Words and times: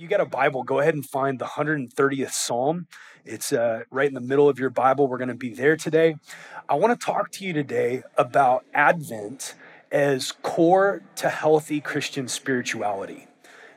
you 0.00 0.08
got 0.08 0.20
a 0.20 0.26
Bible, 0.26 0.62
go 0.62 0.80
ahead 0.80 0.94
and 0.94 1.04
find 1.04 1.38
the 1.38 1.44
130th 1.44 2.30
Psalm. 2.30 2.86
It's 3.26 3.52
uh, 3.52 3.82
right 3.90 4.08
in 4.08 4.14
the 4.14 4.20
middle 4.20 4.48
of 4.48 4.58
your 4.58 4.70
Bible. 4.70 5.06
We're 5.06 5.18
going 5.18 5.28
to 5.28 5.34
be 5.34 5.52
there 5.52 5.76
today. 5.76 6.16
I 6.70 6.74
want 6.76 6.98
to 6.98 7.04
talk 7.04 7.30
to 7.32 7.44
you 7.44 7.52
today 7.52 8.02
about 8.16 8.64
Advent 8.72 9.54
as 9.92 10.32
core 10.32 11.02
to 11.16 11.28
healthy 11.28 11.82
Christian 11.82 12.28
spirituality. 12.28 13.26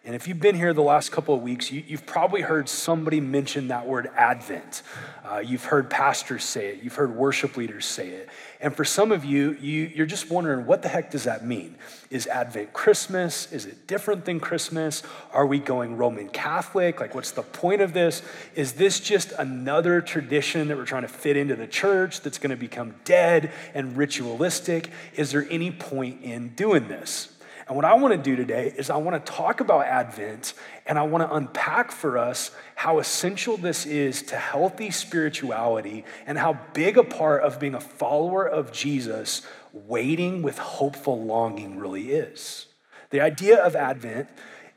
And 0.05 0.15
if 0.15 0.27
you've 0.27 0.41
been 0.41 0.55
here 0.55 0.73
the 0.73 0.81
last 0.81 1.13
couple 1.13 1.33
of 1.33 1.41
weeks, 1.41 1.71
you, 1.71 1.81
have 1.91 2.05
probably 2.05 2.41
heard 2.41 2.67
somebody 2.67 3.21
mention 3.21 3.69
that 3.69 3.87
word 3.87 4.09
Advent. 4.17 4.83
Uh, 5.23 5.37
you've 5.37 5.63
heard 5.63 5.89
pastors 5.89 6.43
say 6.43 6.67
it, 6.67 6.83
you've 6.83 6.95
heard 6.95 7.15
worship 7.15 7.55
leaders 7.55 7.85
say 7.85 8.09
it. 8.09 8.27
And 8.59 8.75
for 8.75 8.83
some 8.83 9.13
of 9.13 9.23
you, 9.23 9.57
you, 9.61 9.89
you're 9.95 10.05
just 10.05 10.29
wondering, 10.29 10.65
what 10.65 10.81
the 10.81 10.89
heck 10.89 11.09
does 11.09 11.23
that 11.23 11.45
mean? 11.45 11.75
Is 12.09 12.27
Advent 12.27 12.73
Christmas? 12.73 13.49
Is 13.53 13.65
it 13.65 13.87
different 13.87 14.25
than 14.25 14.41
Christmas? 14.41 15.03
Are 15.31 15.45
we 15.45 15.59
going 15.59 15.95
Roman 15.95 16.27
Catholic? 16.27 16.99
Like, 16.99 17.15
what's 17.15 17.31
the 17.31 17.41
point 17.41 17.81
of 17.81 17.93
this? 17.93 18.23
Is 18.55 18.73
this 18.73 18.99
just 18.99 19.31
another 19.31 20.01
tradition 20.01 20.67
that 20.67 20.75
we're 20.75 20.85
trying 20.85 21.03
to 21.03 21.07
fit 21.07 21.37
into 21.37 21.55
the 21.55 21.67
church 21.67 22.19
that's 22.19 22.39
going 22.39 22.51
to 22.51 22.57
become 22.57 22.93
dead 23.05 23.53
and 23.73 23.95
ritualistic? 23.95 24.89
Is 25.15 25.31
there 25.31 25.47
any 25.49 25.71
point 25.71 26.23
in 26.23 26.49
doing 26.49 26.89
this? 26.89 27.32
And 27.67 27.75
what 27.75 27.85
I 27.85 27.93
want 27.93 28.13
to 28.13 28.21
do 28.21 28.35
today 28.35 28.73
is 28.77 28.89
I 28.89 28.97
want 28.97 29.25
to 29.25 29.31
talk 29.31 29.61
about 29.61 29.85
Advent 29.85 30.53
and 30.85 30.99
I 30.99 31.03
want 31.03 31.27
to 31.27 31.33
unpack 31.33 31.91
for 31.91 32.17
us 32.17 32.51
how 32.75 32.99
essential 32.99 33.55
this 33.55 33.85
is 33.85 34.21
to 34.23 34.35
healthy 34.35 34.91
spirituality 34.91 36.03
and 36.25 36.37
how 36.37 36.59
big 36.73 36.97
a 36.97 37.03
part 37.03 37.43
of 37.43 37.59
being 37.59 37.75
a 37.75 37.81
follower 37.81 38.45
of 38.45 38.71
Jesus 38.71 39.43
waiting 39.71 40.41
with 40.41 40.57
hopeful 40.57 41.23
longing 41.23 41.79
really 41.79 42.11
is. 42.11 42.67
The 43.11 43.21
idea 43.21 43.63
of 43.63 43.75
Advent 43.75 44.27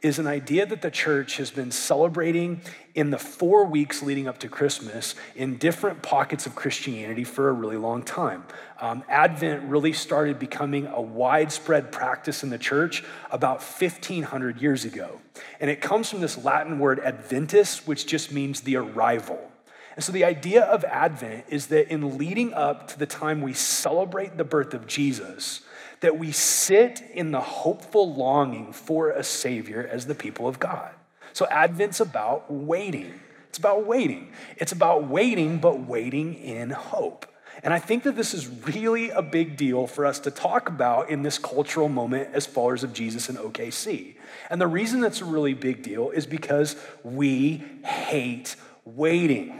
is 0.03 0.19
an 0.19 0.27
idea 0.27 0.67
that 0.67 0.83
the 0.83 0.91
church 0.91 1.39
has 1.39 1.51
been 1.51 1.71
celebrating 1.71 2.61
in 2.95 3.11
the 3.11 3.19
four 3.19 3.65
weeks 3.65 4.03
leading 4.03 4.29
up 4.29 4.39
to 4.39 4.49
Christmas 4.49 5.15
in 5.35 5.57
different 5.57 6.03
pockets 6.03 6.47
of 6.47 6.55
Christianity 6.55 7.25
for 7.25 7.49
a 7.49 7.53
really 7.53 7.77
long 7.77 8.03
time. 8.03 8.45
Um, 8.81 9.03
Advent 9.09 9.65
really 9.65 9.93
started 9.93 10.39
becoming 10.39 10.87
a 10.87 11.01
widespread 11.01 11.93
practice 11.93 12.43
in 12.43 12.51
the 12.51 12.59
church 12.59 13.05
about 13.31 13.63
1500 13.63 14.61
years 14.61 14.85
ago. 14.85 15.21
And 15.61 15.71
it 15.71 15.81
comes 15.81 16.11
from 16.11 16.21
this 16.21 16.43
Latin 16.43 16.79
word 16.79 17.01
adventus, 17.01 17.87
which 17.87 18.07
just 18.07 18.31
means 18.31 18.61
the 18.61 18.77
arrival. 18.77 19.51
And 19.97 20.05
so 20.05 20.13
the 20.13 20.25
idea 20.25 20.63
of 20.63 20.85
Advent 20.85 21.47
is 21.49 21.69
that 21.69 21.91
in 21.91 22.19
leading 22.19 22.53
up 22.53 22.89
to 22.89 22.99
the 22.99 23.07
time 23.07 23.41
we 23.41 23.55
celebrate 23.55 24.37
the 24.37 24.45
birth 24.45 24.75
of 24.75 24.87
Jesus, 24.87 25.63
that 26.01 26.19
we 26.19 26.33
sit 26.33 27.03
in 27.13 27.33
the 27.33 27.41
hopeful 27.41 28.15
longing 28.15 28.73
for 28.73 29.11
a 29.11 29.25
Savior 29.25 29.89
as 29.91 30.07
the 30.07 30.15
people 30.15 30.47
of 30.47 30.59
God. 30.59 30.91
So 31.33 31.47
Advent's 31.47 32.01
about 32.01 32.51
waiting. 32.53 33.21
It's 33.49 33.59
about 33.59 33.87
waiting. 33.87 34.33
It's 34.57 34.73
about 34.73 35.09
waiting, 35.09 35.59
but 35.59 35.81
waiting 35.81 36.35
in 36.35 36.71
hope. 36.71 37.27
And 37.63 37.73
I 37.73 37.79
think 37.79 38.03
that 38.03 38.17
this 38.17 38.35
is 38.35 38.47
really 38.49 39.11
a 39.11 39.23
big 39.23 39.57
deal 39.57 39.87
for 39.87 40.05
us 40.05 40.19
to 40.21 40.31
talk 40.31 40.69
about 40.69 41.09
in 41.09 41.23
this 41.23 41.39
cultural 41.39 41.89
moment 41.89 42.31
as 42.35 42.47
followers 42.47 42.85
of 42.85 42.93
Jesus 42.93 43.31
in 43.31 43.37
OKC. 43.37 44.17
And 44.51 44.61
the 44.61 44.67
reason 44.67 45.01
that's 45.01 45.23
a 45.23 45.25
really 45.25 45.55
big 45.55 45.83
deal 45.83 46.11
is 46.11 46.27
because 46.27 46.77
we 47.03 47.65
hate 47.83 48.57
waiting 48.85 49.59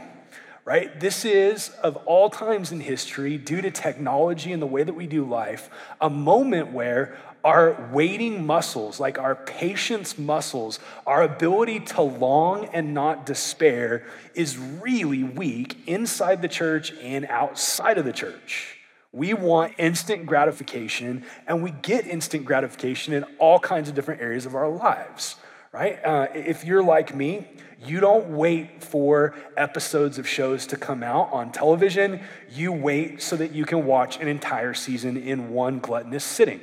right? 0.67 0.99
This 0.99 1.23
is, 1.23 1.69
of 1.81 1.95
all 2.05 2.29
times 2.29 2.73
in 2.73 2.81
history, 2.81 3.37
due 3.37 3.61
to 3.61 3.71
technology 3.71 4.51
and 4.51 4.61
the 4.61 4.67
way 4.67 4.83
that 4.83 4.95
we 4.95 5.07
do 5.07 5.23
life, 5.23 5.69
a 6.01 6.09
moment 6.09 6.73
where 6.73 7.17
our 7.41 7.89
waiting 7.93 8.45
muscles, 8.45 8.99
like 8.99 9.17
our 9.17 9.33
patience 9.33 10.17
muscles, 10.17 10.81
our 11.05 11.23
ability 11.23 11.79
to 11.79 12.01
long 12.01 12.65
and 12.73 12.93
not 12.93 13.25
despair, 13.25 14.05
is 14.35 14.57
really 14.57 15.23
weak 15.23 15.77
inside 15.87 16.41
the 16.41 16.49
church 16.49 16.91
and 17.01 17.25
outside 17.27 17.97
of 17.97 18.03
the 18.03 18.11
church. 18.11 18.77
We 19.13 19.33
want 19.33 19.73
instant 19.77 20.25
gratification, 20.25 21.23
and 21.47 21.63
we 21.63 21.71
get 21.71 22.05
instant 22.05 22.43
gratification 22.43 23.13
in 23.13 23.23
all 23.39 23.59
kinds 23.59 23.87
of 23.87 23.95
different 23.95 24.19
areas 24.19 24.45
of 24.45 24.53
our 24.53 24.67
lives, 24.67 25.37
right? 25.71 26.03
Uh, 26.03 26.27
if 26.35 26.65
you're 26.65 26.83
like 26.83 27.15
me, 27.15 27.47
you 27.85 27.99
don't 27.99 28.29
wait 28.29 28.83
for 28.83 29.35
episodes 29.55 30.17
of 30.17 30.27
shows 30.27 30.65
to 30.67 30.77
come 30.77 31.03
out 31.03 31.31
on 31.31 31.51
television. 31.51 32.21
You 32.51 32.71
wait 32.71 33.21
so 33.21 33.35
that 33.35 33.51
you 33.53 33.65
can 33.65 33.85
watch 33.85 34.19
an 34.19 34.27
entire 34.27 34.73
season 34.73 35.15
in 35.15 35.51
one 35.51 35.79
gluttonous 35.79 36.23
sitting, 36.23 36.59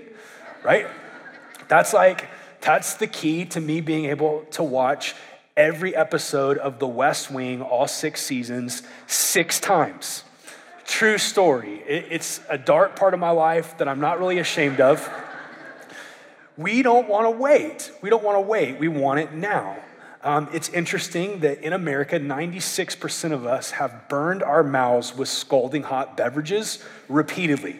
right? 0.64 0.86
That's 1.68 1.92
like, 1.92 2.28
that's 2.60 2.94
the 2.94 3.06
key 3.06 3.44
to 3.46 3.60
me 3.60 3.80
being 3.80 4.06
able 4.06 4.44
to 4.52 4.62
watch 4.62 5.14
every 5.56 5.94
episode 5.94 6.58
of 6.58 6.80
The 6.80 6.88
West 6.88 7.30
Wing, 7.30 7.62
all 7.62 7.86
six 7.86 8.20
seasons, 8.20 8.82
six 9.06 9.60
times. 9.60 10.24
True 10.84 11.16
story. 11.16 11.82
It's 11.86 12.40
a 12.50 12.58
dark 12.58 12.96
part 12.96 13.14
of 13.14 13.20
my 13.20 13.30
life 13.30 13.78
that 13.78 13.88
I'm 13.88 14.00
not 14.00 14.18
really 14.18 14.38
ashamed 14.38 14.80
of. 14.80 15.08
We 16.56 16.82
don't 16.82 17.08
want 17.08 17.26
to 17.26 17.30
wait. 17.30 17.90
We 18.02 18.10
don't 18.10 18.22
want 18.22 18.36
to 18.36 18.40
wait. 18.40 18.78
We 18.78 18.88
want 18.88 19.20
it 19.20 19.32
now. 19.32 19.78
Um, 20.24 20.48
it's 20.54 20.70
interesting 20.70 21.40
that 21.40 21.62
in 21.62 21.74
America, 21.74 22.18
96% 22.18 23.32
of 23.32 23.46
us 23.46 23.72
have 23.72 24.08
burned 24.08 24.42
our 24.42 24.64
mouths 24.64 25.14
with 25.14 25.28
scalding 25.28 25.82
hot 25.82 26.16
beverages 26.16 26.82
repeatedly, 27.10 27.76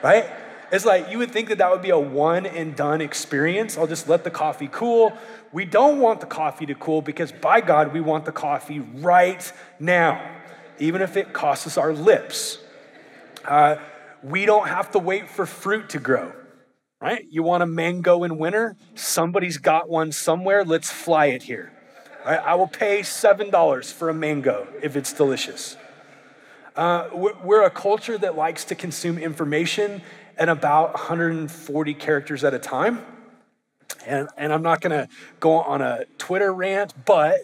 right? 0.00 0.30
It's 0.70 0.84
like 0.84 1.10
you 1.10 1.18
would 1.18 1.32
think 1.32 1.48
that 1.48 1.58
that 1.58 1.72
would 1.72 1.82
be 1.82 1.90
a 1.90 1.98
one 1.98 2.46
and 2.46 2.76
done 2.76 3.00
experience. 3.00 3.76
I'll 3.76 3.88
just 3.88 4.08
let 4.08 4.22
the 4.22 4.30
coffee 4.30 4.68
cool. 4.70 5.12
We 5.50 5.64
don't 5.64 5.98
want 5.98 6.20
the 6.20 6.26
coffee 6.26 6.66
to 6.66 6.76
cool 6.76 7.02
because, 7.02 7.32
by 7.32 7.60
God, 7.60 7.92
we 7.92 8.00
want 8.00 8.24
the 8.24 8.32
coffee 8.32 8.78
right 8.78 9.52
now, 9.80 10.30
even 10.78 11.02
if 11.02 11.16
it 11.16 11.32
costs 11.32 11.66
us 11.66 11.76
our 11.76 11.92
lips. 11.92 12.58
Uh, 13.44 13.76
we 14.22 14.46
don't 14.46 14.68
have 14.68 14.92
to 14.92 15.00
wait 15.00 15.28
for 15.28 15.44
fruit 15.44 15.88
to 15.88 15.98
grow 15.98 16.32
right? 17.00 17.26
You 17.30 17.42
want 17.42 17.62
a 17.62 17.66
mango 17.66 18.24
in 18.24 18.38
winter? 18.38 18.76
Somebody's 18.94 19.58
got 19.58 19.88
one 19.88 20.12
somewhere. 20.12 20.64
Let's 20.64 20.90
fly 20.90 21.26
it 21.26 21.44
here. 21.44 21.72
Right? 22.24 22.40
I 22.40 22.54
will 22.54 22.66
pay 22.66 23.00
$7 23.00 23.92
for 23.92 24.08
a 24.08 24.14
mango 24.14 24.66
if 24.82 24.96
it's 24.96 25.12
delicious. 25.12 25.76
Uh, 26.74 27.08
we're 27.12 27.64
a 27.64 27.70
culture 27.70 28.18
that 28.18 28.36
likes 28.36 28.64
to 28.64 28.74
consume 28.74 29.18
information 29.18 30.02
at 30.36 30.48
about 30.48 30.94
140 30.94 31.94
characters 31.94 32.44
at 32.44 32.54
a 32.54 32.58
time. 32.58 33.04
And, 34.06 34.28
and 34.36 34.52
I'm 34.52 34.62
not 34.62 34.80
going 34.80 34.92
to 34.92 35.08
go 35.40 35.54
on 35.54 35.82
a 35.82 36.04
Twitter 36.18 36.52
rant, 36.52 36.94
but 37.04 37.40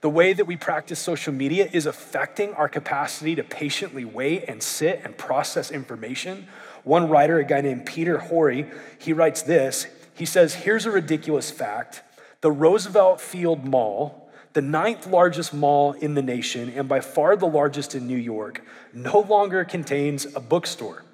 the 0.00 0.10
way 0.10 0.32
that 0.32 0.46
we 0.46 0.56
practice 0.56 0.98
social 0.98 1.32
media 1.32 1.68
is 1.72 1.84
affecting 1.86 2.54
our 2.54 2.68
capacity 2.68 3.34
to 3.34 3.42
patiently 3.42 4.04
wait 4.04 4.44
and 4.46 4.62
sit 4.62 5.00
and 5.04 5.16
process 5.18 5.70
information 5.70 6.46
one 6.84 7.08
writer, 7.08 7.38
a 7.38 7.44
guy 7.44 7.60
named 7.60 7.86
Peter 7.86 8.18
Horry, 8.18 8.70
he 8.98 9.12
writes 9.12 9.42
this. 9.42 9.86
He 10.14 10.24
says, 10.24 10.54
Here's 10.54 10.86
a 10.86 10.90
ridiculous 10.90 11.50
fact 11.50 12.02
the 12.40 12.50
Roosevelt 12.50 13.20
Field 13.20 13.64
Mall, 13.64 14.30
the 14.52 14.62
ninth 14.62 15.06
largest 15.06 15.52
mall 15.52 15.92
in 15.92 16.14
the 16.14 16.22
nation 16.22 16.70
and 16.70 16.88
by 16.88 17.00
far 17.00 17.36
the 17.36 17.46
largest 17.46 17.94
in 17.94 18.06
New 18.06 18.16
York, 18.16 18.62
no 18.92 19.20
longer 19.20 19.64
contains 19.64 20.26
a 20.34 20.40
bookstore. 20.40 21.04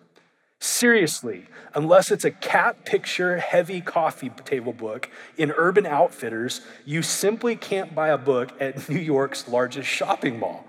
Seriously, 0.58 1.46
unless 1.74 2.10
it's 2.10 2.24
a 2.24 2.30
cat 2.30 2.86
picture 2.86 3.36
heavy 3.38 3.80
coffee 3.80 4.30
table 4.44 4.72
book 4.72 5.10
in 5.36 5.52
Urban 5.52 5.84
Outfitters, 5.84 6.62
you 6.86 7.02
simply 7.02 7.56
can't 7.56 7.94
buy 7.94 8.08
a 8.08 8.18
book 8.18 8.52
at 8.58 8.88
New 8.88 8.98
York's 8.98 9.46
largest 9.48 9.88
shopping 9.88 10.38
mall. 10.38 10.64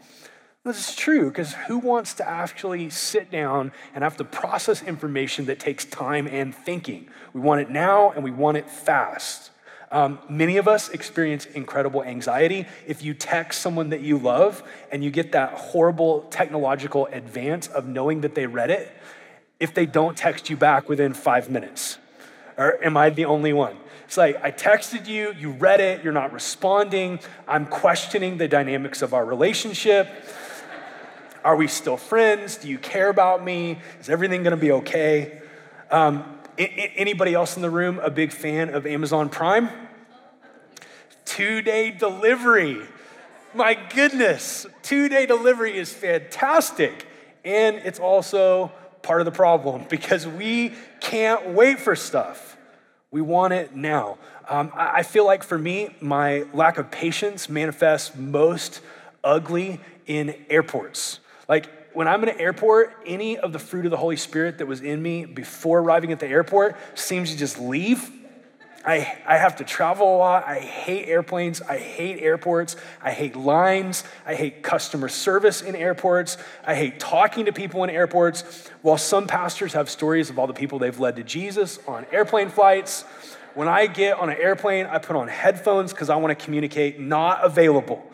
This 0.67 0.89
is 0.89 0.95
true 0.97 1.29
because 1.29 1.53
who 1.53 1.77
wants 1.77 2.13
to 2.15 2.27
actually 2.27 2.89
sit 2.89 3.31
down 3.31 3.71
and 3.95 4.03
have 4.03 4.17
to 4.17 4.25
process 4.25 4.83
information 4.83 5.45
that 5.45 5.61
takes 5.61 5.85
time 5.85 6.27
and 6.27 6.53
thinking? 6.53 7.07
We 7.31 7.39
want 7.39 7.61
it 7.61 7.69
now 7.69 8.11
and 8.11 8.21
we 8.21 8.31
want 8.31 8.57
it 8.57 8.69
fast. 8.69 9.51
Um, 9.93 10.19
many 10.27 10.57
of 10.57 10.67
us 10.67 10.89
experience 10.89 11.45
incredible 11.45 12.03
anxiety 12.03 12.65
if 12.85 13.01
you 13.01 13.13
text 13.13 13.61
someone 13.61 13.91
that 13.91 14.01
you 14.01 14.17
love 14.17 14.61
and 14.91 15.05
you 15.05 15.09
get 15.09 15.31
that 15.31 15.53
horrible 15.53 16.23
technological 16.31 17.05
advance 17.13 17.67
of 17.67 17.87
knowing 17.87 18.19
that 18.21 18.35
they 18.35 18.45
read 18.45 18.69
it 18.69 18.91
if 19.61 19.73
they 19.73 19.85
don't 19.85 20.17
text 20.17 20.49
you 20.49 20.57
back 20.57 20.89
within 20.89 21.13
five 21.13 21.49
minutes. 21.49 21.97
Or 22.57 22.83
am 22.83 22.97
I 22.97 23.09
the 23.09 23.23
only 23.23 23.53
one? 23.53 23.77
It's 24.03 24.17
like, 24.17 24.43
I 24.43 24.51
texted 24.51 25.07
you, 25.07 25.33
you 25.33 25.51
read 25.51 25.79
it, 25.79 26.03
you're 26.03 26.11
not 26.11 26.33
responding, 26.33 27.19
I'm 27.47 27.65
questioning 27.65 28.37
the 28.37 28.49
dynamics 28.49 29.01
of 29.01 29.13
our 29.13 29.23
relationship. 29.23 30.09
Are 31.43 31.55
we 31.55 31.67
still 31.67 31.97
friends? 31.97 32.57
Do 32.57 32.67
you 32.67 32.77
care 32.77 33.09
about 33.09 33.43
me? 33.43 33.79
Is 33.99 34.09
everything 34.09 34.43
going 34.43 34.51
to 34.51 34.61
be 34.61 34.71
okay? 34.71 35.41
Um, 35.91 36.23
anybody 36.57 37.33
else 37.33 37.55
in 37.55 37.61
the 37.61 37.69
room 37.69 37.99
a 37.99 38.09
big 38.09 38.31
fan 38.31 38.69
of 38.69 38.85
Amazon 38.85 39.29
Prime? 39.29 39.69
Two 41.25 41.61
day 41.61 41.91
delivery. 41.91 42.79
My 43.53 43.75
goodness, 43.75 44.65
two 44.81 45.09
day 45.09 45.25
delivery 45.25 45.77
is 45.77 45.93
fantastic. 45.93 47.05
And 47.45 47.77
it's 47.77 47.99
also 47.99 48.71
part 49.01 49.21
of 49.21 49.25
the 49.25 49.31
problem 49.31 49.85
because 49.89 50.27
we 50.27 50.73
can't 50.99 51.49
wait 51.49 51.79
for 51.79 51.95
stuff. 51.95 52.57
We 53.09 53.21
want 53.21 53.53
it 53.53 53.75
now. 53.75 54.17
Um, 54.49 54.71
I 54.75 55.03
feel 55.03 55.25
like 55.25 55.43
for 55.43 55.57
me, 55.57 55.95
my 56.01 56.45
lack 56.53 56.77
of 56.77 56.91
patience 56.91 57.49
manifests 57.49 58.15
most 58.15 58.81
ugly 59.23 59.79
in 60.05 60.35
airports. 60.49 61.19
Like 61.47 61.69
when 61.93 62.07
I'm 62.07 62.21
in 62.23 62.29
an 62.29 62.39
airport, 62.39 62.95
any 63.05 63.37
of 63.37 63.53
the 63.53 63.59
fruit 63.59 63.85
of 63.85 63.91
the 63.91 63.97
Holy 63.97 64.17
Spirit 64.17 64.59
that 64.59 64.67
was 64.67 64.81
in 64.81 65.01
me 65.01 65.25
before 65.25 65.79
arriving 65.79 66.11
at 66.11 66.19
the 66.19 66.27
airport 66.27 66.75
seems 66.95 67.31
to 67.31 67.37
just 67.37 67.59
leave. 67.59 68.11
I, 68.85 69.17
I 69.27 69.35
have 69.35 69.57
to 69.57 69.65
travel 69.65 70.15
a 70.15 70.17
lot. 70.17 70.47
I 70.47 70.59
hate 70.59 71.09
airplanes. 71.09 71.61
I 71.61 71.77
hate 71.77 72.21
airports. 72.21 72.77
I 73.01 73.11
hate 73.11 73.35
lines. 73.35 74.05
I 74.25 74.33
hate 74.33 74.63
customer 74.63 75.09
service 75.09 75.61
in 75.61 75.75
airports. 75.75 76.37
I 76.65 76.73
hate 76.75 76.97
talking 76.97 77.45
to 77.45 77.51
people 77.51 77.83
in 77.83 77.89
airports. 77.89 78.69
While 78.83 78.97
some 78.97 79.27
pastors 79.27 79.73
have 79.73 79.89
stories 79.89 80.29
of 80.29 80.39
all 80.39 80.47
the 80.47 80.53
people 80.53 80.79
they've 80.79 80.97
led 80.97 81.17
to 81.17 81.23
Jesus 81.23 81.79
on 81.85 82.05
airplane 82.13 82.47
flights, 82.47 83.03
when 83.55 83.67
I 83.67 83.87
get 83.87 84.19
on 84.19 84.29
an 84.29 84.37
airplane, 84.39 84.85
I 84.85 84.99
put 84.99 85.15
on 85.15 85.27
headphones 85.27 85.91
because 85.91 86.09
I 86.09 86.15
want 86.15 86.37
to 86.37 86.45
communicate, 86.45 86.99
not 86.99 87.43
available. 87.43 88.09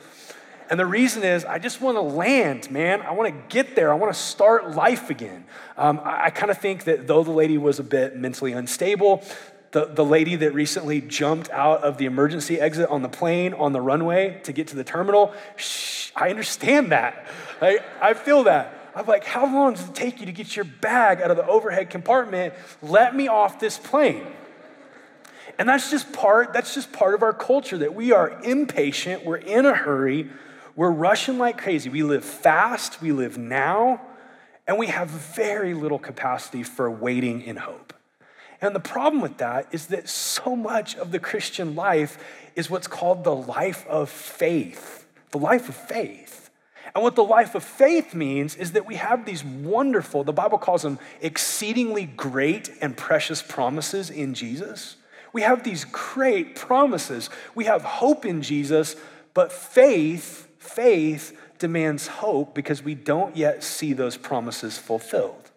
And 0.70 0.80
the 0.80 0.86
reason 0.86 1.24
is, 1.24 1.46
I 1.46 1.60
just 1.60 1.82
want 1.82 1.98
to 1.98 2.02
land, 2.02 2.72
man. 2.72 3.02
I 3.02 3.12
want 3.12 3.34
to 3.34 3.54
get 3.54 3.76
there. 3.76 3.92
I 3.92 3.96
want 3.96 4.14
to 4.14 4.20
start 4.20 4.76
life 4.76 5.10
again. 5.10 5.46
Um, 5.78 6.00
I, 6.04 6.26
I 6.26 6.30
kind 6.30 6.52
of 6.52 6.58
think 6.58 6.86
that 6.86 7.08
though 7.08 7.24
the 7.24 7.32
lady 7.32 7.58
was 7.58 7.80
a 7.80 7.84
bit 7.84 8.16
mentally 8.16 8.54
unstable, 8.54 9.24
the, 9.72 9.86
the 9.86 10.06
lady 10.06 10.36
that 10.38 10.54
recently 10.54 11.02
jumped 11.02 11.50
out 11.50 11.84
of 11.84 11.98
the 11.98 12.06
emergency 12.06 12.60
exit 12.60 12.90
on 12.90 13.02
the 13.02 13.10
plane 13.10 13.54
on 13.56 13.74
the 13.74 13.82
runway 13.82 14.40
to 14.44 14.54
get 14.54 14.68
to 14.68 14.76
the 14.76 14.84
terminal, 14.84 15.34
shh, 15.58 16.12
I 16.16 16.30
understand 16.30 16.92
that. 16.92 17.26
I, 17.62 17.80
I 18.02 18.14
feel 18.14 18.44
that. 18.44 18.92
I'm 18.96 19.08
like, 19.08 19.24
how 19.24 19.52
long 19.52 19.74
does 19.74 19.90
it 19.90 19.96
take 19.96 20.20
you 20.20 20.28
to 20.28 20.32
get 20.32 20.56
your 20.56 20.66
bag 20.66 21.22
out 21.22 21.32
of 21.32 21.38
the 21.38 21.48
overhead 21.48 21.90
compartment? 21.90 22.54
Let 22.84 23.16
me 23.16 23.28
off 23.28 23.60
this 23.60 23.80
plane. 23.80 24.28
And 25.58 25.68
that's 25.68 25.90
just 25.90 26.14
part, 26.14 26.54
that's 26.54 26.76
just 26.76 26.92
part 26.92 27.16
of 27.16 27.24
our 27.24 27.34
culture 27.34 27.78
that 27.80 27.96
we 27.96 28.12
are 28.12 28.40
impatient, 28.44 29.26
we're 29.26 29.38
in 29.38 29.66
a 29.66 29.74
hurry, 29.74 30.30
we're 30.76 30.92
rushing 30.92 31.38
like 31.38 31.58
crazy. 31.58 31.90
We 31.90 32.04
live 32.04 32.26
fast, 32.26 33.02
we 33.02 33.12
live 33.12 33.38
now, 33.38 34.02
and 34.68 34.78
we 34.78 34.88
have 34.88 35.10
very 35.10 35.74
little 35.74 36.00
capacity 36.00 36.64
for 36.64 36.90
waiting 36.90 37.42
in 37.42 37.58
hope. 37.58 37.94
And 38.62 38.74
the 38.74 38.80
problem 38.80 39.22
with 39.22 39.38
that 39.38 39.68
is 39.72 39.88
that 39.88 40.08
so 40.08 40.56
much 40.56 40.96
of 40.96 41.12
the 41.12 41.20
Christian 41.20 41.76
life 41.76 42.18
is 42.56 42.70
what's 42.70 42.88
called 42.88 43.24
the 43.24 43.36
life 43.36 43.86
of 43.88 44.10
faith. 44.10 45.06
The 45.32 45.38
life 45.38 45.68
of 45.68 45.76
faith. 45.76 46.50
And 46.96 47.04
what 47.04 47.16
the 47.16 47.24
life 47.24 47.56
of 47.56 47.64
faith 47.64 48.14
means 48.14 48.56
is 48.56 48.72
that 48.72 48.86
we 48.86 48.96
have 48.96 49.26
these 49.26 49.44
wonderful, 49.44 50.24
the 50.24 50.32
Bible 50.32 50.58
calls 50.58 50.84
them 50.84 51.00
exceedingly 51.22 52.06
great 52.06 52.72
and 52.82 52.96
precious 52.96 53.42
promises 53.42 54.10
in 54.10 54.34
Jesus. 54.34 54.96
We 55.34 55.42
have 55.42 55.64
these 55.64 55.86
great 55.86 56.56
promises. 56.56 57.30
We 57.56 57.66
have 57.66 57.84
hope 57.84 58.26
in 58.26 58.44
Jesus, 58.44 58.96
but 59.34 59.52
faith 59.52 60.48
Faith 60.64 61.38
demands 61.60 62.08
hope 62.08 62.56
because 62.56 62.82
we 62.82 62.96
don't 62.96 63.36
yet 63.36 63.64
see 63.64 63.92
those 63.92 64.16
promises 64.16 64.78
fulfilled. 64.78 65.52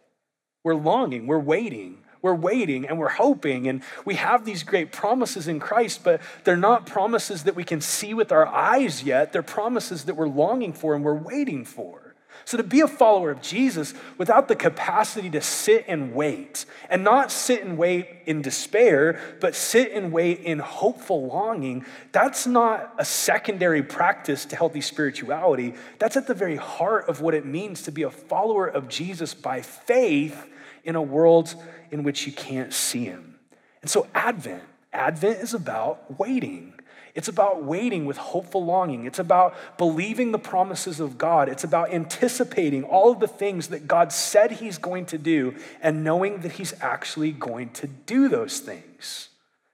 We're 0.64 0.74
longing, 0.74 1.28
we're 1.28 1.38
waiting, 1.38 1.98
we're 2.22 2.34
waiting 2.34 2.86
and 2.86 2.98
we're 2.98 3.08
hoping, 3.08 3.68
and 3.68 3.82
we 4.04 4.16
have 4.16 4.44
these 4.44 4.64
great 4.64 4.90
promises 4.90 5.46
in 5.46 5.60
Christ, 5.60 6.02
but 6.02 6.20
they're 6.42 6.56
not 6.56 6.86
promises 6.86 7.44
that 7.44 7.54
we 7.54 7.62
can 7.62 7.80
see 7.80 8.14
with 8.14 8.32
our 8.32 8.46
eyes 8.46 9.04
yet. 9.04 9.32
They're 9.32 9.44
promises 9.44 10.04
that 10.04 10.16
we're 10.16 10.28
longing 10.28 10.72
for 10.72 10.96
and 10.96 11.04
we're 11.04 11.14
waiting 11.14 11.64
for. 11.64 12.05
So, 12.46 12.56
to 12.56 12.62
be 12.62 12.78
a 12.80 12.86
follower 12.86 13.32
of 13.32 13.42
Jesus 13.42 13.92
without 14.18 14.46
the 14.46 14.54
capacity 14.54 15.28
to 15.30 15.40
sit 15.40 15.84
and 15.88 16.14
wait, 16.14 16.64
and 16.88 17.02
not 17.02 17.32
sit 17.32 17.64
and 17.64 17.76
wait 17.76 18.06
in 18.24 18.40
despair, 18.40 19.20
but 19.40 19.56
sit 19.56 19.90
and 19.90 20.12
wait 20.12 20.42
in 20.42 20.60
hopeful 20.60 21.26
longing, 21.26 21.84
that's 22.12 22.46
not 22.46 22.94
a 22.98 23.04
secondary 23.04 23.82
practice 23.82 24.44
to 24.44 24.54
healthy 24.54 24.80
spirituality. 24.80 25.74
That's 25.98 26.16
at 26.16 26.28
the 26.28 26.34
very 26.34 26.54
heart 26.54 27.08
of 27.08 27.20
what 27.20 27.34
it 27.34 27.44
means 27.44 27.82
to 27.82 27.90
be 27.90 28.04
a 28.04 28.10
follower 28.10 28.68
of 28.68 28.86
Jesus 28.86 29.34
by 29.34 29.60
faith 29.60 30.48
in 30.84 30.94
a 30.94 31.02
world 31.02 31.52
in 31.90 32.04
which 32.04 32.28
you 32.28 32.32
can't 32.32 32.72
see 32.72 33.06
him. 33.06 33.40
And 33.82 33.90
so, 33.90 34.06
Advent, 34.14 34.62
Advent 34.92 35.40
is 35.40 35.52
about 35.52 36.16
waiting. 36.16 36.75
It's 37.16 37.28
about 37.28 37.64
waiting 37.64 38.04
with 38.04 38.18
hopeful 38.18 38.62
longing. 38.62 39.06
It's 39.06 39.18
about 39.18 39.56
believing 39.78 40.32
the 40.32 40.38
promises 40.38 41.00
of 41.00 41.16
God. 41.16 41.48
It's 41.48 41.64
about 41.64 41.90
anticipating 41.90 42.84
all 42.84 43.10
of 43.10 43.20
the 43.20 43.26
things 43.26 43.68
that 43.68 43.88
God 43.88 44.12
said 44.12 44.52
He's 44.52 44.76
going 44.76 45.06
to 45.06 45.18
do 45.18 45.54
and 45.80 46.04
knowing 46.04 46.40
that 46.40 46.52
He's 46.52 46.74
actually 46.82 47.32
going 47.32 47.70
to 47.70 47.86
do 47.86 48.28
those 48.28 48.60
things. 48.60 49.30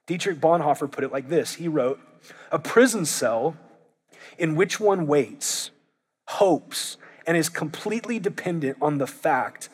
Dietrich 0.06 0.41
Bonhoeffer 0.41 0.89
put 0.91 1.03
it 1.03 1.11
like 1.11 1.29
this 1.29 1.55
He 1.55 1.67
wrote, 1.67 1.99
A 2.53 2.61
prison 2.61 3.05
cell 3.05 3.56
in 4.38 4.55
which 4.55 4.79
one 4.79 5.09
waits, 5.09 5.73
hopes, 6.29 6.97
and 7.27 7.37
is 7.37 7.49
completely 7.49 8.21
dependent 8.21 8.79
on 8.81 8.99
the 8.99 9.06
fact 9.09 9.69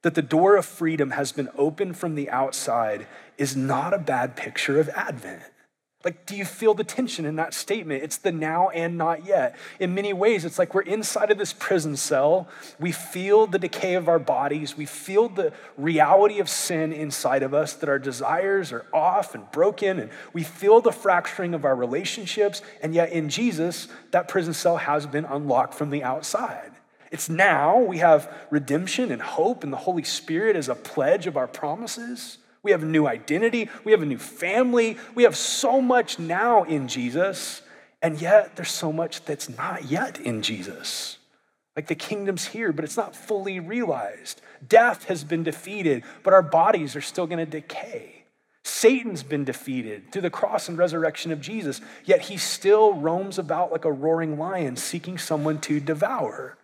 that 0.00 0.14
the 0.14 0.22
door 0.22 0.56
of 0.56 0.64
freedom 0.64 1.10
has 1.10 1.32
been 1.32 1.50
opened 1.58 1.98
from 1.98 2.14
the 2.14 2.30
outside 2.30 3.06
is 3.36 3.54
not 3.54 3.92
a 3.92 3.98
bad 3.98 4.36
picture 4.36 4.80
of 4.80 4.88
Advent. 4.90 5.42
Like, 6.02 6.24
do 6.24 6.34
you 6.34 6.46
feel 6.46 6.72
the 6.72 6.82
tension 6.82 7.26
in 7.26 7.36
that 7.36 7.52
statement? 7.52 8.02
It's 8.02 8.16
the 8.16 8.32
now 8.32 8.70
and 8.70 8.96
not 8.96 9.26
yet. 9.26 9.54
In 9.78 9.94
many 9.94 10.14
ways, 10.14 10.46
it's 10.46 10.58
like 10.58 10.74
we're 10.74 10.80
inside 10.80 11.30
of 11.30 11.36
this 11.36 11.52
prison 11.52 11.94
cell. 11.94 12.48
We 12.78 12.90
feel 12.90 13.46
the 13.46 13.58
decay 13.58 13.96
of 13.96 14.08
our 14.08 14.18
bodies. 14.18 14.78
We 14.78 14.86
feel 14.86 15.28
the 15.28 15.52
reality 15.76 16.38
of 16.38 16.48
sin 16.48 16.94
inside 16.94 17.42
of 17.42 17.52
us, 17.52 17.74
that 17.74 17.90
our 17.90 17.98
desires 17.98 18.72
are 18.72 18.86
off 18.94 19.34
and 19.34 19.50
broken. 19.50 19.98
And 19.98 20.10
we 20.32 20.42
feel 20.42 20.80
the 20.80 20.90
fracturing 20.90 21.52
of 21.52 21.66
our 21.66 21.76
relationships. 21.76 22.62
And 22.82 22.94
yet, 22.94 23.12
in 23.12 23.28
Jesus, 23.28 23.88
that 24.12 24.26
prison 24.26 24.54
cell 24.54 24.78
has 24.78 25.04
been 25.04 25.26
unlocked 25.26 25.74
from 25.74 25.90
the 25.90 26.02
outside. 26.02 26.72
It's 27.10 27.28
now 27.28 27.78
we 27.78 27.98
have 27.98 28.32
redemption 28.48 29.12
and 29.12 29.20
hope 29.20 29.64
and 29.64 29.72
the 29.72 29.76
Holy 29.76 30.04
Spirit 30.04 30.56
as 30.56 30.70
a 30.70 30.74
pledge 30.74 31.26
of 31.26 31.36
our 31.36 31.48
promises. 31.48 32.38
We 32.62 32.72
have 32.72 32.82
a 32.82 32.86
new 32.86 33.06
identity. 33.06 33.68
We 33.84 33.92
have 33.92 34.02
a 34.02 34.06
new 34.06 34.18
family. 34.18 34.98
We 35.14 35.22
have 35.22 35.36
so 35.36 35.80
much 35.80 36.18
now 36.18 36.64
in 36.64 36.88
Jesus, 36.88 37.62
and 38.02 38.20
yet 38.20 38.56
there's 38.56 38.70
so 38.70 38.92
much 38.92 39.24
that's 39.24 39.48
not 39.48 39.84
yet 39.84 40.20
in 40.20 40.42
Jesus. 40.42 41.18
Like 41.76 41.86
the 41.86 41.94
kingdom's 41.94 42.48
here, 42.48 42.72
but 42.72 42.84
it's 42.84 42.96
not 42.96 43.16
fully 43.16 43.60
realized. 43.60 44.42
Death 44.66 45.04
has 45.04 45.24
been 45.24 45.42
defeated, 45.42 46.02
but 46.22 46.34
our 46.34 46.42
bodies 46.42 46.96
are 46.96 47.00
still 47.00 47.26
going 47.26 47.38
to 47.38 47.50
decay. 47.50 48.24
Satan's 48.62 49.22
been 49.22 49.44
defeated 49.44 50.12
through 50.12 50.22
the 50.22 50.30
cross 50.30 50.68
and 50.68 50.76
resurrection 50.76 51.32
of 51.32 51.40
Jesus, 51.40 51.80
yet 52.04 52.22
he 52.22 52.36
still 52.36 52.92
roams 52.92 53.38
about 53.38 53.72
like 53.72 53.84
a 53.84 53.92
roaring 53.92 54.38
lion 54.38 54.76
seeking 54.76 55.16
someone 55.16 55.58
to 55.60 55.80
devour. 55.80 56.58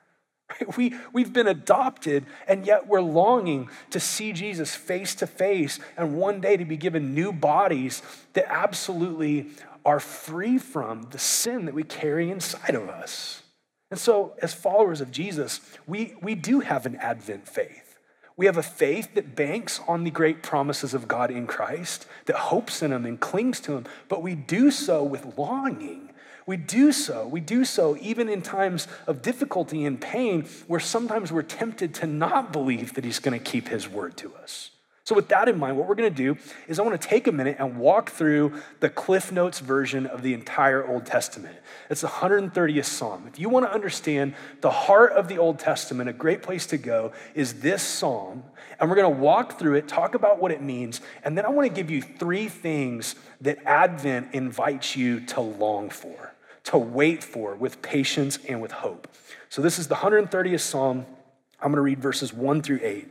We, 0.76 0.94
we've 1.12 1.32
been 1.32 1.46
adopted, 1.46 2.26
and 2.48 2.66
yet 2.66 2.86
we're 2.86 3.00
longing 3.00 3.68
to 3.90 4.00
see 4.00 4.32
Jesus 4.32 4.74
face 4.74 5.14
to 5.16 5.26
face 5.26 5.78
and 5.96 6.16
one 6.16 6.40
day 6.40 6.56
to 6.56 6.64
be 6.64 6.76
given 6.76 7.14
new 7.14 7.32
bodies 7.32 8.02
that 8.32 8.46
absolutely 8.48 9.50
are 9.84 10.00
free 10.00 10.58
from 10.58 11.02
the 11.10 11.18
sin 11.18 11.64
that 11.66 11.74
we 11.74 11.84
carry 11.84 12.30
inside 12.30 12.74
of 12.74 12.88
us. 12.88 13.42
And 13.90 14.00
so, 14.00 14.34
as 14.42 14.52
followers 14.52 15.00
of 15.00 15.12
Jesus, 15.12 15.60
we, 15.86 16.16
we 16.20 16.34
do 16.34 16.60
have 16.60 16.86
an 16.86 16.96
Advent 16.96 17.46
faith. 17.48 17.98
We 18.36 18.46
have 18.46 18.56
a 18.56 18.62
faith 18.62 19.14
that 19.14 19.36
banks 19.36 19.80
on 19.86 20.04
the 20.04 20.10
great 20.10 20.42
promises 20.42 20.92
of 20.92 21.08
God 21.08 21.30
in 21.30 21.46
Christ, 21.46 22.06
that 22.26 22.36
hopes 22.36 22.82
in 22.82 22.92
Him 22.92 23.06
and 23.06 23.18
clings 23.18 23.60
to 23.60 23.76
Him, 23.76 23.86
but 24.08 24.22
we 24.22 24.34
do 24.34 24.70
so 24.70 25.04
with 25.04 25.38
longing 25.38 26.10
we 26.46 26.56
do 26.56 26.92
so. 26.92 27.26
We 27.26 27.40
do 27.40 27.64
so 27.64 27.96
even 28.00 28.28
in 28.28 28.40
times 28.40 28.86
of 29.08 29.20
difficulty 29.20 29.84
and 29.84 30.00
pain 30.00 30.46
where 30.68 30.80
sometimes 30.80 31.32
we're 31.32 31.42
tempted 31.42 31.92
to 31.94 32.06
not 32.06 32.52
believe 32.52 32.94
that 32.94 33.04
He's 33.04 33.18
going 33.18 33.38
to 33.38 33.44
keep 33.44 33.68
His 33.68 33.88
word 33.88 34.16
to 34.18 34.32
us. 34.36 34.70
So, 35.02 35.14
with 35.14 35.28
that 35.28 35.48
in 35.48 35.56
mind, 35.56 35.76
what 35.76 35.86
we're 35.86 35.94
going 35.94 36.12
to 36.12 36.16
do 36.16 36.36
is 36.66 36.80
I 36.80 36.82
want 36.82 37.00
to 37.00 37.08
take 37.08 37.28
a 37.28 37.32
minute 37.32 37.58
and 37.60 37.78
walk 37.78 38.10
through 38.10 38.60
the 38.80 38.88
Cliff 38.88 39.30
Notes 39.30 39.60
version 39.60 40.06
of 40.06 40.22
the 40.22 40.34
entire 40.34 40.84
Old 40.84 41.06
Testament. 41.06 41.56
It's 41.88 42.00
the 42.00 42.08
130th 42.08 42.84
Psalm. 42.84 43.24
If 43.28 43.38
you 43.38 43.48
want 43.48 43.66
to 43.66 43.72
understand 43.72 44.34
the 44.62 44.70
heart 44.72 45.12
of 45.12 45.28
the 45.28 45.38
Old 45.38 45.60
Testament, 45.60 46.08
a 46.08 46.12
great 46.12 46.42
place 46.42 46.66
to 46.66 46.76
go 46.76 47.12
is 47.36 47.60
this 47.60 47.84
Psalm. 47.84 48.42
And 48.80 48.90
we're 48.90 48.96
going 48.96 49.14
to 49.14 49.20
walk 49.20 49.60
through 49.60 49.74
it, 49.74 49.86
talk 49.86 50.16
about 50.16 50.40
what 50.40 50.50
it 50.50 50.60
means, 50.60 51.00
and 51.22 51.38
then 51.38 51.46
I 51.46 51.50
want 51.50 51.68
to 51.68 51.74
give 51.74 51.88
you 51.88 52.02
three 52.02 52.48
things 52.48 53.14
that 53.42 53.58
Advent 53.64 54.34
invites 54.34 54.96
you 54.96 55.20
to 55.20 55.40
long 55.40 55.88
for 55.88 56.32
to 56.66 56.78
wait 56.78 57.22
for 57.24 57.54
with 57.54 57.82
patience 57.82 58.38
and 58.48 58.60
with 58.60 58.72
hope. 58.72 59.08
So, 59.48 59.62
this 59.62 59.78
is 59.78 59.88
the 59.88 59.96
130th 59.96 60.60
Psalm. 60.60 61.06
I'm 61.60 61.72
going 61.72 61.76
to 61.76 61.82
read 61.82 62.00
verses 62.00 62.32
1 62.32 62.62
through 62.62 62.80
8. 62.82 63.08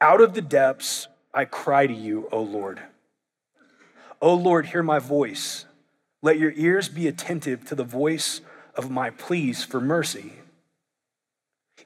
Out 0.00 0.20
of 0.20 0.34
the 0.34 0.40
depths, 0.40 1.08
I 1.34 1.44
cry 1.44 1.86
to 1.86 1.92
you, 1.92 2.28
O 2.32 2.40
Lord. 2.40 2.80
O 4.22 4.34
Lord, 4.34 4.66
hear 4.66 4.82
my 4.82 4.98
voice. 4.98 5.64
Let 6.22 6.38
your 6.38 6.52
ears 6.56 6.88
be 6.88 7.06
attentive 7.06 7.66
to 7.66 7.74
the 7.74 7.84
voice 7.84 8.40
of 8.74 8.90
my 8.90 9.10
pleas 9.10 9.64
for 9.64 9.80
mercy. 9.80 10.32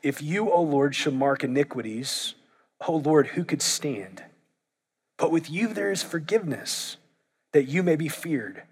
If 0.02 0.23
you, 0.23 0.50
O 0.50 0.62
Lord, 0.62 0.94
should 0.94 1.14
mark 1.14 1.44
iniquities, 1.44 2.35
O 2.87 2.97
Lord, 2.97 3.28
who 3.28 3.44
could 3.44 3.62
stand? 3.62 4.23
but 5.23 5.30
with 5.30 5.49
you 5.49 5.68
there 5.68 5.92
is 5.92 6.02
forgiveness, 6.02 6.97
that 7.52 7.68
you 7.68 7.82
may 7.82 7.97
be 7.97 8.09
feared. 8.09 8.62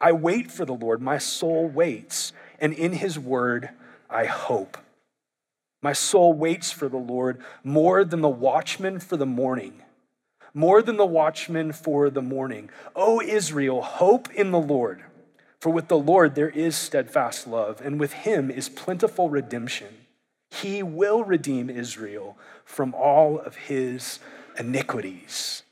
I 0.00 0.12
wait 0.12 0.50
for 0.50 0.64
the 0.64 0.74
Lord, 0.74 1.02
my 1.02 1.18
soul 1.18 1.66
waits, 1.66 2.32
and 2.60 2.72
in 2.72 2.94
his 2.94 3.18
word 3.18 3.70
I 4.08 4.24
hope. 4.24 4.78
My 5.82 5.92
soul 5.92 6.32
waits 6.32 6.72
for 6.72 6.88
the 6.88 6.96
Lord 6.96 7.40
more 7.62 8.04
than 8.04 8.20
the 8.20 8.28
watchman 8.28 8.98
for 9.00 9.16
the 9.16 9.26
morning, 9.26 9.82
more 10.54 10.82
than 10.82 10.96
the 10.96 11.06
watchman 11.06 11.72
for 11.72 12.10
the 12.10 12.22
morning. 12.22 12.70
O 12.96 13.20
Israel, 13.20 13.82
hope 13.82 14.32
in 14.32 14.50
the 14.50 14.60
Lord. 14.60 15.04
For 15.60 15.70
with 15.70 15.88
the 15.88 15.98
Lord 15.98 16.34
there 16.34 16.50
is 16.50 16.76
steadfast 16.76 17.46
love, 17.46 17.80
and 17.80 17.98
with 17.98 18.12
him 18.12 18.50
is 18.50 18.68
plentiful 18.68 19.28
redemption. 19.28 19.88
He 20.50 20.82
will 20.82 21.24
redeem 21.24 21.68
Israel 21.68 22.38
from 22.64 22.94
all 22.94 23.38
of 23.38 23.56
his 23.56 24.18
iniquities. 24.58 25.62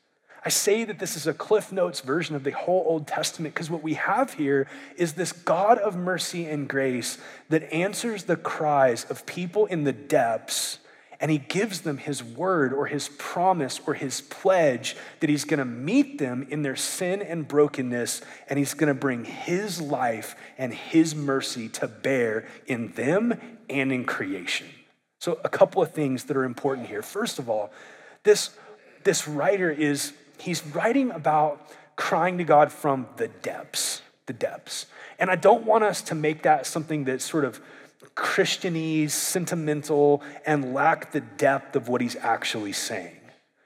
I 0.47 0.49
say 0.49 0.85
that 0.85 1.01
this 1.01 1.17
is 1.17 1.27
a 1.27 1.35
Cliff 1.35 1.73
Notes 1.73 1.99
version 1.99 2.37
of 2.37 2.45
the 2.45 2.53
whole 2.53 2.85
Old 2.87 3.09
Testament 3.09 3.53
because 3.53 3.69
what 3.69 3.83
we 3.83 3.95
have 3.95 4.35
here 4.35 4.69
is 4.97 5.15
this 5.15 5.33
God 5.33 5.77
of 5.79 5.97
mercy 5.97 6.47
and 6.47 6.69
grace 6.69 7.19
that 7.49 7.65
answers 7.73 8.23
the 8.23 8.37
cries 8.37 9.03
of 9.07 9.27
people 9.27 9.67
in 9.67 9.83
the 9.83 9.93
depths 9.93 10.79
and 11.19 11.33
he 11.33 11.39
gives 11.39 11.81
them 11.81 11.99
his 11.99 12.23
word 12.23 12.73
or 12.73 12.87
his 12.87 13.09
promise 13.19 13.81
or 13.89 13.95
his 13.95 14.21
pledge 14.21 14.97
that 15.19 15.29
he's 15.29 15.45
going 15.45 15.59
to 15.59 15.65
meet 15.65 16.19
them 16.19 16.47
in 16.49 16.63
their 16.63 16.77
sin 16.77 17.23
and 17.23 17.49
brokenness 17.49 18.23
and 18.49 18.57
he's 18.57 18.75
going 18.75 18.87
to 18.87 18.95
bring 18.95 19.25
his 19.25 19.81
life 19.81 20.37
and 20.59 20.73
his 20.73 21.13
mercy 21.13 21.69
to 21.71 21.89
bear 21.89 22.47
in 22.69 22.93
them 22.93 23.35
and 23.69 23.91
in 23.91 24.05
creation. 24.05 24.69
So, 25.19 25.41
a 25.43 25.49
couple 25.49 25.83
of 25.83 25.91
things 25.91 26.23
that 26.27 26.37
are 26.37 26.45
important 26.45 26.87
here. 26.87 27.03
First 27.03 27.41
of 27.41 27.51
all, 27.51 27.73
this, 28.23 28.51
this 29.03 29.27
writer 29.27 29.73
is 29.73 30.13
he's 30.39 30.65
writing 30.67 31.11
about 31.11 31.69
crying 31.97 32.39
to 32.39 32.45
God 32.45 32.71
from 32.73 33.07
the 33.17 33.29
depths, 33.29 34.03
the 34.27 34.33
depths. 34.33 34.87
And 35.19 35.31
I 35.31 35.37
don't 35.37 35.65
want 35.65 35.85
us 35.85 36.03
to 36.03 36.15
make 36.15 36.43
that 36.43 36.67
something 36.67 37.05
that's 37.05 37.25
sort 37.25 37.45
of 37.45 37.61
Christianese, 38.15 39.11
sentimental, 39.11 40.23
and 40.47 40.75
lack 40.75 41.13
the 41.13 41.21
depth 41.21 41.77
of 41.77 41.89
what 41.89 42.01
he's 42.01 42.17
actually 42.17 42.73
saying. 42.73 43.21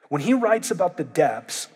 When 0.09 0.23
he 0.23 0.35
writes 0.35 0.71
about 0.71 0.97
the 0.97 1.05
depths, 1.05 1.69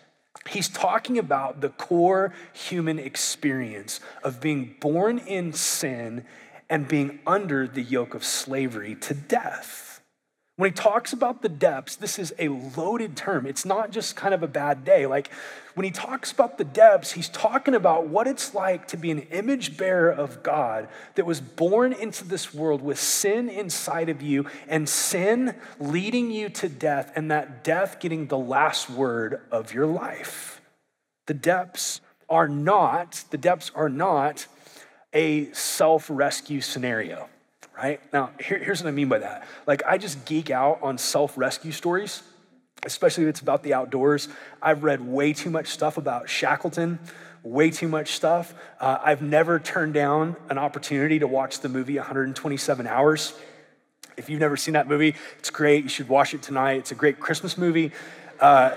he's 0.49 0.67
talking 0.67 1.17
about 1.17 1.61
the 1.61 1.69
core 1.69 2.33
human 2.53 2.99
experience 2.99 3.99
of 4.23 4.41
being 4.41 4.75
born 4.79 5.19
in 5.19 5.53
sin 5.53 6.25
and 6.69 6.87
being 6.87 7.19
under 7.25 7.67
the 7.67 7.81
yoke 7.81 8.13
of 8.13 8.23
slavery 8.23 8.95
to 8.95 9.13
death. 9.13 9.84
When 10.57 10.69
he 10.69 10.73
talks 10.73 11.11
about 11.11 11.41
the 11.41 11.49
depths, 11.49 11.97
this 11.97 12.17
is 12.17 12.33
a 12.39 12.47
loaded 12.47 13.17
term. 13.17 13.45
It's 13.45 13.65
not 13.65 13.91
just 13.91 14.15
kind 14.15 14.33
of 14.33 14.41
a 14.41 14.47
bad 14.47 14.85
day. 14.85 15.05
Like 15.05 15.29
when 15.73 15.83
he 15.83 15.91
talks 15.91 16.31
about 16.31 16.57
the 16.57 16.63
depths, 16.63 17.11
he's 17.11 17.27
talking 17.27 17.75
about 17.75 18.07
what 18.07 18.25
it's 18.25 18.53
like 18.55 18.87
to 18.89 18.97
be 18.97 19.11
an 19.11 19.19
image 19.31 19.75
bearer 19.75 20.09
of 20.09 20.43
God 20.43 20.87
that 21.15 21.25
was 21.25 21.41
born 21.41 21.91
into 21.91 22.23
this 22.23 22.53
world 22.53 22.81
with 22.81 22.97
sin 22.97 23.49
inside 23.49 24.07
of 24.07 24.21
you 24.21 24.45
and 24.69 24.87
sin 24.87 25.55
leading 25.77 26.31
you 26.31 26.47
to 26.47 26.69
death, 26.69 27.11
and 27.17 27.29
that 27.31 27.65
death 27.65 27.99
getting 27.99 28.27
the 28.27 28.37
last 28.37 28.89
word 28.89 29.41
of 29.51 29.73
your 29.73 29.87
life. 29.87 30.61
The 31.25 31.33
depths 31.33 31.99
are 32.29 32.47
not, 32.47 33.25
the 33.29 33.37
depths 33.37 33.71
are 33.75 33.89
not 33.89 34.47
a 35.11 35.51
self 35.51 36.09
rescue 36.09 36.61
scenario 36.61 37.27
right? 37.77 37.99
Now, 38.13 38.31
here, 38.39 38.57
here's 38.57 38.81
what 38.81 38.89
I 38.89 38.91
mean 38.91 39.09
by 39.09 39.19
that. 39.19 39.47
Like, 39.67 39.83
I 39.85 39.97
just 39.97 40.25
geek 40.25 40.49
out 40.49 40.79
on 40.81 40.97
self 40.97 41.37
rescue 41.37 41.71
stories, 41.71 42.23
especially 42.85 43.23
if 43.23 43.29
it's 43.29 43.41
about 43.41 43.63
the 43.63 43.73
outdoors. 43.73 44.27
I've 44.61 44.83
read 44.83 45.01
way 45.01 45.33
too 45.33 45.49
much 45.49 45.67
stuff 45.67 45.97
about 45.97 46.29
Shackleton, 46.29 46.99
way 47.43 47.69
too 47.69 47.87
much 47.87 48.13
stuff. 48.13 48.53
Uh, 48.79 48.97
I've 49.03 49.21
never 49.21 49.59
turned 49.59 49.93
down 49.93 50.35
an 50.49 50.57
opportunity 50.57 51.19
to 51.19 51.27
watch 51.27 51.59
the 51.59 51.69
movie 51.69 51.97
127 51.97 52.87
Hours. 52.87 53.33
If 54.17 54.29
you've 54.29 54.39
never 54.39 54.55
seen 54.55 54.75
that 54.75 54.87
movie, 54.87 55.15
it's 55.37 55.49
great. 55.49 55.83
You 55.83 55.89
should 55.89 56.07
watch 56.07 56.33
it 56.33 56.41
tonight. 56.41 56.77
It's 56.77 56.91
a 56.91 56.95
great 56.95 57.19
Christmas 57.19 57.57
movie. 57.57 57.91
Uh, 58.39 58.71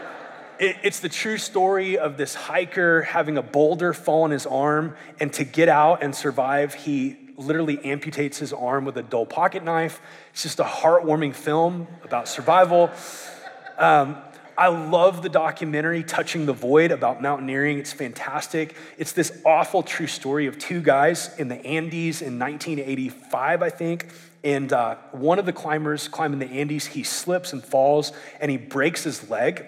it, 0.58 0.76
it's 0.82 1.00
the 1.00 1.08
true 1.08 1.38
story 1.38 1.96
of 1.96 2.18
this 2.18 2.34
hiker 2.34 3.02
having 3.02 3.38
a 3.38 3.42
boulder 3.42 3.94
fall 3.94 4.24
on 4.24 4.30
his 4.30 4.46
arm, 4.46 4.94
and 5.18 5.32
to 5.32 5.44
get 5.44 5.70
out 5.70 6.02
and 6.02 6.14
survive, 6.14 6.74
he 6.74 7.23
literally 7.36 7.78
amputates 7.78 8.38
his 8.38 8.52
arm 8.52 8.84
with 8.84 8.96
a 8.96 9.02
dull 9.02 9.26
pocket 9.26 9.64
knife. 9.64 10.00
It's 10.32 10.42
just 10.42 10.60
a 10.60 10.64
heartwarming 10.64 11.34
film 11.34 11.86
about 12.02 12.28
survival. 12.28 12.90
Um, 13.78 14.16
I 14.56 14.68
love 14.68 15.22
the 15.22 15.28
documentary 15.28 16.04
Touching 16.04 16.46
the 16.46 16.52
Void 16.52 16.92
about 16.92 17.20
mountaineering. 17.20 17.78
It's 17.78 17.92
fantastic. 17.92 18.76
It's 18.98 19.12
this 19.12 19.40
awful 19.44 19.82
true 19.82 20.06
story 20.06 20.46
of 20.46 20.58
two 20.58 20.80
guys 20.80 21.36
in 21.38 21.48
the 21.48 21.56
Andes 21.66 22.22
in 22.22 22.38
1985, 22.38 23.62
I 23.62 23.70
think. 23.70 24.06
And 24.44 24.72
uh, 24.72 24.96
one 25.10 25.40
of 25.40 25.46
the 25.46 25.52
climbers 25.52 26.06
climbing 26.06 26.38
the 26.38 26.46
Andes, 26.46 26.86
he 26.86 27.02
slips 27.02 27.52
and 27.52 27.64
falls 27.64 28.12
and 28.40 28.50
he 28.50 28.56
breaks 28.56 29.02
his 29.02 29.28
leg. 29.28 29.66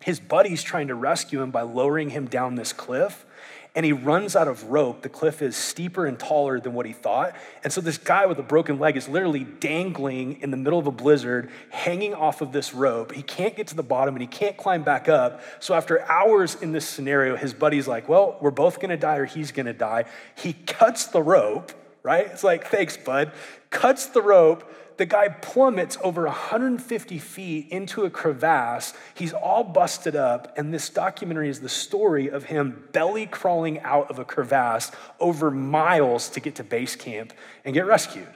His 0.00 0.18
buddy's 0.18 0.62
trying 0.62 0.88
to 0.88 0.94
rescue 0.94 1.42
him 1.42 1.50
by 1.50 1.62
lowering 1.62 2.10
him 2.10 2.26
down 2.26 2.54
this 2.54 2.72
cliff 2.72 3.26
and 3.74 3.86
he 3.86 3.92
runs 3.92 4.36
out 4.36 4.48
of 4.48 4.64
rope. 4.64 5.00
The 5.00 5.08
cliff 5.08 5.40
is 5.40 5.56
steeper 5.56 6.04
and 6.04 6.18
taller 6.18 6.60
than 6.60 6.74
what 6.74 6.84
he 6.84 6.92
thought. 6.92 7.34
And 7.64 7.72
so 7.72 7.80
this 7.80 7.96
guy 7.96 8.26
with 8.26 8.38
a 8.38 8.42
broken 8.42 8.78
leg 8.78 8.98
is 8.98 9.08
literally 9.08 9.44
dangling 9.44 10.42
in 10.42 10.50
the 10.50 10.58
middle 10.58 10.78
of 10.78 10.86
a 10.86 10.92
blizzard, 10.92 11.50
hanging 11.70 12.12
off 12.12 12.42
of 12.42 12.52
this 12.52 12.74
rope. 12.74 13.12
He 13.12 13.22
can't 13.22 13.56
get 13.56 13.68
to 13.68 13.74
the 13.74 13.82
bottom 13.82 14.14
and 14.14 14.20
he 14.20 14.26
can't 14.26 14.58
climb 14.58 14.82
back 14.82 15.08
up. 15.08 15.40
So 15.60 15.74
after 15.74 16.02
hours 16.02 16.54
in 16.60 16.72
this 16.72 16.86
scenario, 16.86 17.34
his 17.34 17.54
buddy's 17.54 17.88
like, 17.88 18.08
Well, 18.08 18.36
we're 18.42 18.50
both 18.50 18.78
gonna 18.78 18.98
die 18.98 19.16
or 19.16 19.24
he's 19.24 19.52
gonna 19.52 19.72
die. 19.72 20.04
He 20.34 20.52
cuts 20.52 21.06
the 21.06 21.22
rope, 21.22 21.72
right? 22.02 22.26
It's 22.26 22.44
like, 22.44 22.66
Thanks, 22.66 22.98
bud. 22.98 23.32
Cuts 23.70 24.06
the 24.06 24.20
rope 24.20 24.70
the 24.96 25.06
guy 25.06 25.28
plummets 25.28 25.96
over 26.02 26.24
150 26.24 27.18
feet 27.18 27.68
into 27.70 28.04
a 28.04 28.10
crevasse. 28.10 28.94
He's 29.14 29.32
all 29.32 29.64
busted 29.64 30.16
up. 30.16 30.56
And 30.56 30.72
this 30.72 30.88
documentary 30.88 31.48
is 31.48 31.60
the 31.60 31.68
story 31.68 32.28
of 32.28 32.44
him 32.44 32.88
belly 32.92 33.26
crawling 33.26 33.80
out 33.80 34.10
of 34.10 34.18
a 34.18 34.24
crevasse 34.24 34.92
over 35.20 35.50
miles 35.50 36.28
to 36.30 36.40
get 36.40 36.56
to 36.56 36.64
base 36.64 36.96
camp 36.96 37.32
and 37.64 37.74
get 37.74 37.86
rescued. 37.86 38.34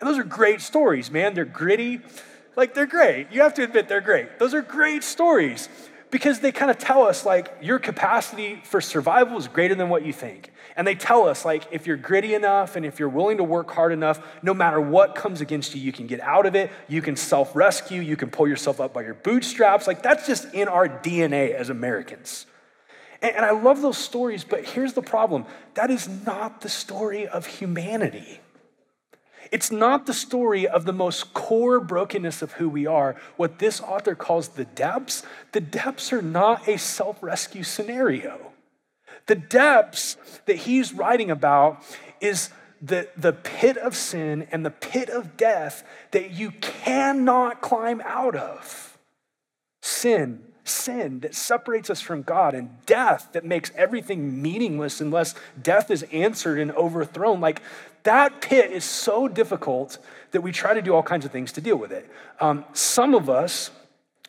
And 0.00 0.08
those 0.08 0.18
are 0.18 0.24
great 0.24 0.60
stories, 0.60 1.10
man. 1.10 1.34
They're 1.34 1.44
gritty. 1.44 2.00
Like, 2.56 2.74
they're 2.74 2.86
great. 2.86 3.28
You 3.30 3.42
have 3.42 3.54
to 3.54 3.62
admit, 3.62 3.88
they're 3.88 4.00
great. 4.00 4.38
Those 4.38 4.52
are 4.52 4.62
great 4.62 5.04
stories 5.04 5.68
because 6.12 6.40
they 6.40 6.52
kind 6.52 6.70
of 6.70 6.76
tell 6.76 7.04
us, 7.04 7.24
like, 7.24 7.50
your 7.62 7.78
capacity 7.78 8.60
for 8.64 8.82
survival 8.82 9.38
is 9.38 9.48
greater 9.48 9.74
than 9.74 9.88
what 9.88 10.04
you 10.04 10.12
think. 10.12 10.52
And 10.76 10.86
they 10.86 10.94
tell 10.94 11.26
us, 11.26 11.42
like, 11.42 11.66
if 11.70 11.86
you're 11.86 11.96
gritty 11.96 12.34
enough 12.34 12.76
and 12.76 12.84
if 12.84 13.00
you're 13.00 13.08
willing 13.08 13.38
to 13.38 13.44
work 13.44 13.70
hard 13.70 13.92
enough, 13.92 14.22
no 14.42 14.52
matter 14.52 14.78
what 14.78 15.14
comes 15.14 15.40
against 15.40 15.74
you, 15.74 15.80
you 15.80 15.90
can 15.90 16.06
get 16.06 16.20
out 16.20 16.44
of 16.44 16.54
it. 16.54 16.70
You 16.86 17.00
can 17.00 17.16
self 17.16 17.56
rescue. 17.56 18.02
You 18.02 18.18
can 18.18 18.30
pull 18.30 18.46
yourself 18.46 18.78
up 18.78 18.92
by 18.92 19.02
your 19.02 19.14
bootstraps. 19.14 19.86
Like, 19.86 20.02
that's 20.02 20.26
just 20.26 20.52
in 20.52 20.68
our 20.68 20.86
DNA 20.86 21.54
as 21.54 21.70
Americans. 21.70 22.44
And, 23.22 23.34
and 23.34 23.46
I 23.46 23.52
love 23.52 23.80
those 23.80 23.96
stories, 23.96 24.44
but 24.44 24.66
here's 24.66 24.92
the 24.92 25.02
problem 25.02 25.46
that 25.74 25.90
is 25.90 26.06
not 26.26 26.60
the 26.60 26.68
story 26.68 27.26
of 27.26 27.46
humanity. 27.46 28.38
It's 29.50 29.70
not 29.70 30.06
the 30.06 30.14
story 30.14 30.66
of 30.66 30.84
the 30.84 30.92
most 30.92 31.34
core 31.34 31.80
brokenness 31.80 32.42
of 32.42 32.52
who 32.52 32.68
we 32.68 32.86
are. 32.86 33.16
What 33.36 33.58
this 33.58 33.80
author 33.80 34.14
calls 34.14 34.48
the 34.48 34.64
depths, 34.64 35.24
the 35.52 35.60
depths 35.60 36.12
are 36.12 36.22
not 36.22 36.68
a 36.68 36.78
self 36.78 37.22
rescue 37.22 37.62
scenario. 37.62 38.52
The 39.26 39.34
depths 39.36 40.16
that 40.46 40.56
he's 40.56 40.92
writing 40.92 41.30
about 41.30 41.82
is 42.20 42.50
the, 42.80 43.08
the 43.16 43.32
pit 43.32 43.76
of 43.76 43.96
sin 43.96 44.48
and 44.50 44.66
the 44.66 44.70
pit 44.70 45.08
of 45.08 45.36
death 45.36 45.84
that 46.10 46.32
you 46.32 46.50
cannot 46.50 47.60
climb 47.60 48.02
out 48.04 48.34
of. 48.34 48.98
Sin, 49.80 50.42
sin 50.64 51.20
that 51.20 51.34
separates 51.34 51.90
us 51.90 52.00
from 52.00 52.22
God, 52.22 52.54
and 52.54 52.84
death 52.86 53.28
that 53.32 53.44
makes 53.44 53.70
everything 53.76 54.42
meaningless 54.42 55.00
unless 55.00 55.34
death 55.60 55.90
is 55.90 56.02
answered 56.12 56.58
and 56.58 56.72
overthrown. 56.72 57.40
Like 57.40 57.62
that 58.04 58.40
pit 58.40 58.70
is 58.70 58.84
so 58.84 59.28
difficult 59.28 59.98
that 60.32 60.40
we 60.40 60.52
try 60.52 60.74
to 60.74 60.82
do 60.82 60.94
all 60.94 61.02
kinds 61.02 61.24
of 61.24 61.30
things 61.30 61.52
to 61.52 61.60
deal 61.60 61.76
with 61.76 61.92
it. 61.92 62.10
Um, 62.40 62.64
some 62.72 63.14
of 63.14 63.30
us 63.30 63.70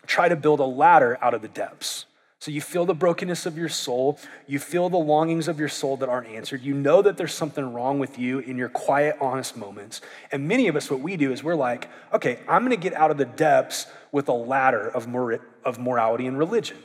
try 0.05 0.29
to 0.29 0.35
build 0.35 0.59
a 0.59 0.65
ladder 0.65 1.17
out 1.21 1.33
of 1.33 1.41
the 1.41 1.47
depths. 1.47 2.05
So 2.39 2.51
you 2.51 2.59
feel 2.59 2.85
the 2.85 2.93
brokenness 2.93 3.45
of 3.45 3.57
your 3.57 3.69
soul. 3.69 4.19
You 4.47 4.59
feel 4.59 4.89
the 4.89 4.97
longings 4.97 5.47
of 5.47 5.59
your 5.59 5.69
soul 5.69 5.95
that 5.97 6.09
aren't 6.09 6.27
answered. 6.27 6.61
You 6.61 6.73
know 6.73 7.01
that 7.01 7.15
there's 7.15 7.33
something 7.33 7.73
wrong 7.73 7.99
with 7.99 8.19
you 8.19 8.39
in 8.39 8.57
your 8.57 8.67
quiet, 8.67 9.15
honest 9.21 9.55
moments. 9.55 10.01
And 10.29 10.45
many 10.45 10.67
of 10.67 10.75
us, 10.75 10.91
what 10.91 10.99
we 10.99 11.15
do 11.15 11.31
is 11.31 11.41
we're 11.41 11.55
like, 11.55 11.89
okay, 12.11 12.39
I'm 12.49 12.63
going 12.65 12.71
to 12.71 12.89
get 12.89 12.93
out 12.95 13.11
of 13.11 13.17
the 13.17 13.23
depths 13.23 13.87
with 14.11 14.27
a 14.27 14.33
ladder 14.33 14.89
of, 14.89 15.07
mor- 15.07 15.39
of 15.63 15.79
morality 15.79 16.27
and 16.27 16.37
religion. 16.37 16.75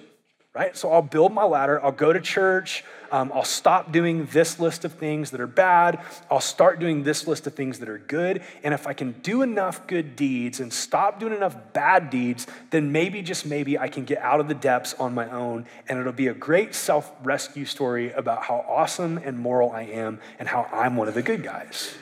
Right? 0.54 0.76
So 0.76 0.90
I'll 0.90 1.02
build 1.02 1.32
my 1.32 1.44
ladder, 1.44 1.82
I'll 1.84 1.92
go 1.92 2.12
to 2.12 2.20
church, 2.20 2.82
um, 3.12 3.30
I'll 3.34 3.44
stop 3.44 3.92
doing 3.92 4.26
this 4.32 4.58
list 4.58 4.84
of 4.84 4.92
things 4.94 5.30
that 5.30 5.40
are 5.40 5.46
bad, 5.46 6.00
I'll 6.30 6.40
start 6.40 6.80
doing 6.80 7.04
this 7.04 7.26
list 7.26 7.46
of 7.46 7.54
things 7.54 7.78
that 7.78 7.88
are 7.88 7.98
good. 7.98 8.42
And 8.64 8.72
if 8.72 8.86
I 8.86 8.92
can 8.92 9.12
do 9.22 9.42
enough 9.42 9.86
good 9.86 10.16
deeds 10.16 10.58
and 10.58 10.72
stop 10.72 11.20
doing 11.20 11.34
enough 11.34 11.56
bad 11.74 12.10
deeds, 12.10 12.46
then 12.70 12.90
maybe, 12.92 13.22
just 13.22 13.46
maybe, 13.46 13.78
I 13.78 13.88
can 13.88 14.04
get 14.04 14.18
out 14.18 14.40
of 14.40 14.48
the 14.48 14.54
depths 14.54 14.94
on 14.94 15.14
my 15.14 15.30
own. 15.30 15.66
And 15.88 15.98
it'll 15.98 16.12
be 16.12 16.28
a 16.28 16.34
great 16.34 16.74
self 16.74 17.12
rescue 17.22 17.64
story 17.64 18.10
about 18.12 18.42
how 18.42 18.64
awesome 18.68 19.18
and 19.18 19.38
moral 19.38 19.70
I 19.70 19.82
am 19.82 20.18
and 20.38 20.48
how 20.48 20.64
I'm 20.72 20.96
one 20.96 21.08
of 21.08 21.14
the 21.14 21.22
good 21.22 21.42
guys. 21.42 21.94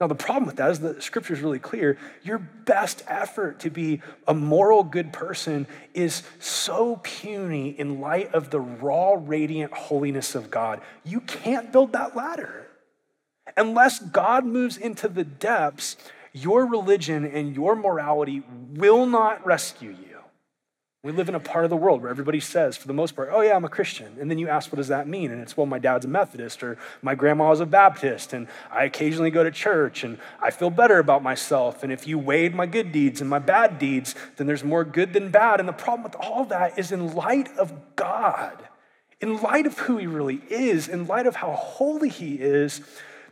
Now, 0.00 0.06
the 0.06 0.14
problem 0.14 0.46
with 0.46 0.56
that 0.56 0.70
is 0.70 0.80
the 0.80 1.00
scripture 1.02 1.34
is 1.34 1.42
really 1.42 1.58
clear. 1.58 1.98
Your 2.22 2.38
best 2.38 3.02
effort 3.06 3.60
to 3.60 3.70
be 3.70 4.00
a 4.26 4.32
moral 4.32 4.82
good 4.82 5.12
person 5.12 5.66
is 5.92 6.22
so 6.38 7.00
puny 7.02 7.68
in 7.78 8.00
light 8.00 8.32
of 8.32 8.48
the 8.48 8.60
raw, 8.60 9.16
radiant 9.18 9.74
holiness 9.74 10.34
of 10.34 10.50
God. 10.50 10.80
You 11.04 11.20
can't 11.20 11.70
build 11.70 11.92
that 11.92 12.16
ladder. 12.16 12.66
Unless 13.58 13.98
God 13.98 14.46
moves 14.46 14.78
into 14.78 15.06
the 15.06 15.24
depths, 15.24 15.96
your 16.32 16.64
religion 16.64 17.26
and 17.26 17.54
your 17.54 17.76
morality 17.76 18.42
will 18.72 19.04
not 19.04 19.44
rescue 19.44 19.90
you. 19.90 20.09
We 21.02 21.12
live 21.12 21.30
in 21.30 21.34
a 21.34 21.40
part 21.40 21.64
of 21.64 21.70
the 21.70 21.78
world 21.78 22.02
where 22.02 22.10
everybody 22.10 22.40
says, 22.40 22.76
for 22.76 22.86
the 22.86 22.92
most 22.92 23.16
part, 23.16 23.30
oh, 23.32 23.40
yeah, 23.40 23.56
I'm 23.56 23.64
a 23.64 23.70
Christian. 23.70 24.18
And 24.20 24.30
then 24.30 24.38
you 24.38 24.48
ask, 24.48 24.70
what 24.70 24.76
does 24.76 24.88
that 24.88 25.08
mean? 25.08 25.30
And 25.30 25.40
it's, 25.40 25.56
well, 25.56 25.64
my 25.64 25.78
dad's 25.78 26.04
a 26.04 26.08
Methodist 26.08 26.62
or 26.62 26.76
my 27.00 27.14
grandma 27.14 27.44
grandma's 27.44 27.60
a 27.60 27.66
Baptist 27.66 28.34
and 28.34 28.48
I 28.70 28.84
occasionally 28.84 29.30
go 29.30 29.42
to 29.42 29.50
church 29.50 30.04
and 30.04 30.18
I 30.42 30.50
feel 30.50 30.68
better 30.68 30.98
about 30.98 31.22
myself. 31.22 31.82
And 31.82 31.90
if 31.90 32.06
you 32.06 32.18
weighed 32.18 32.54
my 32.54 32.66
good 32.66 32.92
deeds 32.92 33.22
and 33.22 33.30
my 33.30 33.38
bad 33.38 33.78
deeds, 33.78 34.14
then 34.36 34.46
there's 34.46 34.64
more 34.64 34.84
good 34.84 35.14
than 35.14 35.30
bad. 35.30 35.58
And 35.58 35.68
the 35.68 35.72
problem 35.72 36.02
with 36.02 36.16
all 36.16 36.44
that 36.46 36.78
is 36.78 36.92
in 36.92 37.14
light 37.14 37.48
of 37.56 37.72
God, 37.96 38.68
in 39.20 39.40
light 39.40 39.66
of 39.66 39.78
who 39.78 39.96
He 39.96 40.06
really 40.06 40.42
is, 40.50 40.86
in 40.86 41.06
light 41.06 41.26
of 41.26 41.36
how 41.36 41.52
holy 41.52 42.10
He 42.10 42.34
is, 42.34 42.82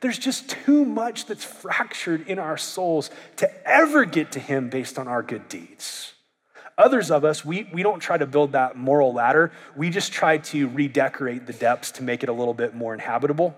there's 0.00 0.18
just 0.18 0.48
too 0.48 0.86
much 0.86 1.26
that's 1.26 1.44
fractured 1.44 2.26
in 2.28 2.38
our 2.38 2.56
souls 2.56 3.10
to 3.36 3.68
ever 3.68 4.06
get 4.06 4.32
to 4.32 4.40
Him 4.40 4.70
based 4.70 4.98
on 4.98 5.06
our 5.06 5.22
good 5.22 5.48
deeds. 5.48 6.14
Others 6.78 7.10
of 7.10 7.24
us, 7.24 7.44
we, 7.44 7.68
we 7.72 7.82
don't 7.82 7.98
try 7.98 8.16
to 8.16 8.26
build 8.26 8.52
that 8.52 8.76
moral 8.76 9.12
ladder. 9.12 9.50
We 9.76 9.90
just 9.90 10.12
try 10.12 10.38
to 10.38 10.68
redecorate 10.68 11.46
the 11.46 11.52
depths 11.52 11.90
to 11.92 12.04
make 12.04 12.22
it 12.22 12.28
a 12.28 12.32
little 12.32 12.54
bit 12.54 12.74
more 12.74 12.94
inhabitable. 12.94 13.56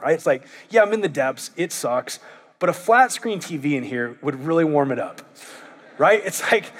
Right? 0.00 0.14
It's 0.14 0.24
like, 0.24 0.46
yeah, 0.70 0.82
I'm 0.82 0.92
in 0.92 1.00
the 1.00 1.08
depths, 1.08 1.50
it 1.56 1.72
sucks, 1.72 2.20
but 2.60 2.68
a 2.68 2.72
flat 2.72 3.10
screen 3.10 3.40
TV 3.40 3.72
in 3.72 3.82
here 3.82 4.16
would 4.22 4.44
really 4.44 4.64
warm 4.64 4.92
it 4.92 4.98
up. 5.00 5.20
Right? 5.98 6.22
It's 6.24 6.40
like, 6.52 6.72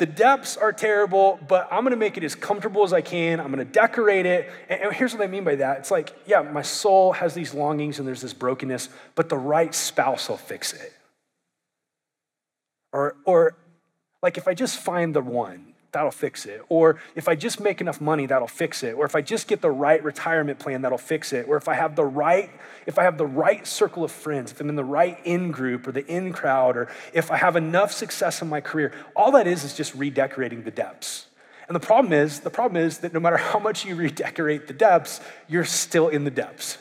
the 0.00 0.06
depths 0.06 0.56
are 0.56 0.72
terrible, 0.72 1.38
but 1.46 1.68
I'm 1.70 1.84
gonna 1.84 1.96
make 1.96 2.16
it 2.16 2.24
as 2.24 2.34
comfortable 2.34 2.84
as 2.84 2.94
I 2.94 3.02
can. 3.02 3.38
I'm 3.38 3.50
gonna 3.50 3.66
decorate 3.66 4.24
it. 4.24 4.50
And 4.70 4.94
here's 4.94 5.12
what 5.12 5.22
I 5.22 5.26
mean 5.26 5.44
by 5.44 5.56
that 5.56 5.78
it's 5.78 5.90
like, 5.90 6.14
yeah, 6.26 6.40
my 6.40 6.62
soul 6.62 7.12
has 7.12 7.34
these 7.34 7.52
longings 7.52 7.98
and 7.98 8.08
there's 8.08 8.22
this 8.22 8.32
brokenness, 8.32 8.88
but 9.14 9.28
the 9.28 9.36
right 9.36 9.74
spouse 9.74 10.30
will 10.30 10.38
fix 10.38 10.72
it. 10.72 10.94
Or, 12.94 13.14
or 13.26 13.56
like, 14.22 14.36
if 14.36 14.46
I 14.46 14.54
just 14.54 14.78
find 14.78 15.14
the 15.14 15.20
one, 15.20 15.74
that'll 15.92 16.10
fix 16.10 16.46
it. 16.46 16.62
Or 16.68 17.00
if 17.14 17.28
I 17.28 17.34
just 17.34 17.60
make 17.60 17.80
enough 17.80 18.00
money, 18.00 18.26
that'll 18.26 18.48
fix 18.48 18.82
it. 18.82 18.94
Or 18.94 19.04
if 19.04 19.16
I 19.16 19.22
just 19.22 19.48
get 19.48 19.60
the 19.60 19.70
right 19.70 20.02
retirement 20.02 20.58
plan, 20.58 20.82
that'll 20.82 20.98
fix 20.98 21.32
it. 21.32 21.46
Or 21.48 21.56
if 21.56 21.68
I 21.68 21.74
have 21.74 21.96
the 21.96 22.04
right, 22.04 22.50
if 22.86 22.98
I 22.98 23.04
have 23.04 23.18
the 23.18 23.26
right 23.26 23.66
circle 23.66 24.04
of 24.04 24.12
friends, 24.12 24.52
if 24.52 24.60
I'm 24.60 24.68
in 24.68 24.76
the 24.76 24.84
right 24.84 25.18
in 25.24 25.50
group 25.50 25.86
or 25.86 25.92
the 25.92 26.06
in 26.06 26.32
crowd, 26.32 26.76
or 26.76 26.88
if 27.12 27.30
I 27.30 27.36
have 27.36 27.56
enough 27.56 27.92
success 27.92 28.42
in 28.42 28.48
my 28.48 28.60
career, 28.60 28.92
all 29.16 29.32
that 29.32 29.46
is 29.46 29.64
is 29.64 29.74
just 29.74 29.94
redecorating 29.94 30.62
the 30.62 30.70
depths. 30.70 31.26
And 31.66 31.74
the 31.74 31.80
problem 31.80 32.12
is, 32.12 32.40
the 32.40 32.50
problem 32.50 32.82
is 32.82 32.98
that 32.98 33.12
no 33.12 33.20
matter 33.20 33.36
how 33.36 33.58
much 33.58 33.84
you 33.84 33.94
redecorate 33.94 34.66
the 34.66 34.72
depths, 34.72 35.20
you're 35.48 35.64
still 35.64 36.08
in 36.08 36.24
the 36.24 36.30
depths. 36.30 36.78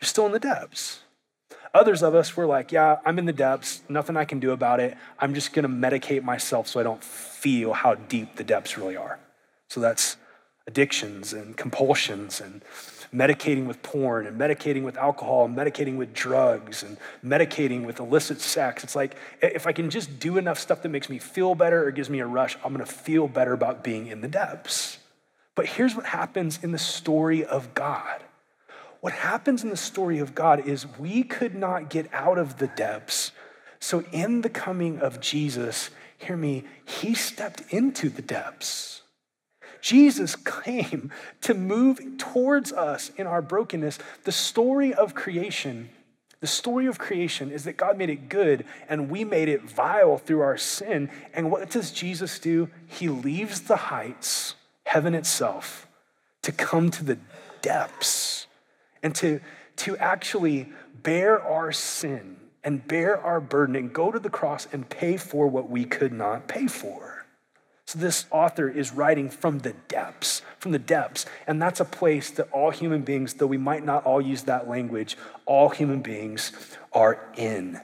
You're 0.00 0.06
still 0.06 0.26
in 0.26 0.32
the 0.32 0.38
depths. 0.38 1.00
Others 1.74 2.04
of 2.04 2.14
us 2.14 2.36
were 2.36 2.46
like, 2.46 2.70
yeah, 2.70 2.98
I'm 3.04 3.18
in 3.18 3.26
the 3.26 3.32
depths, 3.32 3.82
nothing 3.88 4.16
I 4.16 4.24
can 4.24 4.38
do 4.38 4.52
about 4.52 4.78
it. 4.78 4.96
I'm 5.18 5.34
just 5.34 5.52
gonna 5.52 5.68
medicate 5.68 6.22
myself 6.22 6.68
so 6.68 6.78
I 6.78 6.84
don't 6.84 7.02
feel 7.02 7.72
how 7.72 7.96
deep 7.96 8.36
the 8.36 8.44
depths 8.44 8.78
really 8.78 8.96
are. 8.96 9.18
So 9.68 9.80
that's 9.80 10.16
addictions 10.68 11.32
and 11.32 11.56
compulsions 11.56 12.40
and 12.40 12.62
medicating 13.12 13.66
with 13.66 13.82
porn 13.82 14.26
and 14.26 14.40
medicating 14.40 14.84
with 14.84 14.96
alcohol 14.96 15.44
and 15.44 15.56
medicating 15.56 15.96
with 15.96 16.14
drugs 16.14 16.84
and 16.84 16.96
medicating 17.24 17.84
with 17.84 17.98
illicit 17.98 18.40
sex. 18.40 18.84
It's 18.84 18.96
like 18.96 19.16
if 19.42 19.66
I 19.66 19.72
can 19.72 19.90
just 19.90 20.20
do 20.20 20.38
enough 20.38 20.58
stuff 20.60 20.80
that 20.82 20.88
makes 20.88 21.10
me 21.10 21.18
feel 21.18 21.56
better 21.56 21.84
or 21.86 21.90
gives 21.90 22.08
me 22.08 22.20
a 22.20 22.26
rush, 22.26 22.56
I'm 22.64 22.72
gonna 22.72 22.86
feel 22.86 23.26
better 23.26 23.52
about 23.52 23.82
being 23.82 24.06
in 24.06 24.20
the 24.20 24.28
depths. 24.28 24.98
But 25.56 25.66
here's 25.66 25.94
what 25.94 26.06
happens 26.06 26.62
in 26.62 26.72
the 26.72 26.78
story 26.78 27.44
of 27.44 27.74
God 27.74 28.22
what 29.04 29.12
happens 29.12 29.62
in 29.62 29.68
the 29.68 29.76
story 29.76 30.18
of 30.18 30.34
God 30.34 30.66
is 30.66 30.86
we 30.98 31.24
could 31.24 31.54
not 31.54 31.90
get 31.90 32.08
out 32.14 32.38
of 32.38 32.56
the 32.56 32.68
depths. 32.68 33.32
So, 33.78 34.02
in 34.12 34.40
the 34.40 34.48
coming 34.48 34.98
of 34.98 35.20
Jesus, 35.20 35.90
hear 36.16 36.38
me, 36.38 36.64
he 36.86 37.12
stepped 37.12 37.70
into 37.70 38.08
the 38.08 38.22
depths. 38.22 39.02
Jesus 39.82 40.36
came 40.36 41.12
to 41.42 41.52
move 41.52 42.16
towards 42.16 42.72
us 42.72 43.10
in 43.18 43.26
our 43.26 43.42
brokenness. 43.42 43.98
The 44.22 44.32
story 44.32 44.94
of 44.94 45.14
creation, 45.14 45.90
the 46.40 46.46
story 46.46 46.86
of 46.86 46.98
creation 46.98 47.50
is 47.50 47.64
that 47.64 47.76
God 47.76 47.98
made 47.98 48.08
it 48.08 48.30
good 48.30 48.64
and 48.88 49.10
we 49.10 49.22
made 49.22 49.50
it 49.50 49.64
vile 49.64 50.16
through 50.16 50.40
our 50.40 50.56
sin. 50.56 51.10
And 51.34 51.50
what 51.50 51.68
does 51.68 51.90
Jesus 51.90 52.38
do? 52.38 52.70
He 52.86 53.10
leaves 53.10 53.60
the 53.60 53.76
heights, 53.76 54.54
heaven 54.86 55.14
itself, 55.14 55.86
to 56.40 56.52
come 56.52 56.90
to 56.92 57.04
the 57.04 57.18
depths 57.60 58.46
and 59.04 59.14
to, 59.16 59.40
to 59.76 59.96
actually 59.98 60.72
bear 61.02 61.40
our 61.40 61.70
sin 61.70 62.38
and 62.64 62.88
bear 62.88 63.20
our 63.20 63.40
burden 63.40 63.76
and 63.76 63.92
go 63.92 64.10
to 64.10 64.18
the 64.18 64.30
cross 64.30 64.66
and 64.72 64.88
pay 64.88 65.18
for 65.18 65.46
what 65.46 65.68
we 65.68 65.84
could 65.84 66.12
not 66.12 66.48
pay 66.48 66.66
for. 66.66 67.26
So, 67.86 67.98
this 67.98 68.24
author 68.30 68.66
is 68.66 68.92
writing 68.92 69.28
from 69.28 69.58
the 69.58 69.74
depths, 69.88 70.40
from 70.58 70.72
the 70.72 70.78
depths. 70.78 71.26
And 71.46 71.60
that's 71.60 71.80
a 71.80 71.84
place 71.84 72.30
that 72.30 72.50
all 72.50 72.70
human 72.70 73.02
beings, 73.02 73.34
though 73.34 73.46
we 73.46 73.58
might 73.58 73.84
not 73.84 74.06
all 74.06 74.22
use 74.22 74.44
that 74.44 74.66
language, 74.66 75.18
all 75.44 75.68
human 75.68 76.00
beings 76.00 76.50
are 76.94 77.20
in. 77.36 77.82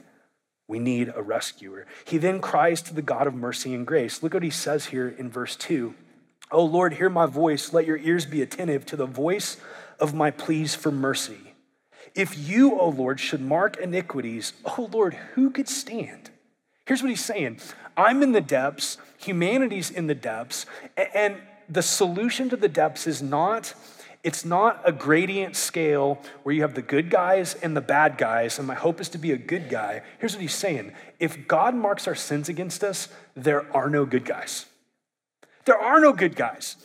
We 0.67 0.79
need 0.79 1.13
a 1.15 1.23
rescuer. 1.23 1.87
He 2.07 2.17
then 2.17 2.41
cries 2.41 2.81
to 2.83 2.95
the 2.95 3.03
God 3.03 3.27
of 3.27 3.35
mercy 3.35 3.75
and 3.75 3.87
grace. 3.87 4.23
Look 4.23 4.33
what 4.33 4.43
he 4.43 4.49
says 4.49 4.87
here 4.87 5.09
in 5.09 5.29
verse 5.29 5.55
2. 5.57 5.95
Oh 6.51 6.65
Lord, 6.65 6.95
hear 6.95 7.11
my 7.11 7.27
voice. 7.27 7.75
Let 7.75 7.87
your 7.87 7.99
ears 7.99 8.25
be 8.25 8.41
attentive 8.41 8.87
to 8.87 8.97
the 8.97 9.07
voice 9.07 9.59
of 10.01 10.15
my 10.15 10.31
pleas 10.31 10.75
for 10.75 10.91
mercy. 10.91 11.55
If 12.15 12.37
you, 12.37 12.79
O 12.79 12.89
Lord, 12.89 13.21
should 13.21 13.41
mark 13.41 13.77
iniquities, 13.77 14.53
O 14.65 14.89
Lord, 14.93 15.15
who 15.35 15.51
could 15.51 15.69
stand? 15.69 16.31
Here's 16.87 17.03
what 17.03 17.11
he's 17.11 17.25
saying 17.25 17.61
I'm 17.97 18.23
in 18.23 18.33
the 18.33 18.41
depths, 18.41 18.99
humanity's 19.19 19.91
in 19.91 20.07
the 20.07 20.15
depths, 20.15 20.67
and 20.97 21.37
the 21.69 21.83
solution 21.83 22.49
to 22.49 22.57
the 22.57 22.69
depths 22.69 23.07
is 23.07 23.23
not. 23.23 23.75
It's 24.23 24.45
not 24.45 24.83
a 24.85 24.93
gradient 24.93 25.57
scale 25.57 26.19
where 26.43 26.55
you 26.55 26.61
have 26.61 26.75
the 26.75 26.83
good 26.83 27.09
guys 27.09 27.55
and 27.55 27.75
the 27.75 27.81
bad 27.81 28.19
guys, 28.19 28.59
and 28.59 28.69
my 28.69 28.75
hope 28.75 29.01
is 29.01 29.09
to 29.11 29.19
be 29.19 29.33
a 29.33 29.39
good 29.39 29.71
guy. 29.71 30.03
Here's 30.19 30.35
what 30.35 30.43
he's 30.43 30.55
saying 30.55 30.93
if 31.19 31.49
God 31.49 31.75
marks 31.75 32.07
our 32.07 32.15
sins 32.15 32.49
against 32.49 32.85
us, 32.85 33.09
there 33.35 33.65
are 33.75 33.89
no 33.89 34.05
good 34.05 34.27
guys. 34.27 34.67
There 35.65 35.79
are 35.79 36.01
no 36.01 36.13
good 36.13 36.37
guys. 36.37 36.77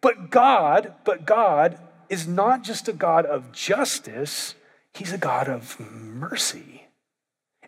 But 0.00 0.30
God, 0.30 0.94
but 1.04 1.26
God 1.26 1.78
is 2.08 2.26
not 2.26 2.62
just 2.62 2.88
a 2.88 2.92
God 2.92 3.26
of 3.26 3.52
justice, 3.52 4.54
he's 4.94 5.12
a 5.12 5.18
God 5.18 5.48
of 5.48 5.78
mercy. 5.80 6.86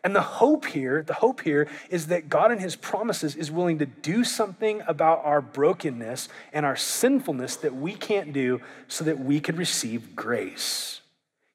And 0.05 0.15
the 0.15 0.23
hope 0.23 0.67
here, 0.67 1.03
the 1.03 1.15
hope 1.15 1.41
here 1.41 1.69
is 1.91 2.07
that 2.07 2.29
God 2.29 2.53
in 2.53 2.59
his 2.59 2.77
promises 2.77 3.35
is 3.35 3.51
willing 3.51 3.79
to 3.79 3.87
do 3.87 4.23
something 4.23 4.83
about 4.87 5.25
our 5.25 5.41
brokenness 5.41 6.29
and 6.53 6.65
our 6.65 6.77
sinfulness 6.77 7.57
that 7.57 7.75
we 7.75 7.95
can't 7.95 8.33
do 8.33 8.61
so 8.87 9.05
that 9.05 9.19
we 9.19 9.41
could 9.41 9.59
receive 9.59 10.15
grace. 10.15 11.01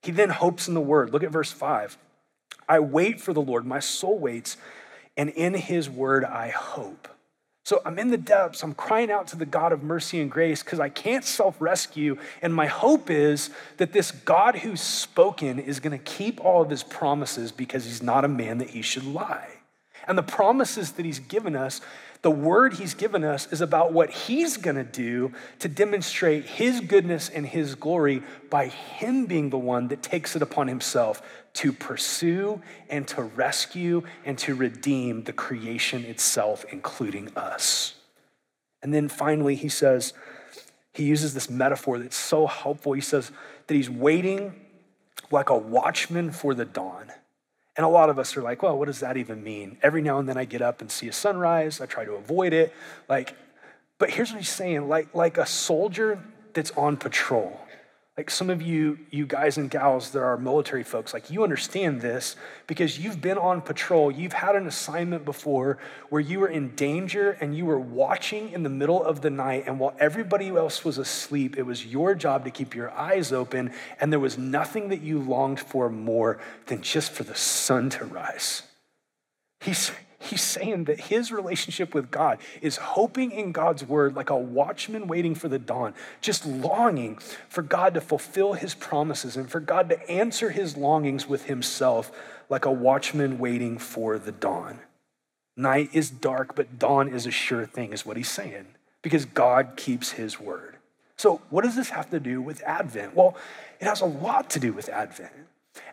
He 0.01 0.11
then 0.11 0.29
hopes 0.29 0.67
in 0.67 0.73
the 0.73 0.81
word. 0.81 1.13
Look 1.13 1.23
at 1.23 1.31
verse 1.31 1.51
5. 1.51 1.97
I 2.67 2.79
wait 2.79 3.21
for 3.21 3.33
the 3.33 3.41
Lord, 3.41 3.65
my 3.65 3.79
soul 3.79 4.19
waits, 4.19 4.57
and 5.15 5.29
in 5.29 5.53
his 5.53 5.89
word 5.89 6.25
I 6.25 6.49
hope. 6.49 7.07
So 7.65 7.81
I'm 7.85 7.97
in 7.97 8.11
the 8.11 8.17
depths. 8.17 8.61
I'm 8.61 8.73
crying 8.73 9.09
out 9.09 9.27
to 9.27 9.37
the 9.37 9.45
God 9.45 9.71
of 9.71 9.83
mercy 9.83 10.19
and 10.19 10.29
grace 10.29 10.61
because 10.61 10.81
I 10.81 10.89
can't 10.89 11.23
self 11.23 11.55
rescue. 11.61 12.17
And 12.41 12.53
my 12.53 12.67
hope 12.67 13.09
is 13.09 13.49
that 13.77 13.93
this 13.93 14.11
God 14.11 14.57
who's 14.57 14.81
spoken 14.81 15.59
is 15.59 15.79
going 15.79 15.97
to 15.97 16.03
keep 16.03 16.43
all 16.43 16.61
of 16.61 16.69
his 16.69 16.83
promises 16.83 17.51
because 17.53 17.85
he's 17.85 18.03
not 18.03 18.25
a 18.25 18.27
man 18.27 18.57
that 18.57 18.71
he 18.71 18.81
should 18.81 19.05
lie. 19.05 19.47
And 20.05 20.17
the 20.17 20.23
promises 20.23 20.93
that 20.93 21.05
he's 21.05 21.19
given 21.19 21.55
us, 21.55 21.79
the 22.23 22.31
word 22.31 22.73
he's 22.73 22.93
given 22.93 23.25
us 23.25 23.51
is 23.51 23.59
about 23.59 23.91
what 23.91 24.09
he's 24.09 24.55
going 24.55 24.77
to 24.77 24.83
do 24.83 25.33
to 25.59 25.67
demonstrate 25.67 26.45
his 26.45 26.79
goodness 26.79 27.29
and 27.29 27.45
his 27.45 27.75
glory 27.75 28.23
by 28.49 28.67
him 28.67 29.25
being 29.25 29.49
the 29.49 29.57
one 29.57 29.89
that 29.89 30.01
takes 30.01 30.33
it 30.35 30.41
upon 30.41 30.69
himself 30.69 31.21
to 31.55 31.73
pursue 31.73 32.61
and 32.89 33.07
to 33.09 33.21
rescue 33.21 34.03
and 34.23 34.37
to 34.39 34.55
redeem 34.55 35.25
the 35.25 35.33
creation 35.33 36.05
itself, 36.05 36.65
including 36.71 37.29
us. 37.35 37.95
And 38.81 38.93
then 38.93 39.09
finally, 39.09 39.55
he 39.55 39.69
says, 39.69 40.13
he 40.93 41.03
uses 41.03 41.33
this 41.33 41.49
metaphor 41.49 41.99
that's 41.99 42.15
so 42.15 42.47
helpful. 42.47 42.93
He 42.93 43.01
says 43.01 43.31
that 43.67 43.73
he's 43.75 43.89
waiting 43.89 44.53
like 45.29 45.49
a 45.49 45.57
watchman 45.57 46.31
for 46.31 46.53
the 46.53 46.65
dawn. 46.65 47.11
And 47.75 47.85
a 47.85 47.89
lot 47.89 48.09
of 48.09 48.19
us 48.19 48.37
are 48.37 48.41
like, 48.41 48.61
well, 48.61 48.77
what 48.77 48.85
does 48.85 48.99
that 48.99 49.17
even 49.17 49.43
mean? 49.43 49.77
Every 49.81 50.01
now 50.01 50.19
and 50.19 50.29
then 50.29 50.37
I 50.37 50.45
get 50.45 50.61
up 50.61 50.81
and 50.81 50.91
see 50.91 51.07
a 51.07 51.13
sunrise. 51.13 51.81
I 51.81 51.87
try 51.87 52.05
to 52.05 52.13
avoid 52.13 52.53
it. 52.53 52.73
Like, 53.09 53.35
but 53.97 54.11
here's 54.11 54.31
what 54.31 54.39
he's 54.39 54.49
saying 54.49 54.87
like, 54.87 55.13
like 55.15 55.37
a 55.37 55.45
soldier 55.45 56.19
that's 56.53 56.71
on 56.71 56.97
patrol. 56.97 57.59
Like 58.15 58.29
some 58.29 58.51
of 58.51 58.61
you, 58.61 58.99
you 59.09 59.25
guys 59.25 59.57
and 59.57 59.71
gals 59.71 60.11
that 60.11 60.21
are 60.21 60.37
military 60.37 60.83
folks, 60.83 61.15
like 61.15 61.31
you 61.31 61.43
understand 61.43 62.01
this 62.01 62.35
because 62.67 62.99
you've 62.99 63.21
been 63.21 63.39
on 63.39 63.59
patrol. 63.61 64.11
You've 64.11 64.33
had 64.33 64.55
an 64.55 64.67
assignment 64.67 65.25
before 65.25 65.79
where 66.09 66.21
you 66.21 66.39
were 66.39 66.47
in 66.47 66.75
danger 66.75 67.31
and 67.41 67.57
you 67.57 67.65
were 67.65 67.79
watching 67.79 68.51
in 68.51 68.61
the 68.61 68.69
middle 68.69 69.03
of 69.03 69.21
the 69.21 69.31
night. 69.31 69.63
And 69.65 69.79
while 69.79 69.95
everybody 69.97 70.49
else 70.49 70.85
was 70.85 70.99
asleep, 70.99 71.57
it 71.57 71.63
was 71.63 71.87
your 71.87 72.13
job 72.13 72.45
to 72.45 72.51
keep 72.51 72.75
your 72.75 72.91
eyes 72.91 73.33
open. 73.33 73.71
And 73.99 74.11
there 74.11 74.19
was 74.19 74.37
nothing 74.37 74.89
that 74.89 75.01
you 75.01 75.17
longed 75.17 75.59
for 75.59 75.89
more 75.89 76.39
than 76.67 76.83
just 76.83 77.11
for 77.13 77.23
the 77.23 77.35
sun 77.35 77.89
to 77.91 78.05
rise. 78.05 78.61
He's, 79.59 79.91
He's 80.23 80.41
saying 80.41 80.85
that 80.85 81.01
his 81.01 81.33
relationship 81.33 81.93
with 81.93 82.09
God 82.09 82.37
is 82.61 82.77
hoping 82.77 83.31
in 83.31 83.51
God's 83.51 83.83
word 83.83 84.15
like 84.15 84.29
a 84.29 84.37
watchman 84.37 85.07
waiting 85.07 85.35
for 85.35 85.49
the 85.49 85.59
dawn, 85.59 85.93
just 86.21 86.45
longing 86.45 87.17
for 87.49 87.61
God 87.61 87.93
to 87.95 88.01
fulfill 88.01 88.53
his 88.53 88.73
promises 88.73 89.35
and 89.35 89.51
for 89.51 89.59
God 89.59 89.89
to 89.89 90.09
answer 90.09 90.51
his 90.51 90.77
longings 90.77 91.27
with 91.27 91.45
himself 91.45 92.09
like 92.49 92.63
a 92.63 92.71
watchman 92.71 93.37
waiting 93.37 93.77
for 93.77 94.17
the 94.17 94.31
dawn. 94.31 94.79
Night 95.57 95.89
is 95.91 96.09
dark, 96.09 96.55
but 96.55 96.79
dawn 96.79 97.09
is 97.09 97.27
a 97.27 97.31
sure 97.31 97.65
thing, 97.65 97.91
is 97.91 98.05
what 98.05 98.15
he's 98.15 98.31
saying, 98.31 98.67
because 99.01 99.25
God 99.25 99.73
keeps 99.75 100.11
his 100.11 100.39
word. 100.39 100.77
So, 101.17 101.41
what 101.49 101.65
does 101.65 101.75
this 101.75 101.89
have 101.89 102.09
to 102.11 102.19
do 102.19 102.41
with 102.41 102.63
Advent? 102.63 103.13
Well, 103.13 103.35
it 103.81 103.85
has 103.85 103.99
a 103.99 104.05
lot 104.05 104.49
to 104.51 104.59
do 104.59 104.71
with 104.71 104.87
Advent. 104.87 105.33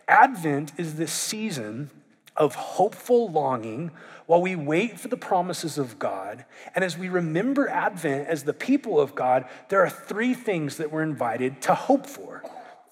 Advent 0.06 0.72
is 0.78 0.94
this 0.94 1.12
season 1.12 1.90
of 2.36 2.54
hopeful 2.54 3.30
longing 3.30 3.90
while 4.26 4.40
we 4.40 4.54
wait 4.54 4.98
for 4.98 5.08
the 5.08 5.16
promises 5.16 5.76
of 5.76 5.98
God. 5.98 6.44
And 6.74 6.84
as 6.84 6.96
we 6.96 7.08
remember 7.08 7.68
Advent 7.68 8.28
as 8.28 8.44
the 8.44 8.52
people 8.52 9.00
of 9.00 9.14
God, 9.14 9.46
there 9.68 9.82
are 9.84 9.90
three 9.90 10.34
things 10.34 10.76
that 10.76 10.92
we're 10.92 11.02
invited 11.02 11.60
to 11.62 11.74
hope 11.74 12.06
for. 12.06 12.42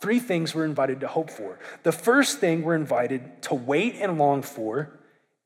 Three 0.01 0.21
things 0.21 0.55
we're 0.55 0.65
invited 0.65 1.01
to 1.01 1.09
hope 1.09 1.31
for. 1.31 1.59
The 1.83 1.93
first 1.93 2.39
thing 2.39 2.63
we're 2.63 2.75
invited 2.75 3.43
to 3.43 3.55
wait 3.55 3.97
and 3.97 4.19
long 4.19 4.43
for 4.43 4.91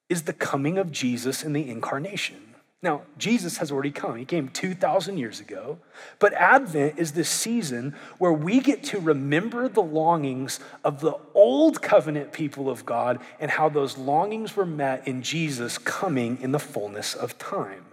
is 0.08 0.22
the 0.22 0.32
coming 0.32 0.78
of 0.78 0.92
Jesus 0.92 1.42
in 1.42 1.52
the 1.52 1.68
incarnation. 1.68 2.51
Now, 2.82 3.02
Jesus 3.16 3.58
has 3.58 3.70
already 3.70 3.92
come. 3.92 4.16
He 4.16 4.24
came 4.24 4.48
2,000 4.48 5.16
years 5.16 5.38
ago. 5.38 5.78
But 6.18 6.32
Advent 6.34 6.98
is 6.98 7.12
this 7.12 7.28
season 7.28 7.94
where 8.18 8.32
we 8.32 8.58
get 8.58 8.82
to 8.84 8.98
remember 8.98 9.68
the 9.68 9.82
longings 9.82 10.58
of 10.82 11.00
the 11.00 11.14
old 11.32 11.80
covenant 11.80 12.32
people 12.32 12.68
of 12.68 12.84
God 12.84 13.20
and 13.38 13.52
how 13.52 13.68
those 13.68 13.96
longings 13.96 14.56
were 14.56 14.66
met 14.66 15.06
in 15.06 15.22
Jesus 15.22 15.78
coming 15.78 16.38
in 16.40 16.50
the 16.50 16.58
fullness 16.58 17.14
of 17.14 17.38
time. 17.38 17.84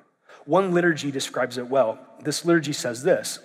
One 0.46 0.74
liturgy 0.74 1.12
describes 1.12 1.60
it 1.60 1.68
well. 1.68 2.00
This 2.24 2.44
liturgy 2.44 2.74
says 2.74 3.04
this 3.04 3.38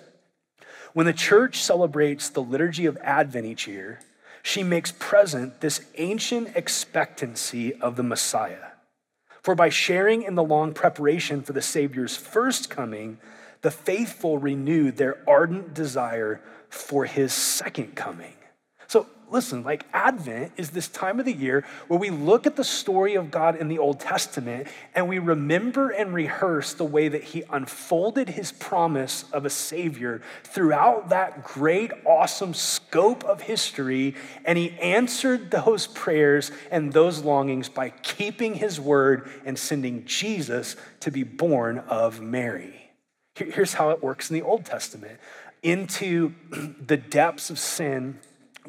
When 0.93 1.05
the 1.05 1.13
church 1.13 1.61
celebrates 1.61 2.27
the 2.27 2.41
liturgy 2.41 2.87
of 2.87 2.97
Advent 3.03 3.45
each 3.45 3.67
year, 3.67 3.99
she 4.41 4.63
makes 4.63 4.91
present 4.91 5.61
this 5.61 5.85
ancient 5.99 6.55
expectancy 6.55 7.75
of 7.75 7.97
the 7.97 8.03
Messiah 8.03 8.71
for 9.45 9.53
by 9.53 9.69
sharing 9.69 10.23
in 10.23 10.33
the 10.33 10.43
long 10.43 10.73
preparation 10.73 11.43
for 11.43 11.53
the 11.53 11.61
Savior's 11.61 12.17
first 12.17 12.67
coming, 12.67 13.19
the 13.61 13.69
faithful 13.69 14.39
renewed 14.39 14.97
their 14.97 15.19
ardent 15.29 15.71
desire 15.71 16.41
for 16.67 17.05
his 17.05 17.31
second 17.31 17.93
coming. 17.93 18.33
Listen, 19.31 19.63
like 19.63 19.85
Advent 19.91 20.51
is 20.55 20.69
this 20.69 20.87
time 20.87 21.19
of 21.19 21.25
the 21.25 21.33
year 21.33 21.65
where 21.87 21.99
we 21.99 22.09
look 22.09 22.45
at 22.45 22.55
the 22.55 22.63
story 22.63 23.15
of 23.15 23.31
God 23.31 23.55
in 23.55 23.67
the 23.67 23.79
Old 23.79 23.99
Testament 23.99 24.67
and 24.93 25.09
we 25.09 25.19
remember 25.19 25.89
and 25.89 26.13
rehearse 26.13 26.73
the 26.73 26.85
way 26.85 27.07
that 27.07 27.23
He 27.23 27.43
unfolded 27.49 28.29
His 28.29 28.51
promise 28.51 29.25
of 29.31 29.45
a 29.45 29.49
Savior 29.49 30.21
throughout 30.43 31.09
that 31.09 31.43
great, 31.43 31.91
awesome 32.05 32.53
scope 32.53 33.23
of 33.23 33.41
history. 33.41 34.15
And 34.45 34.57
He 34.57 34.71
answered 34.79 35.49
those 35.49 35.87
prayers 35.87 36.51
and 36.69 36.93
those 36.93 37.23
longings 37.23 37.67
by 37.67 37.89
keeping 37.89 38.55
His 38.55 38.79
word 38.79 39.29
and 39.43 39.57
sending 39.57 40.05
Jesus 40.05 40.75
to 40.99 41.11
be 41.11 41.23
born 41.23 41.79
of 41.79 42.21
Mary. 42.21 42.91
Here's 43.35 43.73
how 43.73 43.89
it 43.89 44.03
works 44.03 44.29
in 44.29 44.35
the 44.35 44.43
Old 44.43 44.65
Testament 44.65 45.19
into 45.63 46.33
the 46.85 46.97
depths 46.97 47.49
of 47.49 47.57
sin 47.57 48.19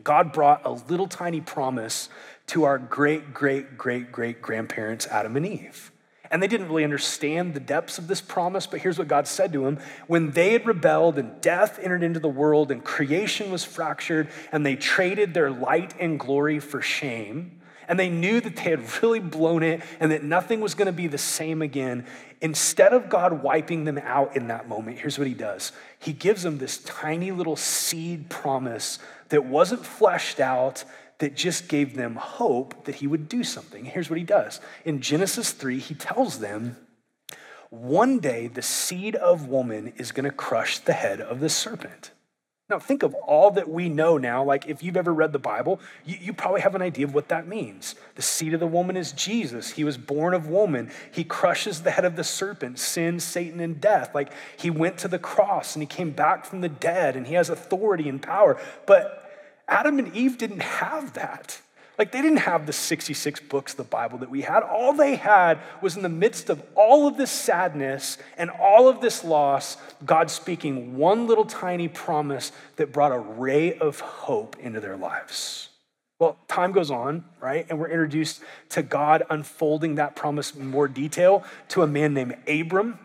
God 0.02 0.32
brought 0.32 0.64
a 0.64 0.72
little 0.72 1.06
tiny 1.06 1.40
promise 1.40 2.08
to 2.48 2.64
our 2.64 2.78
great, 2.78 3.34
great, 3.34 3.76
great, 3.76 4.12
great 4.12 4.40
grandparents, 4.40 5.06
Adam 5.08 5.36
and 5.36 5.46
Eve. 5.46 5.90
And 6.30 6.42
they 6.42 6.48
didn't 6.48 6.68
really 6.68 6.84
understand 6.84 7.54
the 7.54 7.60
depths 7.60 7.98
of 7.98 8.08
this 8.08 8.20
promise, 8.20 8.66
but 8.66 8.80
here's 8.80 8.98
what 8.98 9.08
God 9.08 9.28
said 9.28 9.52
to 9.52 9.64
them. 9.64 9.78
When 10.06 10.32
they 10.32 10.52
had 10.52 10.66
rebelled 10.66 11.18
and 11.18 11.40
death 11.40 11.78
entered 11.80 12.02
into 12.02 12.20
the 12.20 12.28
world 12.28 12.70
and 12.70 12.82
creation 12.82 13.50
was 13.50 13.64
fractured 13.64 14.28
and 14.50 14.66
they 14.66 14.76
traded 14.76 15.34
their 15.34 15.50
light 15.50 15.94
and 16.00 16.18
glory 16.18 16.58
for 16.58 16.82
shame, 16.82 17.60
and 17.88 17.98
they 17.98 18.08
knew 18.08 18.40
that 18.40 18.56
they 18.56 18.70
had 18.70 19.02
really 19.02 19.20
blown 19.20 19.62
it 19.62 19.80
and 20.00 20.10
that 20.10 20.24
nothing 20.24 20.60
was 20.60 20.74
going 20.74 20.86
to 20.86 20.92
be 20.92 21.06
the 21.06 21.18
same 21.18 21.62
again, 21.62 22.04
instead 22.40 22.92
of 22.92 23.08
God 23.08 23.44
wiping 23.44 23.84
them 23.84 23.98
out 23.98 24.36
in 24.36 24.48
that 24.48 24.68
moment, 24.68 24.98
here's 24.98 25.18
what 25.18 25.28
he 25.28 25.34
does 25.34 25.72
He 25.98 26.12
gives 26.12 26.42
them 26.42 26.58
this 26.58 26.78
tiny 26.78 27.30
little 27.30 27.56
seed 27.56 28.28
promise 28.28 28.98
that 29.28 29.44
wasn't 29.44 29.84
fleshed 29.84 30.40
out, 30.40 30.84
that 31.18 31.34
just 31.34 31.68
gave 31.68 31.96
them 31.96 32.16
hope 32.16 32.84
that 32.84 32.96
he 32.96 33.06
would 33.06 33.28
do 33.28 33.42
something. 33.42 33.84
Here's 33.84 34.10
what 34.10 34.18
he 34.18 34.24
does 34.24 34.60
in 34.84 35.00
Genesis 35.00 35.52
3, 35.52 35.78
he 35.78 35.94
tells 35.94 36.40
them, 36.40 36.76
One 37.70 38.18
day 38.18 38.48
the 38.48 38.62
seed 38.62 39.16
of 39.16 39.48
woman 39.48 39.92
is 39.96 40.12
going 40.12 40.24
to 40.24 40.30
crush 40.30 40.78
the 40.78 40.92
head 40.92 41.20
of 41.20 41.40
the 41.40 41.48
serpent. 41.48 42.10
Now, 42.68 42.80
think 42.80 43.04
of 43.04 43.14
all 43.14 43.52
that 43.52 43.68
we 43.68 43.88
know 43.88 44.18
now. 44.18 44.42
Like, 44.42 44.66
if 44.66 44.82
you've 44.82 44.96
ever 44.96 45.14
read 45.14 45.32
the 45.32 45.38
Bible, 45.38 45.78
you, 46.04 46.16
you, 46.20 46.32
probably 46.32 46.62
have 46.62 46.74
an 46.74 46.82
idea 46.82 47.06
of 47.06 47.14
what 47.14 47.28
that 47.28 47.46
means. 47.46 47.94
The 48.16 48.22
seed 48.22 48.54
of 48.54 48.60
the 48.60 48.66
woman 48.66 48.96
is 48.96 49.12
Jesus. 49.12 49.70
He 49.70 49.84
was 49.84 49.96
born 49.96 50.34
of 50.34 50.48
woman. 50.48 50.90
He 51.12 51.22
crushes 51.22 51.82
the 51.82 51.92
head 51.92 52.04
of 52.04 52.16
the 52.16 52.24
serpent, 52.24 52.80
sin, 52.80 53.20
Satan, 53.20 53.60
and 53.60 53.80
death. 53.80 54.16
Like, 54.16 54.32
he 54.58 54.68
went 54.68 54.98
to 54.98 55.08
the 55.08 55.18
cross 55.18 55.76
and 55.76 55.82
he 55.82 55.86
came 55.86 56.10
back 56.10 56.44
from 56.44 56.60
the 56.60 56.68
dead 56.68 57.14
and 57.14 57.28
he 57.28 57.34
has 57.34 57.50
authority 57.50 58.08
and 58.08 58.20
power. 58.20 58.60
But 58.84 59.30
Adam 59.68 60.00
and 60.00 60.12
Eve 60.12 60.36
didn't 60.36 60.62
have 60.62 61.12
that. 61.12 61.60
Like 61.98 62.12
they 62.12 62.20
didn't 62.20 62.38
have 62.38 62.66
the 62.66 62.72
66 62.72 63.40
books 63.40 63.72
of 63.72 63.78
the 63.78 63.84
Bible 63.84 64.18
that 64.18 64.30
we 64.30 64.42
had. 64.42 64.62
All 64.62 64.92
they 64.92 65.16
had 65.16 65.58
was 65.80 65.96
in 65.96 66.02
the 66.02 66.08
midst 66.08 66.50
of 66.50 66.62
all 66.74 67.06
of 67.06 67.16
this 67.16 67.30
sadness 67.30 68.18
and 68.36 68.50
all 68.50 68.88
of 68.88 69.00
this 69.00 69.24
loss, 69.24 69.78
God 70.04 70.30
speaking 70.30 70.96
one 70.96 71.26
little 71.26 71.46
tiny 71.46 71.88
promise 71.88 72.52
that 72.76 72.92
brought 72.92 73.12
a 73.12 73.18
ray 73.18 73.78
of 73.78 74.00
hope 74.00 74.56
into 74.58 74.80
their 74.80 74.96
lives. 74.96 75.70
Well, 76.18 76.38
time 76.48 76.72
goes 76.72 76.90
on, 76.90 77.24
right? 77.40 77.66
And 77.68 77.78
we're 77.78 77.90
introduced 77.90 78.40
to 78.70 78.82
God 78.82 79.22
unfolding 79.28 79.96
that 79.96 80.16
promise 80.16 80.54
in 80.54 80.66
more 80.66 80.88
detail 80.88 81.44
to 81.68 81.82
a 81.82 81.86
man 81.86 82.14
named 82.14 82.36
Abram. 82.48 82.98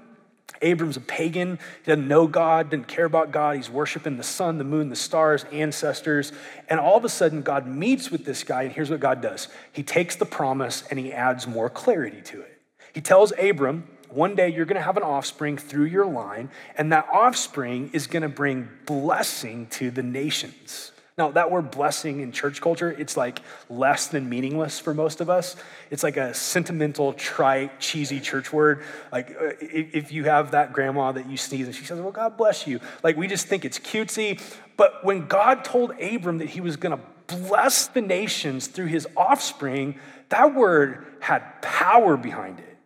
Abram's 0.62 0.98
a 0.98 1.02
pagan, 1.02 1.60
he 1.84 1.92
doesn't 1.92 2.08
know 2.08 2.28
God, 2.28 2.70
didn't 2.70 2.88
care 2.88 3.06
about 3.06 3.32
God. 3.32 3.56
He's 3.56 3.70
worshiping 3.70 4.18
the 4.18 4.24
sun, 4.24 4.58
the 4.58 4.64
moon, 4.64 4.90
the 4.90 4.96
stars, 4.96 5.46
ancestors. 5.52 6.32
And 6.70 6.80
all 6.80 6.98
of 6.98 7.06
a 7.06 7.10
sudden, 7.10 7.42
God 7.42 7.68
meets 7.68 8.12
with 8.12 8.26
this 8.26 8.44
guy, 8.44 8.64
and 8.64 8.72
here's 8.72 8.90
what 8.90 9.00
God 9.00 9.22
does 9.22 9.48
He 9.72 9.84
takes 9.84 10.16
the 10.16 10.26
promise 10.26 10.84
and 10.90 11.00
he 11.00 11.12
adds 11.12 11.48
more 11.48 11.70
clarity 11.70 12.22
to 12.22 12.42
it. 12.42 12.62
He 12.94 13.02
tells 13.02 13.34
Abram, 13.40 13.88
one 14.10 14.36
day 14.36 14.50
you're 14.50 14.66
going 14.66 14.76
to 14.76 14.82
have 14.82 14.98
an 14.98 15.04
offspring 15.04 15.58
through 15.58 15.86
your 15.86 16.06
line, 16.06 16.50
and 16.78 16.92
that 16.92 17.08
offspring 17.12 17.90
is 17.94 18.08
going 18.08 18.24
to 18.24 18.30
bring 18.30 18.68
blessing 18.86 19.68
to 19.68 19.90
the 19.90 20.04
nations. 20.04 20.92
Now, 21.18 21.32
that 21.32 21.52
word 21.52 21.72
blessing 21.72 22.22
in 22.22 22.32
church 22.32 22.62
culture, 22.62 22.90
it's 22.92 23.18
like 23.18 23.42
less 23.70 24.08
than 24.08 24.30
meaningless 24.30 24.80
for 24.80 24.94
most 24.94 25.20
of 25.20 25.30
us. 25.30 25.56
It's 25.90 26.04
like 26.04 26.18
a 26.18 26.34
sentimental, 26.34 27.14
trite, 27.14 27.80
cheesy 27.80 28.20
church 28.20 28.54
word. 28.54 28.84
Like 29.12 29.30
uh, 29.32 29.52
if 29.60 30.12
you 30.12 30.24
have 30.24 30.52
that 30.52 30.74
grandma 30.74 31.12
that 31.12 31.30
you 31.30 31.38
sneeze 31.38 31.68
and 31.68 31.76
she 31.76 31.84
says, 31.84 32.00
Well, 32.00 32.12
God 32.12 32.38
bless 32.38 32.66
you. 32.66 32.80
Like 33.04 33.18
we 33.18 33.28
just 33.28 33.48
think 33.48 33.66
it's 33.66 33.78
cutesy. 33.78 34.42
But 34.78 35.04
when 35.04 35.28
God 35.28 35.66
told 35.66 35.92
Abram 36.02 36.38
that 36.38 36.50
he 36.50 36.62
was 36.62 36.78
going 36.78 36.98
to 36.98 37.04
bless 37.28 37.88
the 37.88 38.02
nations 38.02 38.68
through 38.68 38.88
his 38.88 39.08
offspring, 39.16 40.00
that 40.30 40.56
word 40.56 41.06
had 41.20 41.62
power 41.62 42.18
behind 42.18 42.60
it. 42.60 42.78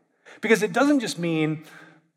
Because 0.41 0.63
it 0.63 0.73
doesn't 0.73 0.99
just 0.99 1.17
mean, 1.17 1.63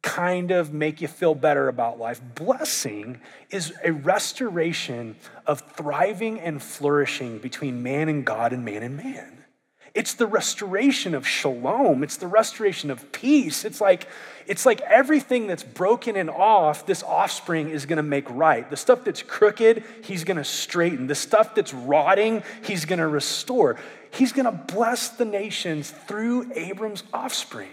kind 0.02 0.50
of 0.50 0.72
make 0.72 1.00
you 1.00 1.08
feel 1.08 1.34
better 1.34 1.68
about 1.68 1.98
life. 1.98 2.20
Blessing 2.34 3.20
is 3.50 3.72
a 3.84 3.92
restoration 3.92 5.16
of 5.46 5.60
thriving 5.60 6.40
and 6.40 6.62
flourishing 6.62 7.38
between 7.38 7.82
man 7.82 8.08
and 8.08 8.24
God 8.24 8.52
and 8.52 8.64
man 8.64 8.82
and 8.82 8.96
man. 8.96 9.38
It's 9.94 10.14
the 10.14 10.26
restoration 10.26 11.14
of 11.14 11.26
shalom. 11.26 12.04
It's 12.04 12.18
the 12.18 12.28
restoration 12.28 12.90
of 12.90 13.10
peace. 13.10 13.64
It's 13.64 13.80
like, 13.80 14.06
it's 14.46 14.64
like 14.64 14.80
everything 14.82 15.46
that's 15.48 15.64
broken 15.64 16.14
and 16.14 16.30
off, 16.30 16.86
this 16.86 17.02
offspring 17.02 17.70
is 17.70 17.86
going 17.86 17.96
to 17.96 18.02
make 18.02 18.30
right. 18.30 18.68
The 18.70 18.76
stuff 18.76 19.02
that's 19.02 19.22
crooked, 19.22 19.82
he's 20.04 20.22
going 20.24 20.36
to 20.36 20.44
straighten. 20.44 21.08
The 21.08 21.16
stuff 21.16 21.54
that's 21.54 21.74
rotting, 21.74 22.44
he's 22.62 22.84
going 22.84 23.00
to 23.00 23.08
restore. 23.08 23.76
He's 24.12 24.32
going 24.32 24.44
to 24.44 24.52
bless 24.52 25.08
the 25.08 25.24
nations 25.24 25.90
through 25.90 26.52
Abram's 26.54 27.02
offspring. 27.12 27.68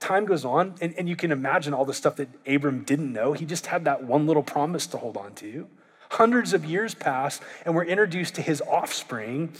Time 0.00 0.26
goes 0.26 0.44
on, 0.44 0.74
and, 0.80 0.94
and 0.98 1.08
you 1.08 1.16
can 1.16 1.32
imagine 1.32 1.72
all 1.72 1.84
the 1.84 1.94
stuff 1.94 2.16
that 2.16 2.28
Abram 2.46 2.84
didn't 2.84 3.12
know. 3.12 3.32
He 3.32 3.44
just 3.44 3.66
had 3.66 3.84
that 3.84 4.04
one 4.04 4.26
little 4.26 4.42
promise 4.42 4.86
to 4.88 4.98
hold 4.98 5.16
on 5.16 5.34
to. 5.36 5.66
Hundreds 6.10 6.52
of 6.52 6.64
years 6.64 6.94
pass, 6.94 7.40
and 7.64 7.74
we're 7.74 7.84
introduced 7.84 8.34
to 8.36 8.42
his 8.42 8.60
offspring 8.62 9.52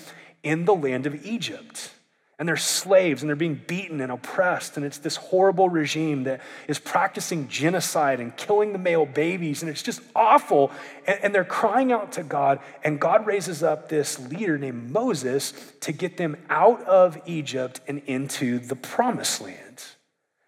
in 0.42 0.66
the 0.66 0.74
land 0.74 1.06
of 1.06 1.24
Egypt. 1.26 1.90
And 2.38 2.48
they're 2.48 2.56
slaves 2.56 3.22
and 3.22 3.28
they're 3.28 3.36
being 3.36 3.60
beaten 3.66 4.00
and 4.00 4.10
oppressed. 4.10 4.76
And 4.76 4.84
it's 4.84 4.98
this 4.98 5.16
horrible 5.16 5.68
regime 5.68 6.24
that 6.24 6.40
is 6.66 6.80
practicing 6.80 7.46
genocide 7.46 8.18
and 8.18 8.36
killing 8.36 8.72
the 8.72 8.78
male 8.78 9.06
babies. 9.06 9.62
And 9.62 9.70
it's 9.70 9.84
just 9.84 10.02
awful. 10.16 10.72
And, 11.06 11.18
and, 11.22 11.34
they're 11.34 11.44
crying 11.44 11.92
out 11.92 12.12
to 12.12 12.24
God. 12.24 12.58
And 12.82 13.00
God 13.00 13.24
raises 13.24 13.62
up 13.62 13.88
this 13.88 14.18
leader 14.18 14.58
named 14.58 14.90
Moses 14.90 15.54
to 15.82 15.92
get 15.92 16.16
them 16.16 16.36
out 16.50 16.82
of 16.82 17.20
Egypt 17.24 17.80
and 17.86 18.02
into 18.06 18.58
the 18.58 18.76
promised 18.76 19.40
land. 19.40 19.63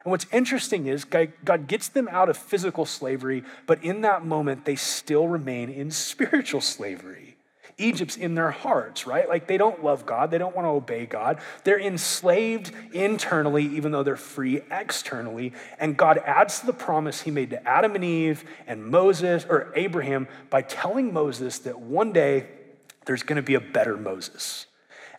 And 0.07 0.13
what's 0.13 0.27
interesting 0.31 0.87
is 0.87 1.05
God 1.05 1.67
gets 1.67 1.89
them 1.89 2.07
out 2.13 2.29
of 2.29 2.37
physical 2.37 2.87
slavery, 2.87 3.43
but 3.67 3.83
in 3.83 4.03
that 4.03 4.25
moment, 4.25 4.65
they 4.65 4.77
still 4.77 5.27
remain 5.27 5.69
in 5.69 5.91
spiritual 5.91 6.61
slavery. 6.61 7.37
Egypt's 7.77 8.17
in 8.17 8.37
their 8.37 8.53
hearts, 8.53 9.05
right? 9.05 9.29
Like 9.29 9.49
they 9.49 9.59
don't 9.59 9.83
love 9.83 10.07
God, 10.07 10.31
they 10.31 10.39
don't 10.39 10.55
want 10.55 10.65
to 10.65 10.71
obey 10.71 11.07
God. 11.07 11.41
They're 11.65 11.81
enslaved 11.81 12.71
internally, 12.93 13.65
even 13.65 13.91
though 13.91 14.05
they're 14.05 14.15
free 14.15 14.63
externally. 14.71 15.53
And 15.81 15.97
God 15.97 16.19
adds 16.19 16.61
to 16.61 16.67
the 16.67 16.73
promise 16.73 17.23
he 17.23 17.33
made 17.33 17.51
to 17.51 17.69
Adam 17.69 17.97
and 17.97 18.05
Eve 18.05 18.45
and 18.69 18.87
Moses 18.87 19.45
or 19.49 19.73
Abraham 19.75 20.29
by 20.51 20.63
telling 20.63 21.13
Moses 21.13 21.59
that 21.59 21.81
one 21.81 22.13
day 22.13 22.47
there's 23.07 23.25
going 23.25 23.37
to 23.37 23.43
be 23.43 23.55
a 23.55 23.61
better 23.61 23.97
Moses. 23.97 24.67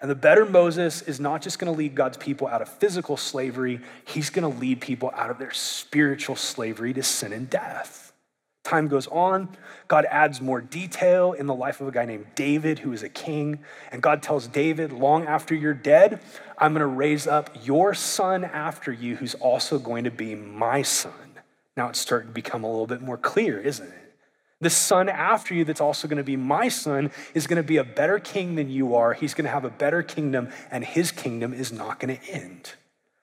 And 0.01 0.12
the 0.12 0.15
better 0.15 0.45
Moses 0.45 1.01
is 1.01 1.19
not 1.19 1.41
just 1.41 1.60
going 1.60 1.71
to 1.71 1.77
lead 1.77 1.95
God's 1.95 2.17
people 2.17 2.47
out 2.47 2.62
of 2.62 2.69
physical 2.69 3.17
slavery, 3.17 3.81
he's 4.05 4.29
going 4.29 4.51
to 4.51 4.60
lead 4.60 4.81
people 4.81 5.12
out 5.15 5.29
of 5.29 5.39
their 5.39 5.51
spiritual 5.51 6.36
slavery 6.36 6.93
to 6.93 7.03
sin 7.03 7.33
and 7.33 7.49
death. 7.49 8.13
Time 8.63 8.89
goes 8.89 9.07
on. 9.07 9.47
God 9.88 10.05
adds 10.12 10.41
more 10.41 10.60
detail 10.60 11.31
in 11.31 11.47
the 11.47 11.55
life 11.55 11.79
of 11.79 11.88
a 11.88 11.91
guy 11.91 12.03
named 12.03 12.25
David, 12.36 12.79
who 12.79 12.91
is 12.91 13.01
a 13.01 13.07
king. 13.07 13.60
And 13.93 14.01
God 14.01 14.21
tells 14.21 14.45
David, 14.47 14.91
long 14.91 15.25
after 15.25 15.55
you're 15.55 15.73
dead, 15.73 16.19
I'm 16.57 16.73
going 16.73 16.81
to 16.81 16.86
raise 16.86 17.27
up 17.27 17.49
your 17.63 17.93
son 17.93 18.43
after 18.43 18.91
you, 18.91 19.15
who's 19.15 19.36
also 19.36 19.79
going 19.79 20.03
to 20.03 20.12
be 20.12 20.36
my 20.36 20.81
son. 20.81 21.13
Now 21.77 21.88
it's 21.88 21.99
starting 21.99 22.27
to 22.27 22.33
become 22.33 22.65
a 22.65 22.67
little 22.69 22.88
bit 22.88 23.01
more 23.01 23.17
clear, 23.17 23.57
isn't 23.57 23.88
it? 23.88 24.07
The 24.60 24.70
son 24.70 25.08
after 25.08 25.54
you, 25.54 25.63
that's 25.63 25.82
also 25.82 26.08
going 26.08 26.17
to 26.17 26.24
be 26.24 26.36
my 26.36 26.67
son, 26.67 27.12
is 27.34 27.46
going 27.46 27.58
to 27.58 27.67
be 27.67 27.78
a 27.78 27.84
better 27.84 28.20
king 28.20 28.56
than 28.56 28.70
you 28.70 28.96
are. 28.96 29.13
He's 29.13 29.34
going 29.34 29.46
to 29.46 29.52
have 29.52 29.65
a 29.65 29.70
better 29.70 30.02
kingdom, 30.02 30.50
and 30.72 30.84
his 30.84 31.12
kingdom 31.12 31.54
is 31.54 31.72
not 31.72 32.00
going 32.00 32.17
to 32.17 32.30
end. 32.30 32.74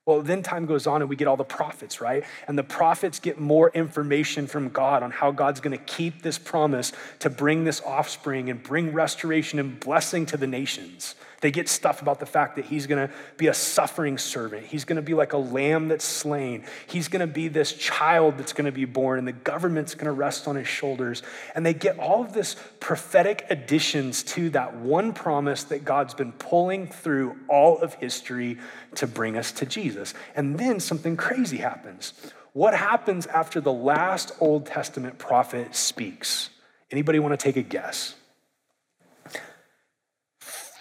Well, 0.07 0.21
then 0.21 0.43
time 0.43 0.67
goes 0.67 0.87
on 0.87 1.01
and 1.01 1.09
we 1.09 1.17
get 1.17 1.29
all 1.29 1.39
the 1.39 1.45
prophets, 1.45 1.99
right? 2.01 2.25
And 2.47 2.59
the 2.59 2.63
prophets 2.63 3.19
get 3.19 3.41
more 3.41 3.71
information 3.71 4.47
from 4.47 4.69
God 4.69 5.03
on 5.03 5.11
how 5.11 5.31
God's 5.31 5.61
going 5.61 5.77
to 5.77 5.83
keep 5.83 6.21
this 6.21 6.39
promise 6.39 6.93
to 7.21 7.31
bring 7.31 7.65
this 7.65 7.81
offspring 7.81 8.51
and 8.51 8.63
bring 8.63 8.93
restoration 8.93 9.59
and 9.59 9.81
blessing 9.81 10.27
to 10.27 10.37
the 10.37 10.47
nations. 10.47 11.15
They 11.45 11.51
get 11.51 11.69
stuff 11.69 12.01
about 12.01 12.21
the 12.21 12.27
fact 12.27 12.57
that 12.57 12.65
he's 12.65 12.87
going 12.87 13.07
to 13.07 13.15
be 13.37 13.49
a 13.49 13.53
suffering 13.53 14.17
servant. 14.17 14.65
He's 14.65 14.87
going 14.87 14.97
to 14.97 15.03
be 15.03 15.13
like 15.13 15.35
a 15.35 15.37
lamb 15.37 15.89
that's 15.89 16.07
slain. 16.07 16.65
He's 16.87 17.09
going 17.09 17.21
to 17.21 17.27
be 17.27 17.49
this 17.49 17.75
child 17.75 18.39
that's 18.39 18.55
going 18.55 18.65
to 18.65 18.73
be 18.73 18.87
born, 18.87 19.19
and 19.19 19.29
the 19.29 19.33
government's 19.33 19.95
going 19.95 20.07
to 20.07 20.13
rest 20.13 20.49
on 20.49 20.57
his 20.57 20.67
shoulders. 20.67 21.23
And 21.55 21.67
they 21.67 21.75
get 21.75 21.99
all 21.99 22.23
of 22.25 22.33
this 22.33 22.57
prophetic 22.81 23.45
additions 23.51 24.23
to 24.23 24.49
that 24.51 24.77
one 24.77 25.13
promise 25.13 25.65
that 25.65 25.85
God's 25.85 26.15
been 26.15 26.33
pulling 26.33 26.87
through 26.87 27.37
all 27.47 27.77
of 27.79 27.93
history 27.93 28.57
to 28.95 29.07
bring 29.07 29.37
us 29.37 29.53
to 29.53 29.67
Jesus. 29.67 30.15
And 30.35 30.59
then 30.59 30.81
something 30.81 31.15
crazy 31.15 31.59
happens. 31.59 32.15
What 32.55 32.73
happens 32.73 33.27
after 33.27 33.61
the 33.61 33.71
last 33.71 34.33
Old 34.41 34.65
Testament 34.65 35.19
prophet 35.19 35.77
speaks? 35.77 36.49
Anybody 36.91 37.19
want 37.19 37.39
to 37.39 37.45
take 37.45 37.59
a 37.59 37.63
guess? 37.63 38.15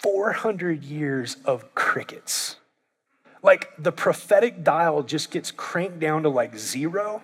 400 0.04 0.84
years 0.84 1.38
of 1.46 1.74
crickets. 1.74 2.58
Like 3.42 3.72
the 3.78 3.92
prophetic 3.92 4.63
dial 4.63 5.04
just 5.04 5.32
gets 5.32 5.52
cranked 5.52 6.00
down 6.00 6.24
to 6.24 6.30
like 6.30 6.58
zero. 6.58 7.22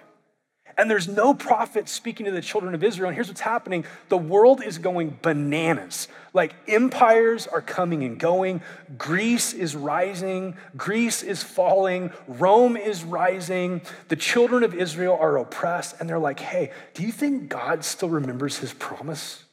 And 0.78 0.90
there's 0.90 1.10
no 1.10 1.34
prophet 1.34 1.90
speaking 1.90 2.26
to 2.26 2.32
the 2.32 2.42
children 2.42 2.74
of 2.74 2.86
Israel. 2.86 3.10
And 3.10 3.16
here's 3.16 3.28
what's 3.28 3.42
happening 3.42 3.84
the 4.08 4.18
world 4.18 4.64
is 4.64 4.78
going 4.78 5.18
bananas. 5.22 6.08
Like 6.34 6.56
empires 6.70 7.48
are 7.48 7.62
coming 7.62 8.04
and 8.06 8.18
going. 8.18 8.62
Greece 8.98 9.52
is 9.52 9.76
rising. 9.76 10.56
Greece 10.78 11.22
is 11.22 11.44
falling. 11.44 12.12
Rome 12.30 12.78
is 12.78 13.04
rising. 13.04 13.82
The 14.08 14.16
children 14.16 14.64
of 14.64 14.74
Israel 14.74 15.18
are 15.20 15.38
oppressed. 15.38 15.98
And 16.00 16.10
they're 16.10 16.18
like, 16.18 16.40
hey, 16.40 16.72
do 16.94 17.04
you 17.04 17.12
think 17.12 17.50
God 17.50 17.84
still 17.84 18.10
remembers 18.10 18.60
his 18.60 18.74
promise? 18.74 19.44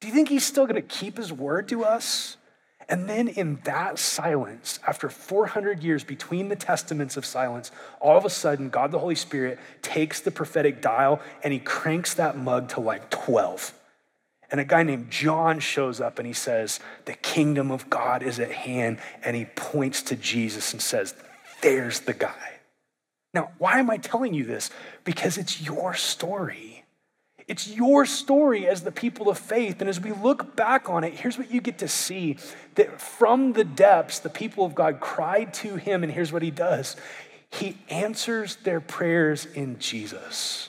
Do 0.00 0.06
you 0.06 0.14
think 0.14 0.28
he's 0.28 0.46
still 0.46 0.66
going 0.66 0.80
to 0.80 0.82
keep 0.82 1.16
his 1.16 1.32
word 1.32 1.68
to 1.70 1.84
us? 1.84 2.36
And 2.88 3.08
then 3.08 3.28
in 3.28 3.60
that 3.64 3.98
silence, 3.98 4.80
after 4.86 5.10
400 5.10 5.82
years 5.82 6.04
between 6.04 6.48
the 6.48 6.56
testaments 6.56 7.18
of 7.18 7.26
silence, 7.26 7.70
all 8.00 8.16
of 8.16 8.24
a 8.24 8.30
sudden, 8.30 8.70
God 8.70 8.92
the 8.92 8.98
Holy 8.98 9.14
Spirit 9.14 9.58
takes 9.82 10.20
the 10.20 10.30
prophetic 10.30 10.80
dial 10.80 11.20
and 11.44 11.52
he 11.52 11.58
cranks 11.58 12.14
that 12.14 12.38
mug 12.38 12.70
to 12.70 12.80
like 12.80 13.10
12. 13.10 13.74
And 14.50 14.60
a 14.60 14.64
guy 14.64 14.82
named 14.82 15.10
John 15.10 15.60
shows 15.60 16.00
up 16.00 16.18
and 16.18 16.26
he 16.26 16.32
says, 16.32 16.80
The 17.04 17.12
kingdom 17.12 17.70
of 17.70 17.90
God 17.90 18.22
is 18.22 18.40
at 18.40 18.50
hand. 18.50 18.98
And 19.22 19.36
he 19.36 19.44
points 19.44 20.00
to 20.04 20.16
Jesus 20.16 20.72
and 20.72 20.80
says, 20.80 21.14
There's 21.60 22.00
the 22.00 22.14
guy. 22.14 22.58
Now, 23.34 23.50
why 23.58 23.78
am 23.78 23.90
I 23.90 23.98
telling 23.98 24.32
you 24.32 24.44
this? 24.44 24.70
Because 25.04 25.36
it's 25.36 25.60
your 25.60 25.92
story. 25.94 26.77
It's 27.48 27.66
your 27.66 28.04
story 28.04 28.68
as 28.68 28.82
the 28.82 28.92
people 28.92 29.30
of 29.30 29.38
faith. 29.38 29.80
And 29.80 29.88
as 29.88 29.98
we 29.98 30.12
look 30.12 30.54
back 30.54 30.90
on 30.90 31.02
it, 31.02 31.14
here's 31.14 31.38
what 31.38 31.50
you 31.50 31.62
get 31.62 31.78
to 31.78 31.88
see 31.88 32.36
that 32.74 33.00
from 33.00 33.54
the 33.54 33.64
depths, 33.64 34.20
the 34.20 34.28
people 34.28 34.66
of 34.66 34.74
God 34.74 35.00
cried 35.00 35.54
to 35.54 35.76
him, 35.76 36.04
and 36.04 36.12
here's 36.12 36.30
what 36.30 36.42
he 36.42 36.50
does 36.50 36.96
He 37.50 37.78
answers 37.88 38.56
their 38.56 38.80
prayers 38.80 39.46
in 39.46 39.78
Jesus. 39.78 40.68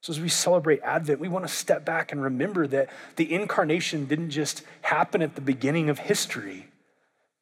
So, 0.00 0.12
as 0.12 0.20
we 0.20 0.28
celebrate 0.28 0.80
Advent, 0.82 1.20
we 1.20 1.28
want 1.28 1.46
to 1.46 1.52
step 1.52 1.84
back 1.84 2.12
and 2.12 2.22
remember 2.22 2.66
that 2.66 2.90
the 3.16 3.32
incarnation 3.32 4.06
didn't 4.06 4.30
just 4.30 4.62
happen 4.82 5.22
at 5.22 5.34
the 5.36 5.40
beginning 5.40 5.88
of 5.88 5.98
history. 5.98 6.68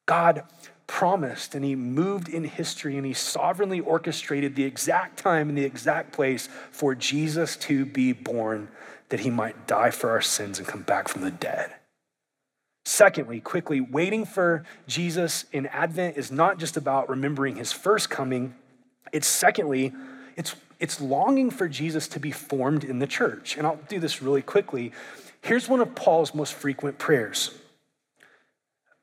God 0.05 0.45
promised 0.87 1.55
and 1.55 1.65
he 1.65 1.75
moved 1.75 2.29
in 2.29 2.45
history 2.45 2.97
and 2.97 3.07
he 3.07 3.13
sovereignly 3.13 3.81
orchestrated 3.81 4.55
the 4.55 4.65
exact 4.65 5.19
time 5.19 5.49
and 5.49 5.59
the 5.59 5.65
exact 5.65 6.13
place 6.13 6.49
for 6.71 6.95
Jesus 6.95 7.57
to 7.57 7.85
be 7.85 8.13
born 8.13 8.69
that 9.09 9.21
he 9.21 9.31
might 9.31 9.67
die 9.67 9.91
for 9.91 10.11
our 10.11 10.21
sins 10.21 10.59
and 10.59 10.67
come 10.67 10.83
back 10.83 11.09
from 11.09 11.23
the 11.23 11.31
dead. 11.31 11.73
Secondly, 12.85 13.41
quickly, 13.41 13.81
waiting 13.81 14.25
for 14.25 14.65
Jesus 14.87 15.45
in 15.53 15.67
Advent 15.67 16.17
is 16.17 16.31
not 16.31 16.59
just 16.59 16.77
about 16.77 17.09
remembering 17.09 17.57
his 17.57 17.73
first 17.73 18.11
coming. 18.11 18.55
It's 19.13 19.27
secondly, 19.27 19.93
it's, 20.37 20.55
it's 20.79 21.01
longing 21.01 21.51
for 21.51 21.69
Jesus 21.69 22.07
to 22.09 22.21
be 22.21 22.31
formed 22.31 22.85
in 22.85 23.01
the 23.01 23.07
church. 23.09 23.57
And 23.57 23.67
I'll 23.67 23.81
do 23.89 23.99
this 23.99 24.23
really 24.23 24.43
quickly. 24.43 24.93
Here's 25.43 25.69
one 25.69 25.81
of 25.81 25.97
Paul's 25.97 26.33
most 26.33 26.55
frequent 26.55 26.99
prayers 26.99 27.59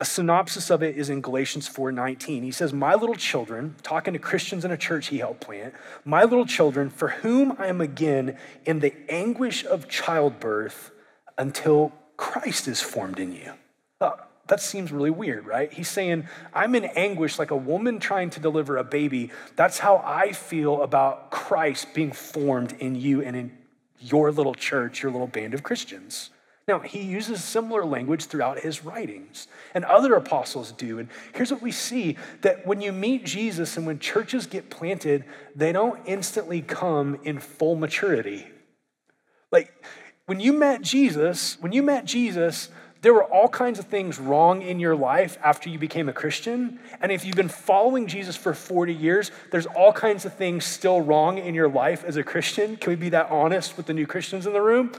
a 0.03 0.05
synopsis 0.05 0.69
of 0.69 0.83
it 0.83 0.97
is 0.97 1.09
in 1.09 1.21
Galatians 1.21 1.65
4:19. 1.69 2.43
He 2.43 2.51
says, 2.51 2.73
"My 2.73 2.93
little 2.93 3.15
children, 3.15 3.77
talking 3.83 4.11
to 4.11 4.19
Christians 4.19 4.65
in 4.65 4.71
a 4.71 4.75
church 4.75 5.07
he 5.07 5.19
helped 5.19 5.39
plant, 5.39 5.73
my 6.03 6.25
little 6.25 6.45
children, 6.45 6.89
for 6.89 7.07
whom 7.07 7.55
I 7.57 7.67
am 7.67 7.79
again 7.79 8.37
in 8.65 8.81
the 8.81 8.93
anguish 9.07 9.63
of 9.63 9.87
childbirth 9.87 10.91
until 11.37 11.93
Christ 12.17 12.67
is 12.67 12.81
formed 12.81 13.17
in 13.17 13.31
you." 13.31 13.53
Uh, 14.01 14.17
that 14.47 14.59
seems 14.59 14.91
really 14.91 15.09
weird, 15.09 15.47
right? 15.47 15.71
He's 15.71 15.87
saying, 15.87 16.27
I'm 16.53 16.75
in 16.75 16.83
anguish 16.83 17.39
like 17.39 17.51
a 17.51 17.55
woman 17.55 17.99
trying 17.99 18.29
to 18.31 18.41
deliver 18.41 18.75
a 18.75 18.83
baby. 18.83 19.31
That's 19.55 19.79
how 19.79 20.03
I 20.03 20.33
feel 20.33 20.81
about 20.81 21.31
Christ 21.31 21.93
being 21.93 22.11
formed 22.11 22.73
in 22.73 22.95
you 22.95 23.21
and 23.21 23.37
in 23.37 23.57
your 24.01 24.33
little 24.33 24.53
church, 24.53 25.01
your 25.01 25.13
little 25.13 25.27
band 25.27 25.53
of 25.53 25.63
Christians. 25.63 26.29
Now, 26.65 26.79
he 26.79 27.01
uses 27.01 27.43
similar 27.43 27.83
language 27.83 28.25
throughout 28.25 28.59
his 28.59 28.85
writings, 28.85 29.47
and 29.73 29.83
other 29.83 30.15
apostles 30.15 30.71
do. 30.71 30.97
And 30.97 31.09
here's 31.35 31.51
what 31.51 31.61
we 31.61 31.71
see 31.71 32.15
that 32.41 32.65
when 32.65 32.79
you 32.79 32.93
meet 32.93 33.25
Jesus 33.25 33.75
and 33.75 33.85
when 33.85 33.99
churches 33.99 34.47
get 34.47 34.69
planted, 34.69 35.25
they 35.53 35.73
don't 35.73 35.99
instantly 36.05 36.61
come 36.61 37.19
in 37.23 37.39
full 37.39 37.75
maturity. 37.75 38.47
Like 39.51 39.73
when 40.25 40.39
you 40.39 40.53
met 40.53 40.81
Jesus, 40.81 41.57
when 41.59 41.73
you 41.73 41.83
met 41.83 42.05
Jesus, 42.05 42.69
There 43.03 43.13
were 43.13 43.25
all 43.25 43.49
kinds 43.49 43.79
of 43.79 43.85
things 43.85 44.17
wrong 44.17 44.61
in 44.61 44.79
your 44.79 44.95
life 44.95 45.37
after 45.43 45.69
you 45.69 45.77
became 45.77 46.07
a 46.07 46.13
Christian. 46.13 46.79
And 47.01 47.11
if 47.11 47.25
you've 47.25 47.35
been 47.35 47.49
following 47.49 48.07
Jesus 48.07 48.37
for 48.37 48.53
40 48.53 48.93
years, 48.93 49.29
there's 49.51 49.65
all 49.65 49.91
kinds 49.91 50.23
of 50.23 50.33
things 50.35 50.63
still 50.63 51.01
wrong 51.01 51.37
in 51.37 51.53
your 51.53 51.67
life 51.67 52.05
as 52.05 52.15
a 52.15 52.23
Christian. 52.23 52.77
Can 52.77 52.91
we 52.91 52.95
be 52.95 53.09
that 53.09 53.29
honest 53.29 53.75
with 53.75 53.87
the 53.87 53.93
new 53.93 54.07
Christians 54.07 54.47
in 54.47 54.53
the 54.53 54.61
room? 54.61 54.93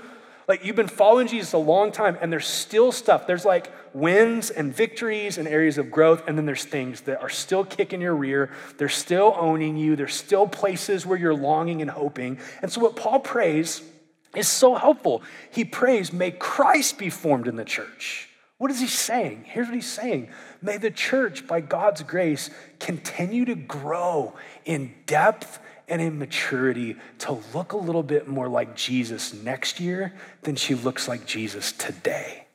Like 0.47 0.65
you've 0.65 0.77
been 0.77 0.89
following 0.89 1.27
Jesus 1.27 1.53
a 1.53 1.59
long 1.59 1.91
time, 1.91 2.19
and 2.21 2.33
there's 2.33 2.47
still 2.47 2.93
stuff. 2.93 3.27
There's 3.27 3.45
like 3.45 3.73
wins 3.95 4.51
and 4.51 4.75
victories 4.75 5.39
and 5.39 5.49
areas 5.49 5.79
of 5.79 5.91
growth, 5.91 6.27
and 6.29 6.37
then 6.37 6.47
there's 6.47 6.65
things 6.65 7.03
that 7.03 7.23
are 7.23 7.29
still 7.29 7.65
kicking 7.65 8.01
your 8.01 8.15
rear. 8.15 8.51
They're 8.77 8.89
still 8.89 9.35
owning 9.39 9.77
you. 9.77 9.97
There's 9.97 10.15
still 10.15 10.47
places 10.47 11.07
where 11.07 11.19
you're 11.19 11.35
longing 11.35 11.81
and 11.81 11.91
hoping. 11.91 12.39
And 12.61 12.71
so, 12.71 12.81
what 12.81 12.97
Paul 12.97 13.21
prays 13.21 13.83
is 14.37 14.49
so 14.49 14.75
helpful. 14.75 15.23
He 15.51 15.65
prays, 15.65 16.13
May 16.13 16.33
Christ 16.33 16.99
be 16.99 17.11
formed 17.11 17.49
in 17.49 17.57
the 17.57 17.65
church. 17.65 18.29
What 18.59 18.71
is 18.71 18.81
he 18.81 18.87
saying? 18.87 19.45
Here's 19.47 19.67
what 19.67 19.75
he's 19.75 19.91
saying 19.91 20.29
May 20.63 20.77
the 20.77 20.91
church, 20.91 21.47
by 21.47 21.61
God's 21.61 22.03
grace, 22.03 22.51
continue 22.81 23.45
to 23.47 23.55
grow 23.55 24.35
in 24.65 24.95
depth 25.07 25.59
and 25.89 26.01
in 26.01 26.19
maturity 26.19 26.97
to 27.19 27.39
look 27.55 27.73
a 27.73 27.77
little 27.77 28.03
bit 28.03 28.29
more 28.29 28.49
like 28.49 28.77
Jesus 28.77 29.35
next 29.35 29.81
year 29.81 30.13
than 30.43 30.57
she 30.57 30.75
looks 30.75 31.09
like 31.09 31.27
Jesus 31.27 31.73
today. 31.73 32.47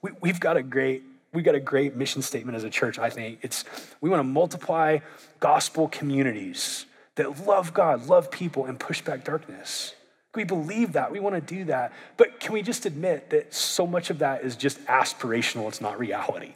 We, 0.00 0.28
have 0.28 0.40
got 0.40 0.56
a 0.56 0.62
great 0.62 1.04
we've 1.32 1.44
got 1.44 1.54
a 1.54 1.60
great 1.60 1.96
mission 1.96 2.22
statement 2.22 2.56
as 2.56 2.64
a 2.64 2.70
church. 2.70 2.98
I 2.98 3.10
think 3.10 3.38
it's 3.42 3.64
we 4.00 4.10
want 4.10 4.20
to 4.20 4.24
multiply 4.24 4.98
gospel 5.40 5.88
communities 5.88 6.86
that 7.14 7.46
love 7.46 7.74
God, 7.74 8.06
love 8.06 8.30
people, 8.30 8.66
and 8.66 8.78
push 8.78 9.02
back 9.02 9.24
darkness. 9.24 9.94
We 10.34 10.44
believe 10.44 10.92
that. 10.94 11.12
We 11.12 11.20
want 11.20 11.34
to 11.34 11.40
do 11.40 11.64
that. 11.64 11.92
But 12.16 12.40
can 12.40 12.54
we 12.54 12.62
just 12.62 12.86
admit 12.86 13.30
that 13.30 13.52
so 13.52 13.86
much 13.86 14.08
of 14.08 14.20
that 14.20 14.42
is 14.42 14.56
just 14.56 14.82
aspirational? 14.86 15.68
It's 15.68 15.80
not 15.80 15.98
reality. 15.98 16.54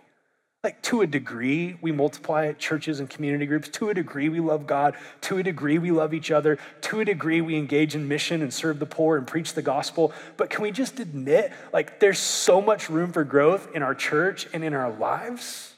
Like, 0.64 0.82
to 0.82 1.02
a 1.02 1.06
degree, 1.06 1.76
we 1.80 1.92
multiply 1.92 2.46
at 2.46 2.58
churches 2.58 2.98
and 2.98 3.08
community 3.08 3.46
groups. 3.46 3.68
To 3.68 3.90
a 3.90 3.94
degree, 3.94 4.28
we 4.28 4.40
love 4.40 4.66
God. 4.66 4.96
To 5.22 5.38
a 5.38 5.42
degree, 5.42 5.78
we 5.78 5.92
love 5.92 6.12
each 6.12 6.32
other. 6.32 6.58
To 6.82 7.00
a 7.00 7.04
degree, 7.04 7.40
we 7.40 7.56
engage 7.56 7.94
in 7.94 8.08
mission 8.08 8.42
and 8.42 8.52
serve 8.52 8.80
the 8.80 8.86
poor 8.86 9.16
and 9.16 9.26
preach 9.26 9.52
the 9.52 9.62
gospel. 9.62 10.12
But 10.36 10.50
can 10.50 10.62
we 10.62 10.72
just 10.72 10.98
admit, 10.98 11.52
like, 11.72 12.00
there's 12.00 12.18
so 12.18 12.60
much 12.60 12.90
room 12.90 13.12
for 13.12 13.22
growth 13.22 13.68
in 13.76 13.82
our 13.84 13.94
church 13.94 14.48
and 14.52 14.64
in 14.64 14.74
our 14.74 14.90
lives? 14.90 15.74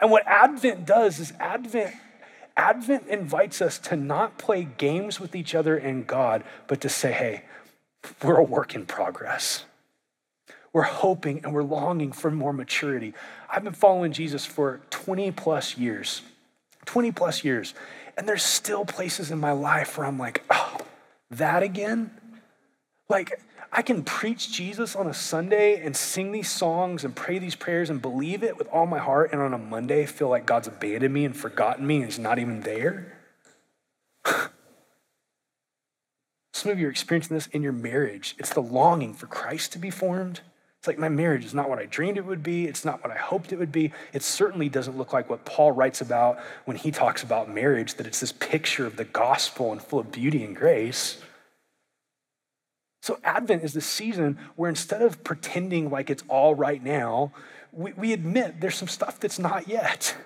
And 0.00 0.10
what 0.10 0.24
Advent 0.26 0.86
does 0.86 1.18
is 1.18 1.32
Advent 1.40 1.92
Advent 2.56 3.08
invites 3.08 3.62
us 3.62 3.78
to 3.78 3.96
not 3.96 4.38
play 4.38 4.64
games 4.64 5.18
with 5.18 5.34
each 5.34 5.54
other 5.54 5.76
and 5.76 6.06
God, 6.06 6.44
but 6.66 6.82
to 6.82 6.88
say, 6.88 7.10
hey, 7.10 7.44
we're 8.22 8.36
a 8.36 8.42
work 8.42 8.74
in 8.74 8.84
progress. 8.84 9.64
We're 10.72 10.82
hoping 10.82 11.40
and 11.44 11.52
we're 11.52 11.62
longing 11.62 12.12
for 12.12 12.30
more 12.30 12.52
maturity. 12.52 13.12
I've 13.50 13.64
been 13.64 13.74
following 13.74 14.12
Jesus 14.12 14.46
for 14.46 14.80
20 14.90 15.30
plus 15.32 15.76
years, 15.76 16.22
20 16.86 17.12
plus 17.12 17.44
years. 17.44 17.74
And 18.16 18.28
there's 18.28 18.42
still 18.42 18.84
places 18.84 19.30
in 19.30 19.38
my 19.38 19.52
life 19.52 19.98
where 19.98 20.06
I'm 20.06 20.18
like, 20.18 20.42
oh, 20.50 20.78
that 21.30 21.62
again? 21.62 22.10
Like, 23.08 23.40
I 23.70 23.80
can 23.82 24.02
preach 24.04 24.52
Jesus 24.52 24.94
on 24.94 25.06
a 25.06 25.14
Sunday 25.14 25.82
and 25.82 25.96
sing 25.96 26.30
these 26.32 26.50
songs 26.50 27.04
and 27.04 27.16
pray 27.16 27.38
these 27.38 27.54
prayers 27.54 27.88
and 27.88 28.02
believe 28.02 28.42
it 28.42 28.58
with 28.58 28.68
all 28.68 28.86
my 28.86 28.98
heart, 28.98 29.32
and 29.32 29.40
on 29.40 29.54
a 29.54 29.58
Monday 29.58 30.04
feel 30.04 30.28
like 30.28 30.44
God's 30.44 30.68
abandoned 30.68 31.14
me 31.14 31.24
and 31.24 31.34
forgotten 31.34 31.86
me 31.86 31.96
and 31.96 32.04
He's 32.04 32.18
not 32.18 32.38
even 32.38 32.60
there. 32.60 33.18
Some 36.52 36.70
of 36.70 36.78
you 36.78 36.86
are 36.86 36.90
experiencing 36.90 37.34
this 37.34 37.46
in 37.46 37.62
your 37.62 37.72
marriage. 37.72 38.34
It's 38.38 38.52
the 38.52 38.60
longing 38.60 39.14
for 39.14 39.26
Christ 39.26 39.72
to 39.72 39.78
be 39.78 39.90
formed. 39.90 40.42
It's 40.82 40.88
like 40.88 40.98
my 40.98 41.08
marriage 41.08 41.44
is 41.44 41.54
not 41.54 41.70
what 41.70 41.78
I 41.78 41.86
dreamed 41.86 42.18
it 42.18 42.26
would 42.26 42.42
be. 42.42 42.66
It's 42.66 42.84
not 42.84 43.04
what 43.04 43.12
I 43.12 43.16
hoped 43.16 43.52
it 43.52 43.58
would 43.60 43.70
be. 43.70 43.92
It 44.12 44.24
certainly 44.24 44.68
doesn't 44.68 44.98
look 44.98 45.12
like 45.12 45.30
what 45.30 45.44
Paul 45.44 45.70
writes 45.70 46.00
about 46.00 46.40
when 46.64 46.76
he 46.76 46.90
talks 46.90 47.22
about 47.22 47.48
marriage, 47.48 47.94
that 47.94 48.06
it's 48.08 48.18
this 48.18 48.32
picture 48.32 48.84
of 48.84 48.96
the 48.96 49.04
gospel 49.04 49.70
and 49.70 49.80
full 49.80 50.00
of 50.00 50.10
beauty 50.10 50.42
and 50.42 50.56
grace. 50.56 51.22
So, 53.00 53.20
Advent 53.22 53.62
is 53.62 53.74
the 53.74 53.80
season 53.80 54.40
where 54.56 54.68
instead 54.68 55.02
of 55.02 55.22
pretending 55.22 55.88
like 55.88 56.10
it's 56.10 56.24
all 56.26 56.56
right 56.56 56.82
now, 56.82 57.30
we, 57.70 57.92
we 57.92 58.12
admit 58.12 58.60
there's 58.60 58.74
some 58.74 58.88
stuff 58.88 59.20
that's 59.20 59.38
not 59.38 59.68
yet, 59.68 60.16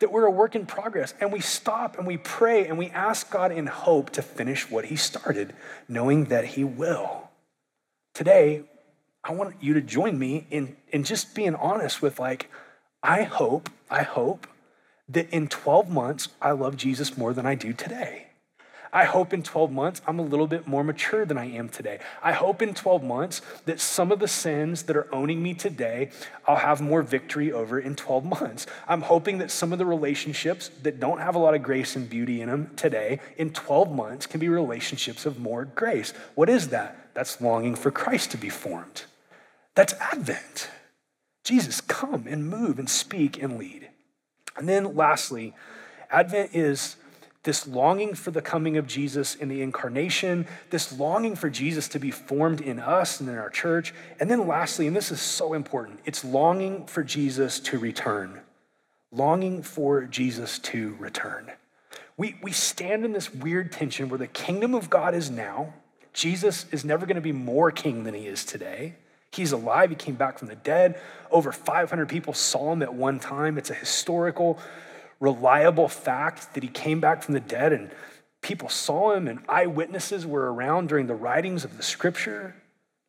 that 0.00 0.12
we're 0.12 0.26
a 0.26 0.30
work 0.30 0.54
in 0.54 0.66
progress. 0.66 1.14
And 1.18 1.32
we 1.32 1.40
stop 1.40 1.96
and 1.96 2.06
we 2.06 2.18
pray 2.18 2.66
and 2.66 2.76
we 2.76 2.90
ask 2.90 3.30
God 3.30 3.52
in 3.52 3.68
hope 3.68 4.10
to 4.10 4.20
finish 4.20 4.70
what 4.70 4.84
He 4.84 4.96
started, 4.96 5.54
knowing 5.88 6.26
that 6.26 6.44
He 6.44 6.62
will. 6.62 7.30
Today, 8.12 8.64
I 9.24 9.32
want 9.32 9.56
you 9.60 9.72
to 9.74 9.80
join 9.80 10.18
me 10.18 10.46
in, 10.50 10.76
in 10.90 11.02
just 11.02 11.34
being 11.34 11.54
honest 11.54 12.02
with, 12.02 12.20
like, 12.20 12.50
I 13.02 13.22
hope, 13.22 13.70
I 13.90 14.02
hope 14.02 14.46
that 15.08 15.30
in 15.30 15.48
12 15.48 15.88
months, 15.88 16.28
I 16.42 16.50
love 16.50 16.76
Jesus 16.76 17.16
more 17.16 17.32
than 17.32 17.46
I 17.46 17.54
do 17.54 17.72
today. 17.72 18.26
I 18.92 19.04
hope 19.06 19.32
in 19.32 19.42
12 19.42 19.72
months 19.72 20.00
I'm 20.06 20.20
a 20.20 20.22
little 20.22 20.46
bit 20.46 20.68
more 20.68 20.84
mature 20.84 21.24
than 21.24 21.36
I 21.36 21.46
am 21.46 21.68
today. 21.68 21.98
I 22.22 22.30
hope 22.32 22.62
in 22.62 22.74
12 22.74 23.02
months 23.02 23.42
that 23.64 23.80
some 23.80 24.12
of 24.12 24.20
the 24.20 24.28
sins 24.28 24.84
that 24.84 24.96
are 24.96 25.12
owning 25.12 25.42
me 25.42 25.52
today, 25.52 26.10
I'll 26.46 26.56
have 26.56 26.80
more 26.80 27.02
victory 27.02 27.50
over 27.50 27.80
in 27.80 27.96
12 27.96 28.24
months. 28.24 28.66
I'm 28.86 29.02
hoping 29.02 29.38
that 29.38 29.50
some 29.50 29.72
of 29.72 29.78
the 29.78 29.86
relationships 29.86 30.70
that 30.82 31.00
don't 31.00 31.18
have 31.18 31.34
a 31.34 31.40
lot 31.40 31.54
of 31.54 31.62
grace 31.64 31.96
and 31.96 32.08
beauty 32.08 32.40
in 32.40 32.48
them 32.48 32.70
today, 32.76 33.18
in 33.36 33.52
12 33.52 33.90
months, 33.90 34.26
can 34.26 34.38
be 34.38 34.48
relationships 34.48 35.26
of 35.26 35.40
more 35.40 35.64
grace. 35.64 36.12
What 36.36 36.48
is 36.48 36.68
that? 36.68 37.14
That's 37.14 37.40
longing 37.40 37.74
for 37.74 37.90
Christ 37.90 38.30
to 38.30 38.36
be 38.36 38.48
formed. 38.48 39.02
That's 39.74 39.94
Advent. 39.94 40.70
Jesus, 41.44 41.80
come 41.80 42.26
and 42.26 42.48
move 42.48 42.78
and 42.78 42.88
speak 42.88 43.42
and 43.42 43.58
lead. 43.58 43.90
And 44.56 44.68
then 44.68 44.94
lastly, 44.96 45.54
Advent 46.10 46.50
is 46.54 46.96
this 47.42 47.66
longing 47.66 48.14
for 48.14 48.30
the 48.30 48.40
coming 48.40 48.76
of 48.78 48.86
Jesus 48.86 49.34
in 49.34 49.48
the 49.48 49.60
incarnation, 49.60 50.46
this 50.70 50.98
longing 50.98 51.36
for 51.36 51.50
Jesus 51.50 51.88
to 51.88 51.98
be 51.98 52.10
formed 52.10 52.60
in 52.60 52.80
us 52.80 53.20
and 53.20 53.28
in 53.28 53.36
our 53.36 53.50
church. 53.50 53.92
And 54.18 54.30
then 54.30 54.46
lastly, 54.46 54.86
and 54.86 54.96
this 54.96 55.10
is 55.10 55.20
so 55.20 55.52
important, 55.52 56.00
it's 56.06 56.24
longing 56.24 56.86
for 56.86 57.04
Jesus 57.04 57.60
to 57.60 57.78
return. 57.78 58.40
Longing 59.12 59.62
for 59.62 60.04
Jesus 60.04 60.58
to 60.60 60.96
return. 60.98 61.52
We, 62.16 62.36
we 62.42 62.52
stand 62.52 63.04
in 63.04 63.12
this 63.12 63.32
weird 63.32 63.70
tension 63.70 64.08
where 64.08 64.18
the 64.18 64.26
kingdom 64.26 64.74
of 64.74 64.88
God 64.88 65.14
is 65.14 65.30
now. 65.30 65.74
Jesus 66.12 66.64
is 66.70 66.84
never 66.84 67.06
going 67.06 67.16
to 67.16 67.20
be 67.20 67.32
more 67.32 67.70
king 67.70 68.04
than 68.04 68.14
he 68.14 68.26
is 68.26 68.44
today. 68.44 68.94
He's 69.34 69.52
alive. 69.52 69.90
He 69.90 69.96
came 69.96 70.14
back 70.14 70.38
from 70.38 70.48
the 70.48 70.56
dead. 70.56 71.00
Over 71.30 71.52
500 71.52 72.08
people 72.08 72.32
saw 72.32 72.72
him 72.72 72.82
at 72.82 72.94
one 72.94 73.18
time. 73.18 73.58
It's 73.58 73.70
a 73.70 73.74
historical 73.74 74.58
reliable 75.20 75.88
fact 75.88 76.54
that 76.54 76.62
he 76.62 76.68
came 76.68 77.00
back 77.00 77.22
from 77.22 77.34
the 77.34 77.40
dead 77.40 77.72
and 77.72 77.90
people 78.42 78.68
saw 78.68 79.14
him 79.14 79.26
and 79.26 79.40
eyewitnesses 79.48 80.26
were 80.26 80.52
around 80.52 80.88
during 80.88 81.06
the 81.06 81.14
writings 81.14 81.64
of 81.64 81.76
the 81.76 81.82
scripture. 81.82 82.54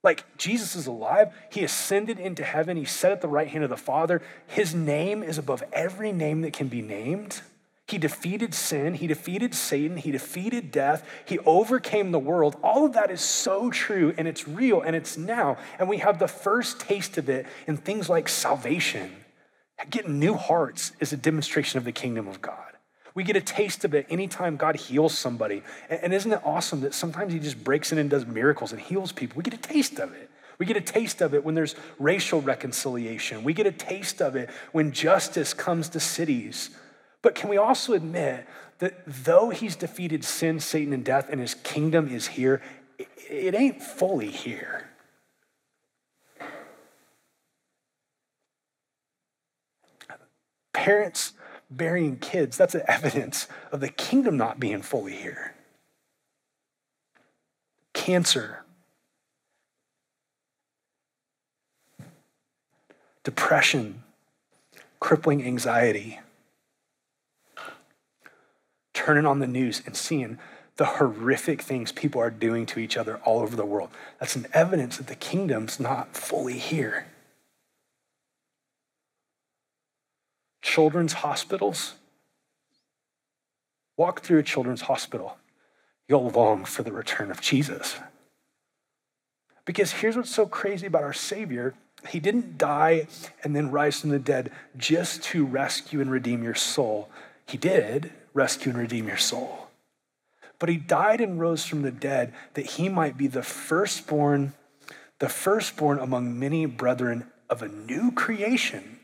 Like 0.03 0.23
Jesus 0.37 0.75
is 0.75 0.87
alive. 0.87 1.33
He 1.51 1.63
ascended 1.63 2.19
into 2.19 2.43
heaven. 2.43 2.77
He 2.77 2.85
sat 2.85 3.11
at 3.11 3.21
the 3.21 3.27
right 3.27 3.47
hand 3.47 3.63
of 3.63 3.69
the 3.69 3.77
Father. 3.77 4.21
His 4.47 4.73
name 4.73 5.23
is 5.23 5.37
above 5.37 5.63
every 5.73 6.11
name 6.11 6.41
that 6.41 6.53
can 6.53 6.67
be 6.67 6.81
named. 6.81 7.41
He 7.87 7.97
defeated 7.99 8.53
sin. 8.53 8.95
He 8.95 9.05
defeated 9.05 9.53
Satan. 9.53 9.97
He 9.97 10.11
defeated 10.11 10.71
death. 10.71 11.07
He 11.25 11.37
overcame 11.39 12.11
the 12.11 12.19
world. 12.19 12.57
All 12.63 12.85
of 12.85 12.93
that 12.93 13.11
is 13.11 13.21
so 13.21 13.69
true 13.69 14.13
and 14.17 14.27
it's 14.27 14.47
real 14.47 14.81
and 14.81 14.95
it's 14.95 15.17
now. 15.17 15.57
And 15.77 15.87
we 15.87 15.99
have 15.99 16.17
the 16.17 16.27
first 16.27 16.79
taste 16.79 17.17
of 17.19 17.29
it 17.29 17.45
in 17.67 17.77
things 17.77 18.09
like 18.09 18.27
salvation 18.27 19.11
Getting 19.89 20.19
new 20.19 20.35
hearts 20.35 20.93
is 20.99 21.11
a 21.13 21.17
demonstration 21.17 21.77
of 21.77 21.83
the 21.83 21.91
kingdom 21.91 22.27
of 22.27 22.41
God. 22.41 22.57
We 23.13 23.23
get 23.23 23.35
a 23.35 23.41
taste 23.41 23.85
of 23.85 23.93
it 23.93 24.07
anytime 24.09 24.57
God 24.57 24.75
heals 24.75 25.17
somebody. 25.17 25.63
And 25.89 26.13
isn't 26.13 26.31
it 26.31 26.41
awesome 26.43 26.81
that 26.81 26.93
sometimes 26.93 27.33
He 27.33 27.39
just 27.39 27.63
breaks 27.63 27.91
in 27.91 27.97
and 27.97 28.09
does 28.09 28.25
miracles 28.25 28.71
and 28.71 28.81
heals 28.81 29.11
people? 29.11 29.37
We 29.37 29.43
get 29.43 29.53
a 29.53 29.57
taste 29.57 29.99
of 29.99 30.13
it. 30.13 30.29
We 30.57 30.65
get 30.65 30.77
a 30.77 30.81
taste 30.81 31.21
of 31.21 31.33
it 31.33 31.43
when 31.43 31.55
there's 31.55 31.75
racial 31.99 32.41
reconciliation. 32.41 33.43
We 33.43 33.53
get 33.53 33.67
a 33.67 33.71
taste 33.71 34.21
of 34.21 34.35
it 34.35 34.49
when 34.71 34.91
justice 34.91 35.53
comes 35.53 35.89
to 35.89 35.99
cities. 35.99 36.69
But 37.25 37.33
can 37.33 37.49
we 37.49 37.57
also 37.57 37.93
admit 37.93 38.45
that 38.77 39.01
though 39.07 39.49
He's 39.49 39.75
defeated 39.75 40.23
sin, 40.23 40.59
Satan, 40.59 40.93
and 40.93 41.03
death, 41.03 41.27
and 41.27 41.41
His 41.41 41.55
kingdom 41.55 42.07
is 42.07 42.27
here, 42.27 42.61
it 42.99 43.55
ain't 43.55 43.81
fully 43.81 44.29
here. 44.29 44.91
parents 50.71 51.33
burying 51.71 52.15
kids, 52.17 52.57
that's 52.57 52.75
evidence 52.87 53.47
of 53.71 53.79
the 53.79 53.89
kingdom 53.89 54.37
not 54.37 54.59
being 54.59 54.83
fully 54.83 55.15
here. 55.15 55.55
Cancer, 57.93 58.63
depression, 63.23 64.03
crippling 64.99 65.43
anxiety, 65.43 66.19
turning 69.05 69.27
on 69.27 69.37
the 69.37 69.45
news 69.45 69.83
and 69.85 69.95
seeing 69.95 70.39
the 70.77 70.85
horrific 70.85 71.61
things 71.61 71.91
people 71.91 72.19
are 72.19 72.31
doing 72.31 72.65
to 72.65 72.79
each 72.79 72.97
other 72.97 73.17
all 73.17 73.39
over 73.39 73.55
the 73.55 73.63
world. 73.63 73.89
That's 74.19 74.35
an 74.35 74.47
evidence 74.51 74.97
that 74.97 75.05
the 75.05 75.15
kingdom's 75.15 75.79
not 75.79 76.17
fully 76.17 76.57
here. 76.57 77.05
Children's 80.63 81.13
hospitals. 81.13 81.93
Walk 83.95 84.21
through 84.21 84.39
a 84.39 84.43
children's 84.43 84.81
hospital. 84.81 85.37
You'll 86.07 86.31
long 86.31 86.65
for 86.65 86.81
the 86.81 86.91
return 86.91 87.29
of 87.29 87.41
Jesus. 87.41 87.97
Because 89.65 89.91
here's 89.91 90.17
what's 90.17 90.33
so 90.33 90.47
crazy 90.47 90.87
about 90.87 91.03
our 91.03 91.13
Savior 91.13 91.75
He 92.09 92.19
didn't 92.19 92.57
die 92.57 93.07
and 93.43 93.55
then 93.55 93.69
rise 93.69 94.01
from 94.01 94.09
the 94.09 94.17
dead 94.17 94.51
just 94.75 95.21
to 95.25 95.45
rescue 95.45 96.01
and 96.01 96.09
redeem 96.09 96.43
your 96.43 96.55
soul. 96.55 97.07
He 97.45 97.59
did, 97.59 98.11
rescue 98.35 98.71
and 98.71 98.79
redeem 98.79 99.07
your 99.07 99.17
soul. 99.17 99.69
But 100.59 100.69
He 100.69 100.77
died 100.77 101.21
and 101.21 101.39
rose 101.39 101.65
from 101.65 101.81
the 101.81 101.91
dead 101.91 102.33
that 102.53 102.67
He 102.67 102.87
might 102.87 103.17
be 103.17 103.25
the 103.25 103.41
firstborn, 103.41 104.53
the 105.17 105.29
firstborn 105.29 105.97
among 105.97 106.37
many 106.37 106.67
brethren 106.67 107.31
of 107.49 107.63
a 107.63 107.67
new 107.67 108.11
creation. 108.11 108.99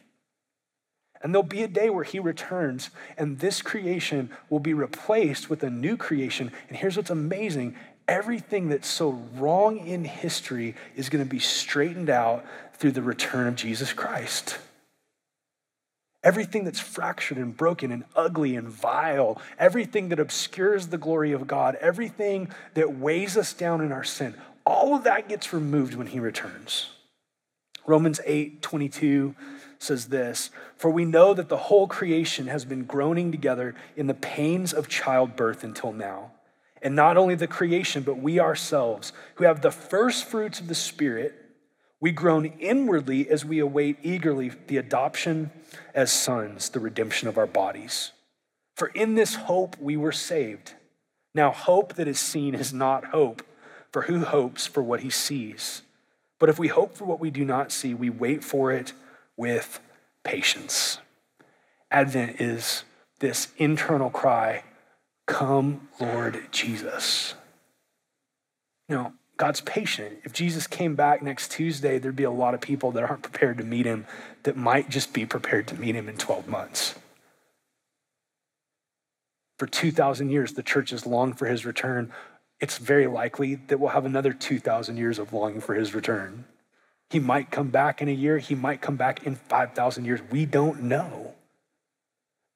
And 1.23 1.33
there'll 1.33 1.43
be 1.43 1.63
a 1.63 1.67
day 1.67 1.89
where 1.89 2.03
he 2.03 2.19
returns, 2.19 2.89
and 3.17 3.39
this 3.39 3.61
creation 3.61 4.31
will 4.49 4.59
be 4.59 4.73
replaced 4.73 5.49
with 5.49 5.61
a 5.63 5.69
new 5.69 5.95
creation. 5.95 6.51
And 6.67 6.77
here's 6.77 6.97
what's 6.97 7.09
amazing 7.09 7.75
everything 8.07 8.67
that's 8.67 8.87
so 8.87 9.11
wrong 9.35 9.77
in 9.77 10.03
history 10.03 10.75
is 10.95 11.07
going 11.07 11.23
to 11.23 11.29
be 11.29 11.39
straightened 11.39 12.09
out 12.09 12.43
through 12.73 12.91
the 12.91 13.01
return 13.01 13.47
of 13.47 13.55
Jesus 13.55 13.93
Christ. 13.93 14.57
Everything 16.23 16.63
that's 16.63 16.79
fractured 16.79 17.37
and 17.37 17.57
broken 17.57 17.91
and 17.91 18.03
ugly 18.15 18.55
and 18.55 18.67
vile, 18.67 19.41
everything 19.57 20.09
that 20.09 20.19
obscures 20.19 20.87
the 20.87 20.97
glory 20.97 21.31
of 21.31 21.47
God, 21.47 21.75
everything 21.81 22.49
that 22.75 22.95
weighs 22.95 23.35
us 23.37 23.53
down 23.53 23.81
in 23.81 23.91
our 23.91 24.03
sin, 24.03 24.35
all 24.65 24.95
of 24.95 25.03
that 25.05 25.27
gets 25.27 25.51
removed 25.51 25.95
when 25.95 26.07
he 26.07 26.19
returns. 26.19 26.91
Romans 27.87 28.19
8 28.25 28.61
22 28.61 29.35
says 29.79 30.07
this 30.07 30.51
For 30.77 30.91
we 30.91 31.05
know 31.05 31.33
that 31.33 31.49
the 31.49 31.57
whole 31.57 31.87
creation 31.87 32.47
has 32.47 32.65
been 32.65 32.85
groaning 32.85 33.31
together 33.31 33.75
in 33.95 34.07
the 34.07 34.13
pains 34.13 34.73
of 34.73 34.87
childbirth 34.87 35.63
until 35.63 35.91
now. 35.91 36.31
And 36.83 36.95
not 36.95 37.17
only 37.17 37.35
the 37.35 37.47
creation, 37.47 38.03
but 38.03 38.17
we 38.17 38.39
ourselves, 38.39 39.13
who 39.35 39.43
have 39.43 39.61
the 39.61 39.71
first 39.71 40.25
fruits 40.25 40.59
of 40.59 40.67
the 40.67 40.75
Spirit, 40.75 41.40
we 42.01 42.11
groan 42.11 42.45
inwardly 42.59 43.29
as 43.29 43.45
we 43.45 43.59
await 43.59 43.97
eagerly 44.01 44.51
the 44.67 44.77
adoption 44.77 45.51
as 45.93 46.11
sons, 46.11 46.69
the 46.69 46.79
redemption 46.79 47.27
of 47.27 47.37
our 47.37 47.47
bodies. 47.47 48.11
For 48.75 48.87
in 48.87 49.13
this 49.13 49.35
hope 49.35 49.77
we 49.79 49.95
were 49.95 50.11
saved. 50.11 50.73
Now, 51.35 51.51
hope 51.51 51.93
that 51.93 52.07
is 52.07 52.19
seen 52.19 52.55
is 52.55 52.73
not 52.73 53.05
hope, 53.05 53.43
for 53.93 54.03
who 54.03 54.25
hopes 54.25 54.65
for 54.65 54.81
what 54.81 55.01
he 55.01 55.09
sees? 55.09 55.83
But 56.39 56.49
if 56.49 56.57
we 56.57 56.69
hope 56.69 56.97
for 56.97 57.05
what 57.05 57.19
we 57.19 57.29
do 57.29 57.45
not 57.45 57.71
see, 57.71 57.93
we 57.93 58.09
wait 58.09 58.43
for 58.43 58.71
it 58.71 58.93
with 59.37 59.79
patience. 60.23 60.97
Advent 61.91 62.41
is 62.41 62.83
this 63.19 63.49
internal 63.57 64.09
cry 64.09 64.63
Come, 65.27 65.87
Lord 65.99 66.47
Jesus. 66.51 67.35
Know, 68.89 69.13
God's 69.41 69.61
patient. 69.61 70.19
If 70.23 70.33
Jesus 70.33 70.67
came 70.67 70.93
back 70.93 71.23
next 71.23 71.49
Tuesday, 71.49 71.97
there'd 71.97 72.15
be 72.15 72.25
a 72.25 72.29
lot 72.29 72.53
of 72.53 72.61
people 72.61 72.91
that 72.91 73.01
aren't 73.01 73.23
prepared 73.23 73.57
to 73.57 73.63
meet 73.63 73.87
him 73.87 74.05
that 74.43 74.55
might 74.55 74.87
just 74.87 75.13
be 75.13 75.25
prepared 75.25 75.65
to 75.69 75.75
meet 75.75 75.95
him 75.95 76.07
in 76.07 76.15
12 76.15 76.47
months. 76.47 76.93
For 79.57 79.65
2,000 79.65 80.29
years, 80.29 80.53
the 80.53 80.61
church 80.61 80.91
has 80.91 81.07
longed 81.07 81.39
for 81.39 81.47
his 81.47 81.65
return. 81.65 82.13
It's 82.59 82.77
very 82.77 83.07
likely 83.07 83.55
that 83.55 83.79
we'll 83.79 83.89
have 83.89 84.05
another 84.05 84.31
2,000 84.31 84.95
years 84.97 85.17
of 85.17 85.33
longing 85.33 85.59
for 85.59 85.73
his 85.73 85.95
return. 85.95 86.45
He 87.09 87.17
might 87.17 87.49
come 87.49 87.69
back 87.69 87.99
in 87.99 88.09
a 88.09 88.11
year, 88.11 88.37
he 88.37 88.53
might 88.53 88.79
come 88.79 88.95
back 88.95 89.25
in 89.25 89.37
5,000 89.37 90.05
years. 90.05 90.19
We 90.29 90.45
don't 90.45 90.83
know. 90.83 91.33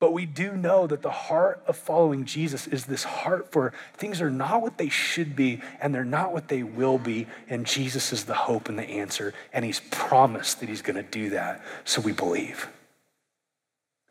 But 0.06 0.14
we 0.14 0.28
do 0.28 0.56
know 0.56 0.86
that 0.86 1.02
the 1.02 1.10
heart 1.10 1.64
of 1.66 1.76
following 1.76 2.26
Jesus 2.26 2.68
is 2.68 2.86
this 2.86 3.04
heart 3.04 3.52
for 3.52 3.74
things 3.96 4.22
are 4.22 4.30
not 4.30 4.62
what 4.62 4.78
they 4.78 4.88
should 4.88 5.36
be 5.36 5.62
and 5.82 5.96
they're 5.96 6.06
not 6.06 6.32
what 6.32 6.48
they 6.48 6.62
will 6.62 7.00
be. 7.00 7.26
And 7.50 7.66
Jesus 7.66 8.14
is 8.14 8.26
the 8.26 8.36
hope 8.36 8.70
and 8.70 8.78
the 8.78 8.84
answer. 8.84 9.34
And 9.52 9.66
he's 9.66 9.82
promised 9.90 10.60
that 10.60 10.70
he's 10.70 10.84
going 10.84 11.04
to 11.04 11.10
do 11.10 11.32
that. 11.32 11.66
So 11.86 12.02
we 12.02 12.12
believe. 12.12 12.68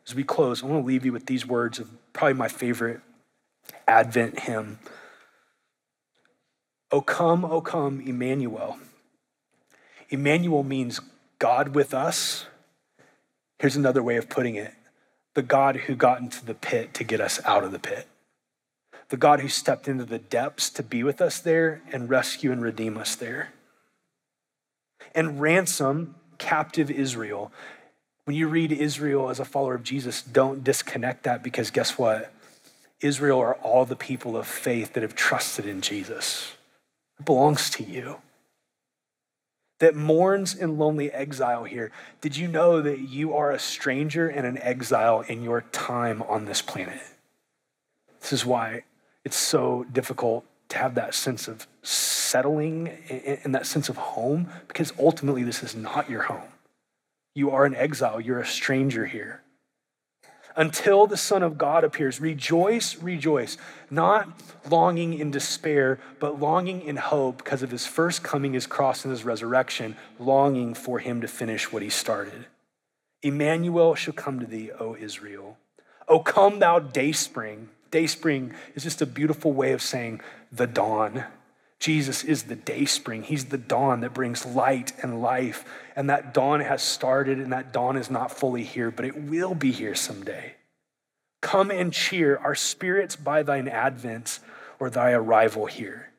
As 0.05 0.13
we 0.13 0.25
close, 0.25 0.61
I 0.61 0.67
want 0.67 0.83
to 0.83 0.85
leave 0.85 1.05
you 1.05 1.13
with 1.13 1.27
these 1.27 1.47
words 1.47 1.79
of 1.79 1.89
probably 2.11 2.33
my 2.33 2.49
favorite 2.49 2.99
Advent 3.87 4.41
hymn. 4.41 4.79
O 6.91 6.99
come, 6.99 7.45
O 7.45 7.61
come, 7.61 8.01
Emmanuel. 8.01 8.79
Emmanuel 10.09 10.63
means 10.63 10.99
God 11.39 11.73
with 11.73 11.93
us. 11.93 12.47
Here's 13.59 13.77
another 13.77 14.03
way 14.03 14.17
of 14.17 14.27
putting 14.27 14.55
it 14.55 14.73
the 15.35 15.43
God 15.43 15.75
who 15.75 15.95
got 15.95 16.19
into 16.19 16.43
the 16.43 16.55
pit 16.55 16.93
to 16.95 17.03
get 17.03 17.21
us 17.21 17.39
out 17.45 17.63
of 17.63 17.71
the 17.71 17.79
pit, 17.79 18.07
the 19.09 19.17
God 19.17 19.41
who 19.41 19.49
stepped 19.49 19.87
into 19.87 20.05
the 20.05 20.17
depths 20.17 20.69
to 20.71 20.83
be 20.83 21.03
with 21.03 21.21
us 21.21 21.39
there 21.39 21.81
and 21.91 22.09
rescue 22.09 22.51
and 22.51 22.61
redeem 22.61 22.97
us 22.97 23.15
there, 23.15 23.49
and 25.13 25.39
ransom 25.39 26.15
captive 26.37 26.89
Israel. 26.89 27.51
When 28.23 28.35
you 28.35 28.47
read 28.47 28.71
Israel 28.71 29.29
as 29.29 29.39
a 29.39 29.45
follower 29.45 29.75
of 29.75 29.83
Jesus, 29.83 30.23
don't 30.23 30.63
disconnect 30.63 31.23
that 31.23 31.43
because 31.43 31.69
guess 31.69 31.97
what? 31.97 32.33
Israel 33.01 33.39
are 33.39 33.55
all 33.55 33.85
the 33.85 33.95
people 33.95 34.35
of 34.35 34.47
faith 34.47 34.93
that 34.93 35.03
have 35.03 35.15
trusted 35.15 35.65
in 35.65 35.81
Jesus. 35.81 36.53
It 37.19 37.25
belongs 37.25 37.69
to 37.71 37.83
you 37.83 38.17
that 39.79 39.95
mourns 39.95 40.55
in 40.55 40.77
lonely 40.77 41.11
exile 41.11 41.63
here. 41.63 41.91
Did 42.21 42.37
you 42.37 42.47
know 42.47 42.81
that 42.81 42.99
you 42.99 43.33
are 43.33 43.51
a 43.51 43.59
stranger 43.59 44.27
and 44.27 44.45
an 44.45 44.57
exile 44.59 45.21
in 45.21 45.43
your 45.43 45.61
time 45.61 46.21
on 46.23 46.45
this 46.45 46.61
planet? 46.61 47.01
This 48.21 48.33
is 48.33 48.45
why 48.45 48.83
it's 49.23 49.37
so 49.37 49.85
difficult 49.91 50.45
to 50.69 50.77
have 50.77 50.95
that 50.95 51.13
sense 51.13 51.47
of 51.47 51.67
settling 51.83 52.87
and 53.43 53.53
that 53.53 53.67
sense 53.67 53.89
of 53.89 53.97
home, 53.97 54.49
because 54.67 54.93
ultimately 54.99 55.43
this 55.43 55.61
is 55.61 55.75
not 55.75 56.09
your 56.09 56.23
home. 56.23 56.49
You 57.35 57.51
are 57.51 57.65
an 57.65 57.75
exile, 57.75 58.19
you're 58.19 58.39
a 58.39 58.47
stranger 58.47 59.05
here 59.05 59.41
until 60.55 61.07
the 61.07 61.17
Son 61.17 61.43
of 61.43 61.57
God 61.57 61.83
appears. 61.83 62.21
Rejoice, 62.21 62.95
rejoice, 62.97 63.57
not 63.89 64.29
longing 64.69 65.13
in 65.13 65.31
despair, 65.31 65.99
but 66.19 66.39
longing 66.39 66.81
in 66.81 66.97
hope 66.97 67.37
because 67.37 67.63
of 67.63 67.71
his 67.71 67.85
first 67.85 68.23
coming, 68.23 68.53
his 68.53 68.67
cross, 68.67 69.03
and 69.03 69.11
his 69.11 69.25
resurrection, 69.25 69.95
longing 70.19 70.73
for 70.73 70.99
him 70.99 71.21
to 71.21 71.27
finish 71.27 71.71
what 71.71 71.81
he 71.81 71.89
started. 71.89 72.47
Emmanuel 73.21 73.95
shall 73.95 74.13
come 74.13 74.39
to 74.39 74.45
thee, 74.45 74.71
O 74.79 74.95
Israel. 74.95 75.57
O 76.07 76.19
come, 76.19 76.59
thou 76.59 76.79
dayspring. 76.79 77.69
Dayspring 77.91 78.53
is 78.75 78.83
just 78.83 79.01
a 79.01 79.05
beautiful 79.05 79.51
way 79.51 79.71
of 79.71 79.81
saying 79.81 80.21
the 80.51 80.67
dawn. 80.67 81.23
Jesus 81.79 82.23
is 82.23 82.43
the 82.43 82.55
day 82.55 82.85
spring. 82.85 83.23
He's 83.23 83.45
the 83.45 83.57
dawn 83.57 84.01
that 84.01 84.13
brings 84.13 84.45
light 84.45 84.93
and 85.01 85.21
life. 85.21 85.65
And 85.95 86.09
that 86.09 86.33
dawn 86.33 86.61
has 86.61 86.81
started, 86.81 87.39
and 87.39 87.51
that 87.53 87.73
dawn 87.73 87.97
is 87.97 88.09
not 88.09 88.31
fully 88.31 88.63
here, 88.63 88.91
but 88.91 89.05
it 89.05 89.17
will 89.17 89.55
be 89.55 89.71
here 89.71 89.95
someday. 89.95 90.55
Come 91.41 91.69
and 91.69 91.93
cheer 91.93 92.37
our 92.37 92.55
spirits 92.55 93.15
by 93.15 93.43
thine 93.43 93.67
advent 93.67 94.39
or 94.79 94.89
thy 94.89 95.11
arrival 95.11 95.67
here. 95.67 96.11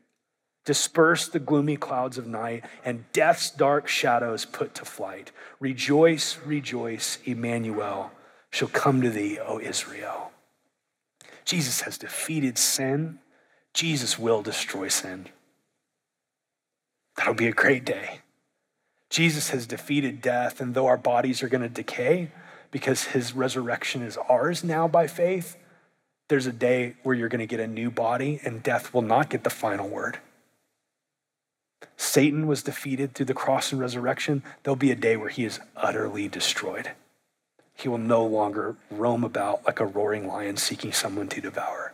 Disperse 0.64 1.28
the 1.28 1.38
gloomy 1.38 1.76
clouds 1.76 2.18
of 2.18 2.26
night 2.26 2.64
and 2.84 3.10
death's 3.12 3.50
dark 3.50 3.88
shadows 3.88 4.44
put 4.44 4.74
to 4.74 4.84
flight. 4.84 5.30
Rejoice, 5.60 6.38
rejoice, 6.44 7.18
Emmanuel 7.24 8.10
shall 8.50 8.68
come 8.68 9.00
to 9.02 9.10
thee, 9.10 9.38
O 9.38 9.60
Israel. 9.60 10.32
Jesus 11.44 11.82
has 11.82 11.98
defeated 11.98 12.58
sin. 12.58 13.20
Jesus 13.74 14.18
will 14.18 14.42
destroy 14.42 14.88
sin. 14.88 15.28
That'll 17.16 17.34
be 17.34 17.48
a 17.48 17.52
great 17.52 17.84
day. 17.84 18.20
Jesus 19.10 19.50
has 19.50 19.66
defeated 19.66 20.20
death, 20.20 20.60
and 20.60 20.74
though 20.74 20.86
our 20.86 20.96
bodies 20.96 21.42
are 21.42 21.48
going 21.48 21.62
to 21.62 21.68
decay 21.68 22.30
because 22.70 23.04
his 23.04 23.32
resurrection 23.34 24.02
is 24.02 24.18
ours 24.28 24.62
now 24.62 24.88
by 24.88 25.06
faith, 25.06 25.56
there's 26.28 26.46
a 26.46 26.52
day 26.52 26.96
where 27.02 27.14
you're 27.14 27.28
going 27.28 27.38
to 27.40 27.46
get 27.46 27.60
a 27.60 27.66
new 27.66 27.90
body, 27.90 28.40
and 28.44 28.62
death 28.62 28.92
will 28.92 29.02
not 29.02 29.30
get 29.30 29.44
the 29.44 29.50
final 29.50 29.88
word. 29.88 30.18
Satan 31.96 32.46
was 32.46 32.62
defeated 32.62 33.14
through 33.14 33.26
the 33.26 33.34
cross 33.34 33.72
and 33.72 33.80
resurrection. 33.80 34.42
There'll 34.62 34.76
be 34.76 34.90
a 34.90 34.96
day 34.96 35.16
where 35.16 35.28
he 35.28 35.44
is 35.44 35.60
utterly 35.76 36.28
destroyed. 36.28 36.90
He 37.74 37.88
will 37.88 37.98
no 37.98 38.24
longer 38.24 38.76
roam 38.90 39.22
about 39.22 39.64
like 39.66 39.80
a 39.80 39.86
roaring 39.86 40.26
lion 40.26 40.56
seeking 40.56 40.92
someone 40.92 41.28
to 41.28 41.40
devour. 41.40 41.92